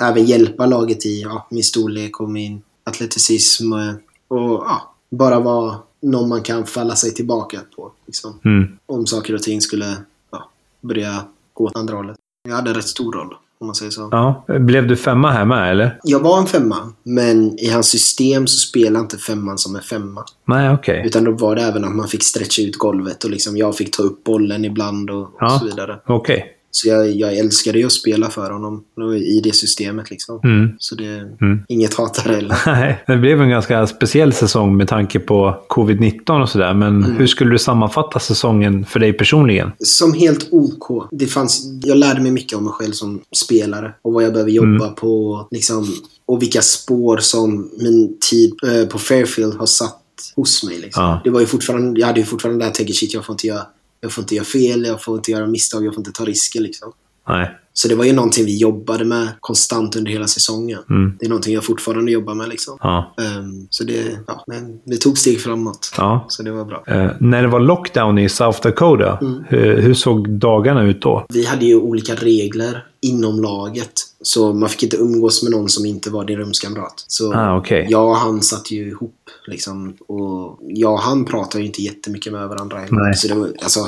även 0.00 0.24
hjälpa 0.26 0.66
laget 0.66 1.06
i 1.06 1.20
ja, 1.22 1.46
min 1.50 1.64
storlek 1.64 2.20
och 2.20 2.30
min 2.30 2.62
atleticism. 2.84 3.72
eh, 3.72 3.92
Och 4.28 4.38
ja, 4.66 4.94
bara 5.10 5.40
vara 5.40 5.76
någon 6.02 6.28
man 6.28 6.42
kan 6.42 6.66
falla 6.66 6.96
sig 6.96 7.14
tillbaka 7.14 7.60
på. 7.76 7.92
Liksom. 8.06 8.40
Mm. 8.44 8.68
Om 8.86 9.06
saker 9.06 9.34
och 9.34 9.42
ting 9.42 9.60
skulle 9.60 9.96
ja, 10.30 10.50
börja 10.80 11.24
gå 11.58 11.64
åt 11.64 11.76
andra 11.76 11.96
hållet. 11.96 12.16
Jag 12.48 12.56
hade 12.56 12.70
en 12.70 12.76
rätt 12.76 12.84
stor 12.88 13.12
roll. 13.12 13.34
om 13.60 13.66
man 13.66 13.74
säger 13.74 13.90
så. 13.90 14.08
Ja. 14.12 14.44
Blev 14.58 14.86
du 14.86 14.96
femma 14.96 15.30
här 15.30 15.44
med, 15.44 15.70
eller? 15.70 16.00
Jag 16.02 16.20
var 16.20 16.38
en 16.38 16.46
femma, 16.46 16.76
men 17.02 17.58
i 17.58 17.70
hans 17.70 17.86
system 17.88 18.46
så 18.46 18.58
spelar 18.58 19.00
inte 19.00 19.18
femman 19.18 19.58
som 19.58 19.76
en 19.76 19.82
femma. 19.82 20.24
Nej, 20.44 20.70
okej. 20.74 21.02
Utan 21.06 21.24
då 21.24 21.32
var 21.32 21.56
det 21.56 21.62
även 21.62 21.84
att 21.84 21.94
man 21.94 22.08
fick 22.08 22.24
stretcha 22.24 22.62
ut 22.62 22.76
golvet 22.76 23.24
och 23.24 23.30
liksom 23.30 23.56
jag 23.56 23.76
fick 23.76 23.96
ta 23.96 24.02
upp 24.02 24.24
bollen 24.24 24.64
ibland 24.64 25.10
och, 25.10 25.30
Ja. 25.40 25.46
och 25.46 25.52
så 25.60 25.64
vidare. 25.64 26.00
Okej. 26.06 26.54
Så 26.70 26.88
jag, 26.88 27.10
jag 27.10 27.36
älskade 27.38 27.78
ju 27.78 27.86
att 27.86 27.92
spela 27.92 28.30
för 28.30 28.50
honom 28.50 28.84
i 29.26 29.40
det 29.44 29.54
systemet 29.54 30.10
liksom. 30.10 30.40
Mm. 30.44 30.68
Så 30.78 30.94
det 30.94 31.06
är 31.06 31.18
Mm. 31.40 31.60
inget 31.68 31.94
hat 31.94 32.14
där 32.24 32.32
heller. 32.34 32.56
Nej, 32.66 33.04
det 33.06 33.16
blev 33.16 33.40
en 33.42 33.48
ganska 33.50 33.86
speciell 33.86 34.32
säsong 34.32 34.76
med 34.76 34.88
tanke 34.88 35.18
på 35.18 35.64
covid-19 35.68 36.42
och 36.42 36.48
sådär. 36.48 36.74
Men 36.74 37.04
Mm. 37.04 37.16
hur 37.16 37.26
skulle 37.26 37.50
du 37.50 37.58
sammanfatta 37.58 38.18
säsongen 38.18 38.84
för 38.84 39.00
dig 39.00 39.12
personligen? 39.12 39.70
Som 39.78 40.12
helt 40.14 40.48
OK. 40.50 41.08
Det 41.10 41.26
fanns, 41.26 41.62
jag 41.82 41.96
lärde 41.98 42.20
mig 42.20 42.32
mycket 42.32 42.58
om 42.58 42.64
mig 42.64 42.72
själv 42.72 42.92
som 42.92 43.20
spelare 43.36 43.94
och 44.02 44.12
vad 44.12 44.24
jag 44.24 44.32
behöver 44.32 44.50
jobba 44.50 44.84
Mm. 44.84 44.94
på. 44.94 45.46
Liksom, 45.50 45.86
och 46.26 46.42
vilka 46.42 46.62
spår 46.62 47.16
som 47.16 47.70
min 47.78 48.16
tid 48.30 48.52
eh, 48.66 48.88
på 48.88 48.98
Fairfield 48.98 49.54
har 49.54 49.66
satt 49.66 49.94
hos 50.36 50.64
mig. 50.64 50.78
Liksom. 50.78 51.02
Ja. 51.04 51.20
Det 51.24 51.30
var 51.30 51.40
ju 51.40 51.46
fortfarande, 51.46 52.00
jag 52.00 52.06
hade 52.06 52.20
ju 52.20 52.26
fortfarande 52.26 52.60
det 52.60 52.64
här 52.64 52.72
tänket, 52.72 52.96
shit 52.96 53.14
jag 53.14 53.24
får 53.26 53.32
inte 53.32 53.46
göra 53.46 53.62
jag 54.00 54.12
får 54.12 54.22
inte 54.22 54.34
göra 54.34 54.44
fel, 54.44 54.84
jag 54.84 55.02
får 55.02 55.16
inte 55.16 55.30
göra 55.30 55.46
misstag, 55.46 55.84
jag 55.84 55.94
får 55.94 56.00
inte 56.00 56.12
ta 56.12 56.24
risker. 56.24 56.60
Liksom. 56.60 56.92
Nej. 57.28 57.58
Så 57.78 57.88
det 57.88 57.94
var 57.94 58.04
ju 58.04 58.12
någonting 58.12 58.44
vi 58.44 58.56
jobbade 58.58 59.04
med 59.04 59.28
konstant 59.40 59.96
under 59.96 60.10
hela 60.12 60.26
säsongen. 60.26 60.78
Mm. 60.90 61.16
Det 61.20 61.26
är 61.26 61.28
någonting 61.28 61.54
jag 61.54 61.64
fortfarande 61.64 62.12
jobbar 62.12 62.34
med. 62.34 62.48
Liksom. 62.48 62.78
Ja. 62.82 63.14
Ehm, 63.20 63.66
så 63.70 63.84
det, 63.84 64.18
ja, 64.26 64.44
men 64.46 64.80
vi 64.84 64.96
tog 64.96 65.18
steg 65.18 65.40
framåt. 65.40 65.92
ja. 65.96 66.26
Så 66.28 66.42
det 66.42 66.50
var 66.52 66.64
bra. 66.64 66.84
Eh, 66.86 67.10
när 67.20 67.42
det 67.42 67.48
var 67.48 67.60
lockdown 67.60 68.18
i 68.18 68.28
South 68.28 68.60
Dakota, 68.62 69.18
Mm. 69.22 69.44
hur, 69.48 69.82
hur 69.82 69.94
såg 69.94 70.28
dagarna 70.30 70.82
ut 70.82 71.02
då? 71.02 71.26
Vi 71.28 71.46
hade 71.46 71.64
ju 71.64 71.76
olika 71.76 72.14
regler 72.14 72.84
inom 73.00 73.42
laget. 73.42 73.92
Så 74.22 74.52
man 74.52 74.68
fick 74.68 74.82
inte 74.82 74.96
umgås 74.96 75.42
med 75.42 75.52
någon 75.52 75.68
som 75.68 75.86
inte 75.86 76.10
var 76.10 76.24
din 76.24 76.36
rumskamrat. 76.38 77.04
Så 77.06 77.34
Ah, 77.34 77.56
okej. 77.58 77.86
jag 77.90 78.08
och 78.08 78.16
han 78.16 78.42
satt 78.42 78.70
ju 78.70 78.88
ihop. 78.88 79.14
Liksom, 79.46 79.94
och 80.08 80.58
jag 80.68 80.92
och 80.92 81.00
han 81.00 81.24
pratade 81.24 81.58
ju 81.60 81.66
inte 81.66 81.82
jättemycket 81.82 82.32
med 82.32 82.48
varandra. 82.48 82.78
Nej. 82.90 83.14
Så 83.16 83.28
det 83.28 83.34
var, 83.34 83.48
alltså, 83.62 83.80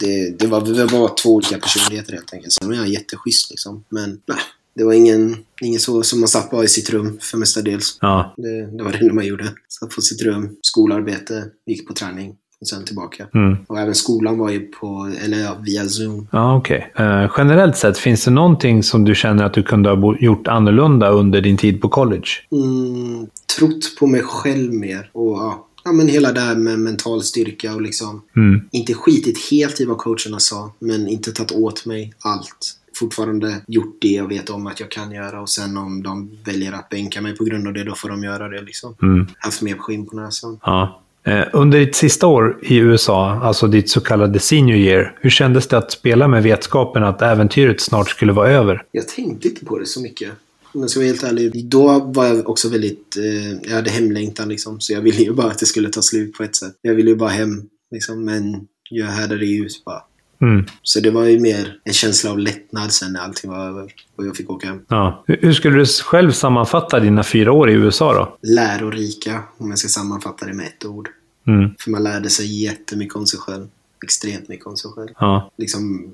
det, 0.00 0.38
det, 0.38 0.46
var, 0.46 0.60
det 0.60 0.84
var 0.84 1.14
två 1.22 1.34
olika 1.34 1.58
personligheter 1.58 2.12
helt 2.12 2.34
enkelt. 2.34 2.52
Sen 2.52 2.68
var 2.68 2.76
jag 2.76 2.88
jätteschysst 2.88 3.50
liksom. 3.50 3.84
Men 3.88 4.20
nej, 4.26 4.38
det 4.74 4.84
var 4.84 4.92
ingen, 4.92 5.36
ingen 5.62 5.80
så 5.80 6.02
som 6.02 6.20
man 6.20 6.28
satt 6.28 6.50
bara 6.50 6.64
i 6.64 6.68
sitt 6.68 6.90
rum 6.90 7.18
för 7.20 7.38
mestadels. 7.38 7.98
Ja. 8.00 8.34
Det, 8.36 8.76
det 8.76 8.84
var 8.84 8.92
det 8.92 8.98
enda 8.98 9.14
man 9.14 9.26
gjorde. 9.26 9.52
Satt 9.68 9.90
på 9.90 10.00
sitt 10.00 10.22
rum, 10.22 10.56
skolarbete, 10.62 11.44
gick 11.66 11.88
på 11.88 11.94
träning 11.94 12.34
och 12.60 12.68
sen 12.68 12.84
tillbaka. 12.84 13.26
Mm. 13.34 13.56
Och 13.66 13.78
även 13.78 13.94
skolan 13.94 14.38
var 14.38 14.50
ju 14.50 14.60
på, 14.60 15.12
eller 15.24 15.38
ja, 15.38 15.56
via 15.60 15.84
Zoom. 15.84 16.28
Ja, 16.32 16.56
okej. 16.56 16.92
Eh, 16.96 17.32
generellt 17.36 17.76
sett, 17.76 17.98
finns 17.98 18.24
det 18.24 18.30
någonting 18.30 18.82
som 18.82 19.04
du 19.04 19.14
känner 19.14 19.44
att 19.44 19.54
du 19.54 19.62
kunde 19.62 19.90
ha 19.90 20.16
gjort 20.20 20.48
annorlunda 20.48 21.08
under 21.08 21.40
din 21.40 21.56
tid 21.56 21.80
på 21.80 21.88
college? 21.88 22.28
mm, 22.52 23.26
trott 23.58 23.96
på 23.98 24.06
mig 24.06 24.22
själv 24.22 24.72
mer. 24.72 25.10
Och 25.12 25.36
ja, 25.36 25.65
ja, 25.86 25.92
men 25.92 26.08
hela 26.08 26.32
det 26.32 26.40
här 26.40 26.54
med 26.56 26.78
mental 26.78 27.22
styrka 27.22 27.74
och 27.74 27.82
liksom 27.82 28.22
Mm. 28.36 28.60
inte 28.72 28.94
skitit 28.94 29.50
helt 29.50 29.80
i 29.80 29.84
vad 29.84 29.98
coacherna 29.98 30.38
sa, 30.38 30.72
men 30.78 31.08
inte 31.08 31.32
tagit 31.32 31.52
åt 31.52 31.86
mig 31.86 32.12
allt. 32.18 32.72
Fortfarande 32.98 33.60
gjort 33.66 33.96
det 34.00 34.08
jag 34.08 34.28
vet 34.28 34.50
om 34.50 34.66
att 34.66 34.80
jag 34.80 34.90
kan 34.90 35.12
göra 35.12 35.40
och 35.40 35.48
sen 35.50 35.76
om 35.76 36.02
de 36.02 36.30
väljer 36.44 36.72
att 36.72 36.88
bänka 36.88 37.20
mig 37.20 37.36
på 37.36 37.44
grund 37.44 37.66
av 37.66 37.72
det, 37.72 37.84
då 37.84 37.94
får 37.94 38.08
de 38.08 38.24
göra 38.24 38.48
det 38.48 38.62
liksom. 38.62 38.94
Mm. 39.02 39.26
Haft 39.38 39.62
mer 39.62 39.76
skinn 39.76 40.06
på 40.06 40.16
näsan. 40.16 40.58
Ja. 40.62 41.02
Eh, 41.24 41.44
under 41.52 41.78
ditt 41.78 41.96
sista 41.96 42.26
år 42.26 42.58
i 42.62 42.76
USA, 42.76 43.30
alltså 43.42 43.66
ditt 43.66 43.90
så 43.90 44.00
kallade 44.00 44.38
senior 44.38 44.76
year, 44.78 45.18
hur 45.20 45.30
kändes 45.30 45.66
det 45.68 45.78
att 45.78 45.92
spela 45.92 46.28
med 46.28 46.42
vetskapen 46.42 47.04
att 47.04 47.22
äventyret 47.22 47.80
snart 47.80 48.08
skulle 48.08 48.32
vara 48.32 48.50
över? 48.50 48.82
Jag 48.92 49.08
tänkte 49.08 49.48
inte 49.48 49.64
på 49.64 49.78
det 49.78 49.86
så 49.86 50.00
mycket. 50.00 50.30
Om 50.76 50.80
jag 50.82 50.90
ska 50.90 51.00
vara 51.00 51.06
helt 51.06 51.22
ärlig. 51.22 51.64
Då 51.68 52.00
var 52.00 52.26
jag 52.26 52.48
också 52.48 52.68
väldigt... 52.68 53.16
Eh, 53.16 53.52
jag 53.52 53.74
hade 53.74 53.90
hemlängtan 53.90 54.48
liksom. 54.48 54.80
Så 54.80 54.92
jag 54.92 55.00
ville 55.00 55.22
ju 55.22 55.32
bara 55.32 55.50
att 55.50 55.58
det 55.58 55.66
skulle 55.66 55.88
ta 55.88 56.02
slut 56.02 56.32
på 56.36 56.42
ett 56.42 56.56
sätt. 56.56 56.74
Jag 56.82 56.94
ville 56.94 57.10
ju 57.10 57.16
bara 57.16 57.30
hem. 57.30 57.62
Liksom, 57.90 58.24
men 58.24 58.66
jag 58.90 59.06
härdade 59.06 59.46
ut 59.46 59.82
bara. 59.84 60.02
Mm. 60.40 60.64
Så 60.82 61.00
det 61.00 61.10
var 61.10 61.24
ju 61.24 61.40
mer 61.40 61.80
en 61.84 61.92
känsla 61.92 62.30
av 62.30 62.38
lättnad 62.38 62.92
sen 62.92 63.12
när 63.12 63.20
allting 63.20 63.50
var 63.50 63.66
över. 63.68 63.92
Och 64.16 64.26
jag 64.26 64.36
fick 64.36 64.50
åka 64.50 64.66
hem. 64.68 64.80
Ja. 64.88 65.24
Hur- 65.26 65.38
Hur 65.42 65.52
skulle 65.52 65.76
du 65.78 65.86
själv 65.86 66.32
sammanfatta 66.32 67.00
dina 67.00 67.24
fyra 67.24 67.52
år 67.52 67.70
i 67.70 67.72
USA 67.72 68.14
då? 68.14 68.38
Lärorika, 68.48 69.42
om 69.58 69.70
jag 69.70 69.78
ska 69.78 69.88
sammanfatta 69.88 70.46
det 70.46 70.52
med 70.54 70.66
ett 70.66 70.84
ord. 70.84 71.08
Mm. 71.46 71.70
För 71.78 71.90
man 71.90 72.02
lärde 72.02 72.30
sig 72.30 72.62
jättemycket 72.62 73.16
om 73.16 73.26
sig 73.26 73.40
själv. 73.40 73.66
Extremt 74.04 74.48
mycket 74.48 74.66
om 74.66 74.76
sig 74.76 74.90
själv. 74.90 75.08
Ja. 75.18 75.50
Liksom 75.58 76.12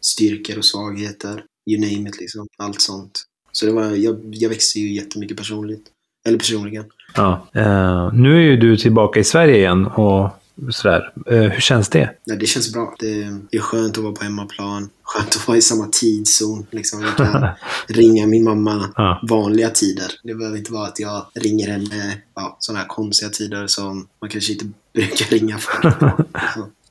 styrkor 0.00 0.58
och 0.58 0.64
svagheter. 0.64 1.44
You 1.70 1.80
name 1.80 2.08
it 2.08 2.20
liksom. 2.20 2.46
Allt 2.58 2.80
sånt. 2.80 3.22
Så 3.54 3.66
det 3.66 3.72
var, 3.72 3.84
jag, 3.90 4.20
jag 4.34 4.48
växte 4.48 4.80
ju 4.80 4.92
jättemycket 4.94 5.36
personligt. 5.36 5.86
Eller 6.26 6.38
personligen. 6.38 6.84
ja. 7.14 7.48
Eh, 7.52 8.12
nu 8.14 8.36
är 8.36 8.40
ju 8.40 8.56
du 8.56 8.76
tillbaka 8.76 9.20
i 9.20 9.24
Sverige 9.24 9.56
igen 9.56 9.86
och 9.86 10.30
sådär. 10.70 11.12
Eh, 11.26 11.38
hur 11.42 11.60
känns 11.60 11.88
det? 11.88 12.10
Nej, 12.24 12.36
det 12.38 12.46
känns 12.46 12.72
bra. 12.72 12.94
Det, 12.98 13.14
det 13.50 13.56
är 13.56 13.60
skönt 13.60 13.98
att 13.98 14.04
vara 14.04 14.12
på 14.14 14.24
hemmaplan. 14.24 14.88
Skönt 15.02 15.28
att 15.36 15.48
vara 15.48 15.58
i 15.58 15.62
samma 15.62 15.86
tidszon. 15.92 16.66
Liksom. 16.70 17.02
Jag 17.02 17.16
kan 17.16 17.48
ringa 17.96 18.26
min 18.26 18.44
mamma 18.44 18.90
Ja. 18.96 19.20
vanliga 19.28 19.70
tider. 19.70 20.06
Det 20.22 20.34
behöver 20.34 20.58
inte 20.58 20.72
vara 20.72 20.86
att 20.86 21.00
jag 21.00 21.26
ringer 21.34 21.68
henne 21.70 22.18
ja, 22.34 22.56
sådana 22.60 22.80
här 22.80 22.86
konstiga 22.88 23.30
tider 23.30 23.66
som 23.66 24.08
man 24.20 24.30
kanske 24.30 24.52
inte 24.52 24.64
brukar 24.94 25.26
ringa 25.30 25.58
för. 25.58 25.92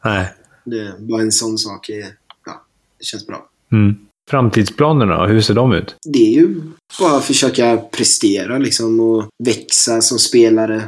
Nej. 0.05 0.33
det 0.63 0.93
var 0.99 1.21
en 1.21 1.31
sån 1.31 1.57
sak. 1.57 1.89
är- 1.89 2.13
Ja, 2.45 2.63
det 2.99 3.05
känns 3.05 3.27
bra. 3.27 3.49
Mm. 3.71 3.95
Framtidsplanerna? 4.29 5.25
Hur 5.27 5.41
ser 5.41 5.53
de 5.53 5.73
ut? 5.73 5.95
Det 6.13 6.19
är 6.19 6.33
ju 6.39 6.55
bara 6.99 7.17
att 7.17 7.25
försöka 7.25 7.77
prestera 7.97 8.57
liksom 8.57 8.99
och 8.99 9.25
växa 9.43 10.01
som 10.01 10.17
spelare 10.19 10.81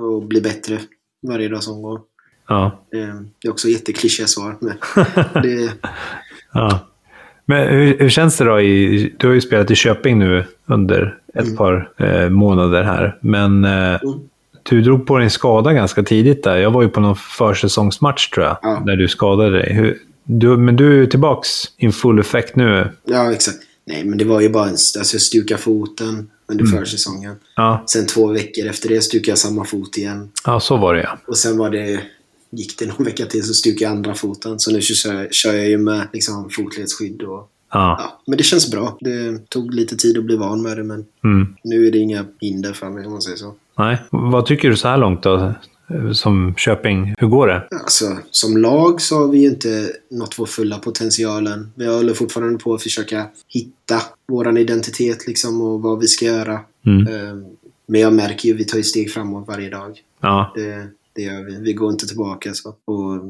och 0.00 0.22
bli 0.22 0.40
bättre 0.40 0.78
varje 1.28 1.48
dag 1.48 1.62
som 1.62 1.82
går. 1.82 2.00
Ja. 2.48 2.64
Eh, 2.94 3.14
Det 3.42 3.48
är 3.48 3.50
också 3.50 3.68
jätteklyschiga 3.68 4.26
svar. 4.26 4.56
Men 4.60 4.74
det, 5.42 5.72
ja. 6.52 6.78
Men 7.46 7.68
hur, 7.68 7.98
hur 7.98 8.08
känns 8.08 8.36
det 8.36 8.44
då? 8.44 8.60
I, 8.60 9.14
du 9.18 9.26
har 9.26 9.34
ju 9.34 9.40
spelat 9.40 9.70
i 9.70 9.74
Köping 9.74 10.18
nu 10.18 10.44
under 10.66 11.18
ett 11.34 11.44
Mm. 11.44 11.56
par 11.56 11.90
eh, 11.98 12.28
månader 12.28 12.82
här. 12.82 13.18
Men 13.20 13.64
eh, 13.64 13.70
Mm. 14.02 14.20
du 14.62 14.82
drog 14.82 15.06
på 15.06 15.16
dig 15.16 15.24
en 15.24 15.30
skada 15.30 15.72
ganska 15.72 16.02
tidigt 16.02 16.42
där. 16.44 16.56
Jag 16.56 16.70
var 16.70 16.82
ju 16.82 16.88
på 16.88 17.00
någon 17.00 17.16
försäsongsmatch 17.16 18.28
tror 18.30 18.46
jag, 18.46 18.56
Ja. 18.62 18.82
när 18.86 18.96
du 18.96 19.08
skadade 19.08 19.50
dig. 19.58 19.72
Hur, 19.72 19.98
du, 20.24 20.56
men 20.56 20.76
du 20.76 21.02
är 21.02 21.06
tillbaks 21.06 21.48
in 21.76 21.92
full 21.92 22.18
effekt 22.18 22.56
nu. 22.56 22.90
Ja, 23.04 23.32
exakt. 23.32 23.58
Nej, 23.86 24.04
men 24.04 24.18
det 24.18 24.24
var 24.24 24.40
ju 24.40 24.48
bara 24.48 24.64
en... 24.64 24.70
Alltså 24.70 25.14
jag 25.14 25.20
stukade 25.20 25.60
foten 25.60 26.30
under 26.46 26.64
försäsongen. 26.64 27.34
Ja, 27.56 27.84
Sen 27.86 28.06
två 28.06 28.26
veckor 28.26 28.66
efter 28.66 28.88
det 28.88 29.00
stukade 29.02 29.30
jag 29.30 29.38
samma 29.38 29.64
fot 29.64 29.98
igen. 29.98 30.30
ja 30.44 30.60
så 30.60 30.76
var 30.76 30.94
det 30.94 31.02
ja. 31.02 31.18
Och 31.26 31.36
sen 31.36 31.58
var 31.58 31.70
det... 31.70 32.00
Gick 32.50 32.78
det 32.78 32.86
någon 32.86 33.04
vecka 33.04 33.26
till 33.26 33.42
så 33.46 33.54
stukade 33.54 33.84
jag 33.84 33.90
andra 33.96 34.14
foten. 34.14 34.60
Så 34.60 34.72
nu 34.72 34.80
kör, 34.80 35.28
kör 35.30 35.52
jag 35.54 35.68
ju 35.68 35.78
med 35.78 36.08
liksom, 36.12 36.50
fotledsskydd 36.50 37.22
och... 37.22 37.50
ja. 37.72 37.96
Ja, 37.98 38.22
men 38.26 38.36
det 38.36 38.42
känns 38.44 38.70
bra. 38.70 38.98
Det 39.00 39.48
tog 39.50 39.74
lite 39.74 39.96
tid 39.96 40.18
att 40.18 40.24
bli 40.24 40.36
van 40.36 40.62
med 40.62 40.76
det, 40.76 40.84
men 40.84 41.04
Mm. 41.24 41.54
nu 41.64 41.86
är 41.86 41.92
det 41.92 41.98
inga 41.98 42.24
hinder 42.40 42.72
för 42.72 42.90
mig 42.90 43.06
om 43.06 43.12
man 43.12 43.22
säger 43.22 43.36
så. 43.36 43.54
Nej. 43.78 43.98
Vad 44.10 44.46
tycker 44.46 44.70
du 44.70 44.76
så 44.76 44.88
här 44.88 44.96
långt 44.98 45.22
då? 45.22 45.54
Som 46.12 46.54
Köping, 46.56 47.14
hur 47.18 47.26
går 47.28 47.46
det? 47.48 47.68
Alltså, 47.70 48.18
som 48.30 48.56
lag 48.56 49.00
så 49.00 49.18
har 49.18 49.28
vi 49.28 49.38
ju 49.38 49.48
inte 49.48 49.92
nått 50.10 50.38
vår 50.38 50.46
fulla 50.46 50.78
potentialen. 50.78 51.72
Vi 51.74 51.86
håller 51.86 52.14
fortfarande 52.14 52.58
på 52.58 52.74
att 52.74 52.82
försöka 52.82 53.26
hitta 53.48 54.02
vår 54.28 54.58
identitet 54.58 55.26
liksom 55.26 55.60
och 55.60 55.82
vad 55.82 56.00
vi 56.00 56.06
ska 56.08 56.24
göra. 56.24 56.60
Mm. 56.86 57.06
Eh, 57.06 57.34
Men 57.86 58.00
jag 58.00 58.12
märker 58.12 58.48
ju, 58.48 58.54
vi 58.54 58.64
tar 58.64 58.76
ju 58.78 58.84
steg 58.84 59.12
framåt 59.12 59.48
varje 59.48 59.70
dag. 59.70 60.00
Ja, 60.20 60.52
Det, 60.56 60.88
det 61.14 61.22
gör 61.22 61.44
vi. 61.44 61.56
Vi 61.60 61.72
går 61.72 61.90
inte 61.92 62.06
tillbaka 62.06 62.54
så. 62.54 62.68
Och 62.68 63.24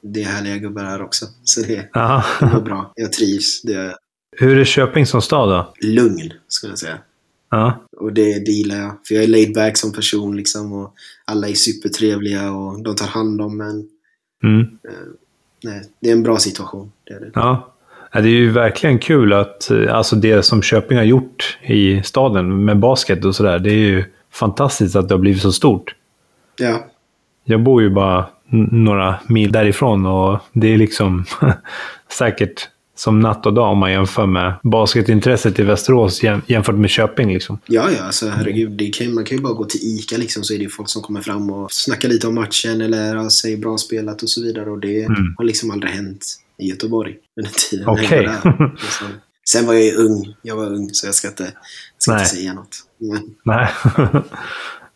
det 0.00 0.22
är 0.22 0.26
härliga 0.26 0.56
gubbar 0.56 0.84
här 0.84 1.02
också. 1.02 1.26
Så 1.44 1.60
det, 1.60 1.88
ja. 1.92 2.24
det 2.40 2.46
var 2.46 2.60
bra. 2.60 2.92
Jag 2.94 3.12
trivs. 3.12 3.62
Det 3.62 3.74
är 3.74 3.94
Hur 4.36 4.58
är 4.58 4.64
Köping 4.64 5.06
som 5.06 5.22
stad 5.22 5.48
då? 5.48 5.86
lugn, 5.88 6.32
skulle 6.48 6.70
jag 6.72 6.78
säga. 6.78 6.98
Ja, 7.50 7.82
Och 8.02 8.12
det, 8.12 8.44
det 8.44 8.52
gillar 8.52 8.76
jag. 8.76 8.92
För 9.08 9.14
jag 9.14 9.24
är 9.24 9.28
laid 9.28 9.54
back 9.54 9.76
som 9.76 9.92
person 9.92 10.36
liksom. 10.36 10.72
Och 10.72 10.94
alla 11.24 11.48
är 11.48 11.54
supertrevliga 11.54 12.52
och 12.52 12.82
de 12.82 12.96
tar 12.96 13.06
hand 13.06 13.40
om 13.40 13.60
en. 13.60 13.88
mm. 14.42 14.66
Nej, 15.64 15.82
det 16.00 16.08
är 16.08 16.12
en 16.12 16.22
bra 16.22 16.38
situation. 16.38 16.92
Det 17.04 17.14
är 17.14 17.20
det. 17.20 17.30
Ja. 17.34 17.68
Ja, 18.12 18.20
Det 18.20 18.28
är 18.28 18.32
ju 18.32 18.50
verkligen 18.50 18.98
kul 18.98 19.32
att 19.32 19.70
eh, 19.70 19.94
alltså 19.96 20.16
det 20.16 20.42
som 20.42 20.62
Köping 20.62 20.98
har 20.98 21.04
gjort 21.04 21.58
i 21.62 22.02
staden 22.02 22.64
med 22.64 22.78
basket 22.78 23.24
och 23.24 23.34
sådär. 23.36 23.58
Det 23.58 23.70
är 23.70 23.74
ju 23.88 24.04
fantastiskt 24.32 24.96
att 24.96 25.08
det 25.08 25.14
har 25.14 25.20
blivit 25.20 25.42
så 25.42 25.52
stort. 25.52 25.94
Ja, 26.58 26.86
Jag 27.44 27.62
bor 27.62 27.82
ju 27.82 27.90
bara 27.90 28.26
några 28.70 29.20
mil 29.28 29.52
därifrån 29.52 30.06
och 30.06 30.38
det 30.52 30.74
är 30.74 30.76
liksom 30.76 31.24
säkert 32.18 32.68
som 33.02 33.20
natt 33.20 33.46
och 33.46 33.52
dag 33.54 33.72
om 33.72 33.78
man 33.78 33.92
jämför 33.92 34.26
med 34.26 34.54
basketintresset 34.62 35.58
i 35.58 35.62
Västerås 35.62 36.22
jäm- 36.22 36.40
jämfört 36.46 36.74
med 36.74 36.90
Köping. 36.90 37.32
Liksom. 37.32 37.58
ja, 37.66 37.88
ja 37.98 38.02
alltså, 38.04 38.28
herregud. 38.28 38.70
Det 38.70 38.86
kan, 38.88 39.14
man 39.14 39.24
kan 39.24 39.36
ju 39.38 39.42
bara 39.42 39.52
gå 39.52 39.64
till 39.64 39.80
ICA 39.82 40.16
liksom, 40.16 40.44
så 40.44 40.54
är 40.54 40.58
det 40.58 40.68
folk 40.68 40.88
som 40.88 41.02
kommer 41.02 41.20
fram 41.20 41.50
och 41.50 41.72
snackar 41.72 42.08
lite 42.08 42.26
om 42.26 42.34
matchen 42.34 42.80
eller 42.80 43.16
ja, 43.16 43.30
säger 43.30 43.56
bra 43.56 43.78
spelat 43.78 44.22
och 44.22 44.28
så 44.30 44.42
vidare. 44.42 44.70
Och 44.70 44.78
det 44.78 45.02
Mm. 45.02 45.34
har 45.38 45.44
liksom 45.44 45.70
aldrig 45.70 45.92
hänt 45.92 46.26
i 46.58 46.68
Göteborg 46.68 47.14
under 47.36 47.50
tiden. 47.70 47.94
Där. 47.94 48.72
Liksom, 48.82 49.06
Sen 49.48 49.66
var 49.66 49.74
jag 49.74 49.82
ju 49.84 49.94
ung. 49.94 50.34
Jag 50.42 50.56
var 50.56 50.66
ung, 50.66 50.88
så 50.92 51.06
jag 51.06 51.14
ska 51.14 51.28
inte, 51.28 51.52
ska 51.98 52.12
inte 52.12 52.22
Nej. 52.22 52.30
säga 52.30 52.52
något. 52.54 52.76
Men, 53.00 53.22
Nej. 53.44 53.68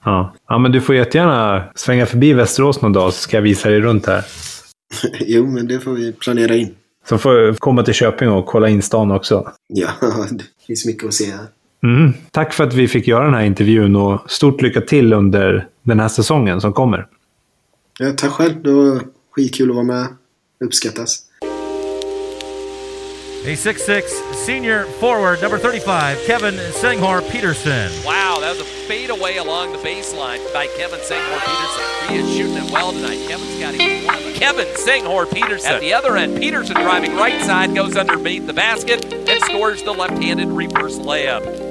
ja. 0.05 0.35
ja, 0.49 0.59
men 0.59 0.73
du 0.73 0.81
får 0.81 0.95
jättegärna 0.95 1.65
svänga 1.75 2.07
förbi 2.07 2.33
Västerås 2.33 2.83
någon 2.83 2.93
dag 2.93 3.13
så 3.13 3.21
ska 3.21 3.37
jag 3.37 3.43
visa 3.43 3.69
dig 3.69 3.81
runt 3.81 4.07
här. 4.07 4.25
jo, 5.21 5.47
men 5.51 5.67
det 5.69 5.81
får 5.81 5.93
vi 5.93 6.13
planera 6.13 6.55
in. 6.57 6.75
Så 7.09 7.19
får 7.19 7.35
jag 7.35 7.59
komma 7.59 7.83
till 7.83 7.95
Köping 7.95 8.29
och 8.29 8.47
kolla 8.47 8.69
in 8.69 8.83
stan 8.83 9.11
också. 9.11 9.53
Ja, 9.67 9.89
det 10.31 10.45
finns 10.67 10.87
mycket 10.87 11.09
att 11.09 11.15
se 11.15 11.31
här. 11.31 11.47
Mm. 11.83 12.13
Tack 12.31 12.53
för 12.55 12.65
att 12.65 12.75
vi 12.75 12.89
fick 12.89 13.09
göra 13.09 13.25
den 13.25 13.35
här 13.35 13.45
intervjun 13.45 13.97
och 13.97 14.31
stort 14.31 14.63
lycka 14.63 14.81
till 14.81 15.13
under 15.13 15.69
den 15.83 16.01
här 16.01 16.09
säsongen 16.09 16.61
som 16.61 16.73
kommer. 16.73 17.07
Ja, 17.99 18.13
tack 18.17 18.31
själv. 18.31 18.63
Det 18.63 18.73
var 18.73 19.01
skitkul 19.31 19.71
att 19.71 19.77
vara 19.77 19.87
med. 19.87 20.07
Uppskattas. 20.65 21.26
A 23.47 23.51
6'6 23.51 24.35
senior 24.35 24.87
forward, 24.99 25.41
number 25.41 25.57
35, 25.57 26.19
Kevin 26.25 26.57
Senghor 26.73 27.23
Peterson. 27.31 27.93
Wow, 28.05 28.39
that 28.41 28.51
was 28.51 28.61
a 28.61 28.65
fade 28.65 29.09
away 29.11 29.37
along 29.37 29.71
the 29.71 29.79
baseline 29.79 30.41
by 30.53 30.67
Kevin 30.77 30.99
Singhor 30.99 31.39
Peterson. 31.39 32.09
He 32.09 32.17
is 32.17 32.37
shooting 32.37 32.57
it 32.57 32.73
well 32.73 32.91
tonight. 32.91 33.25
Kevin's 33.29 33.61
got 33.61 33.75
him 33.77 34.05
one. 34.05 34.35
Kevin 34.35 34.67
Singhor 34.75 35.33
Peterson 35.33 35.75
at 35.75 35.81
the 35.81 35.95
other 35.95 36.17
end. 36.17 36.39
Peterson 36.39 36.75
driving 36.75 37.15
right 37.15 37.41
side 37.43 37.73
goes 37.73 37.97
underneath 37.97 38.49
the 38.49 38.53
basket 38.53 39.13
and 39.15 39.41
scores 39.45 39.81
the 39.85 39.93
left-handed 39.93 40.49
reverse 40.49 40.99
layup. 40.99 41.66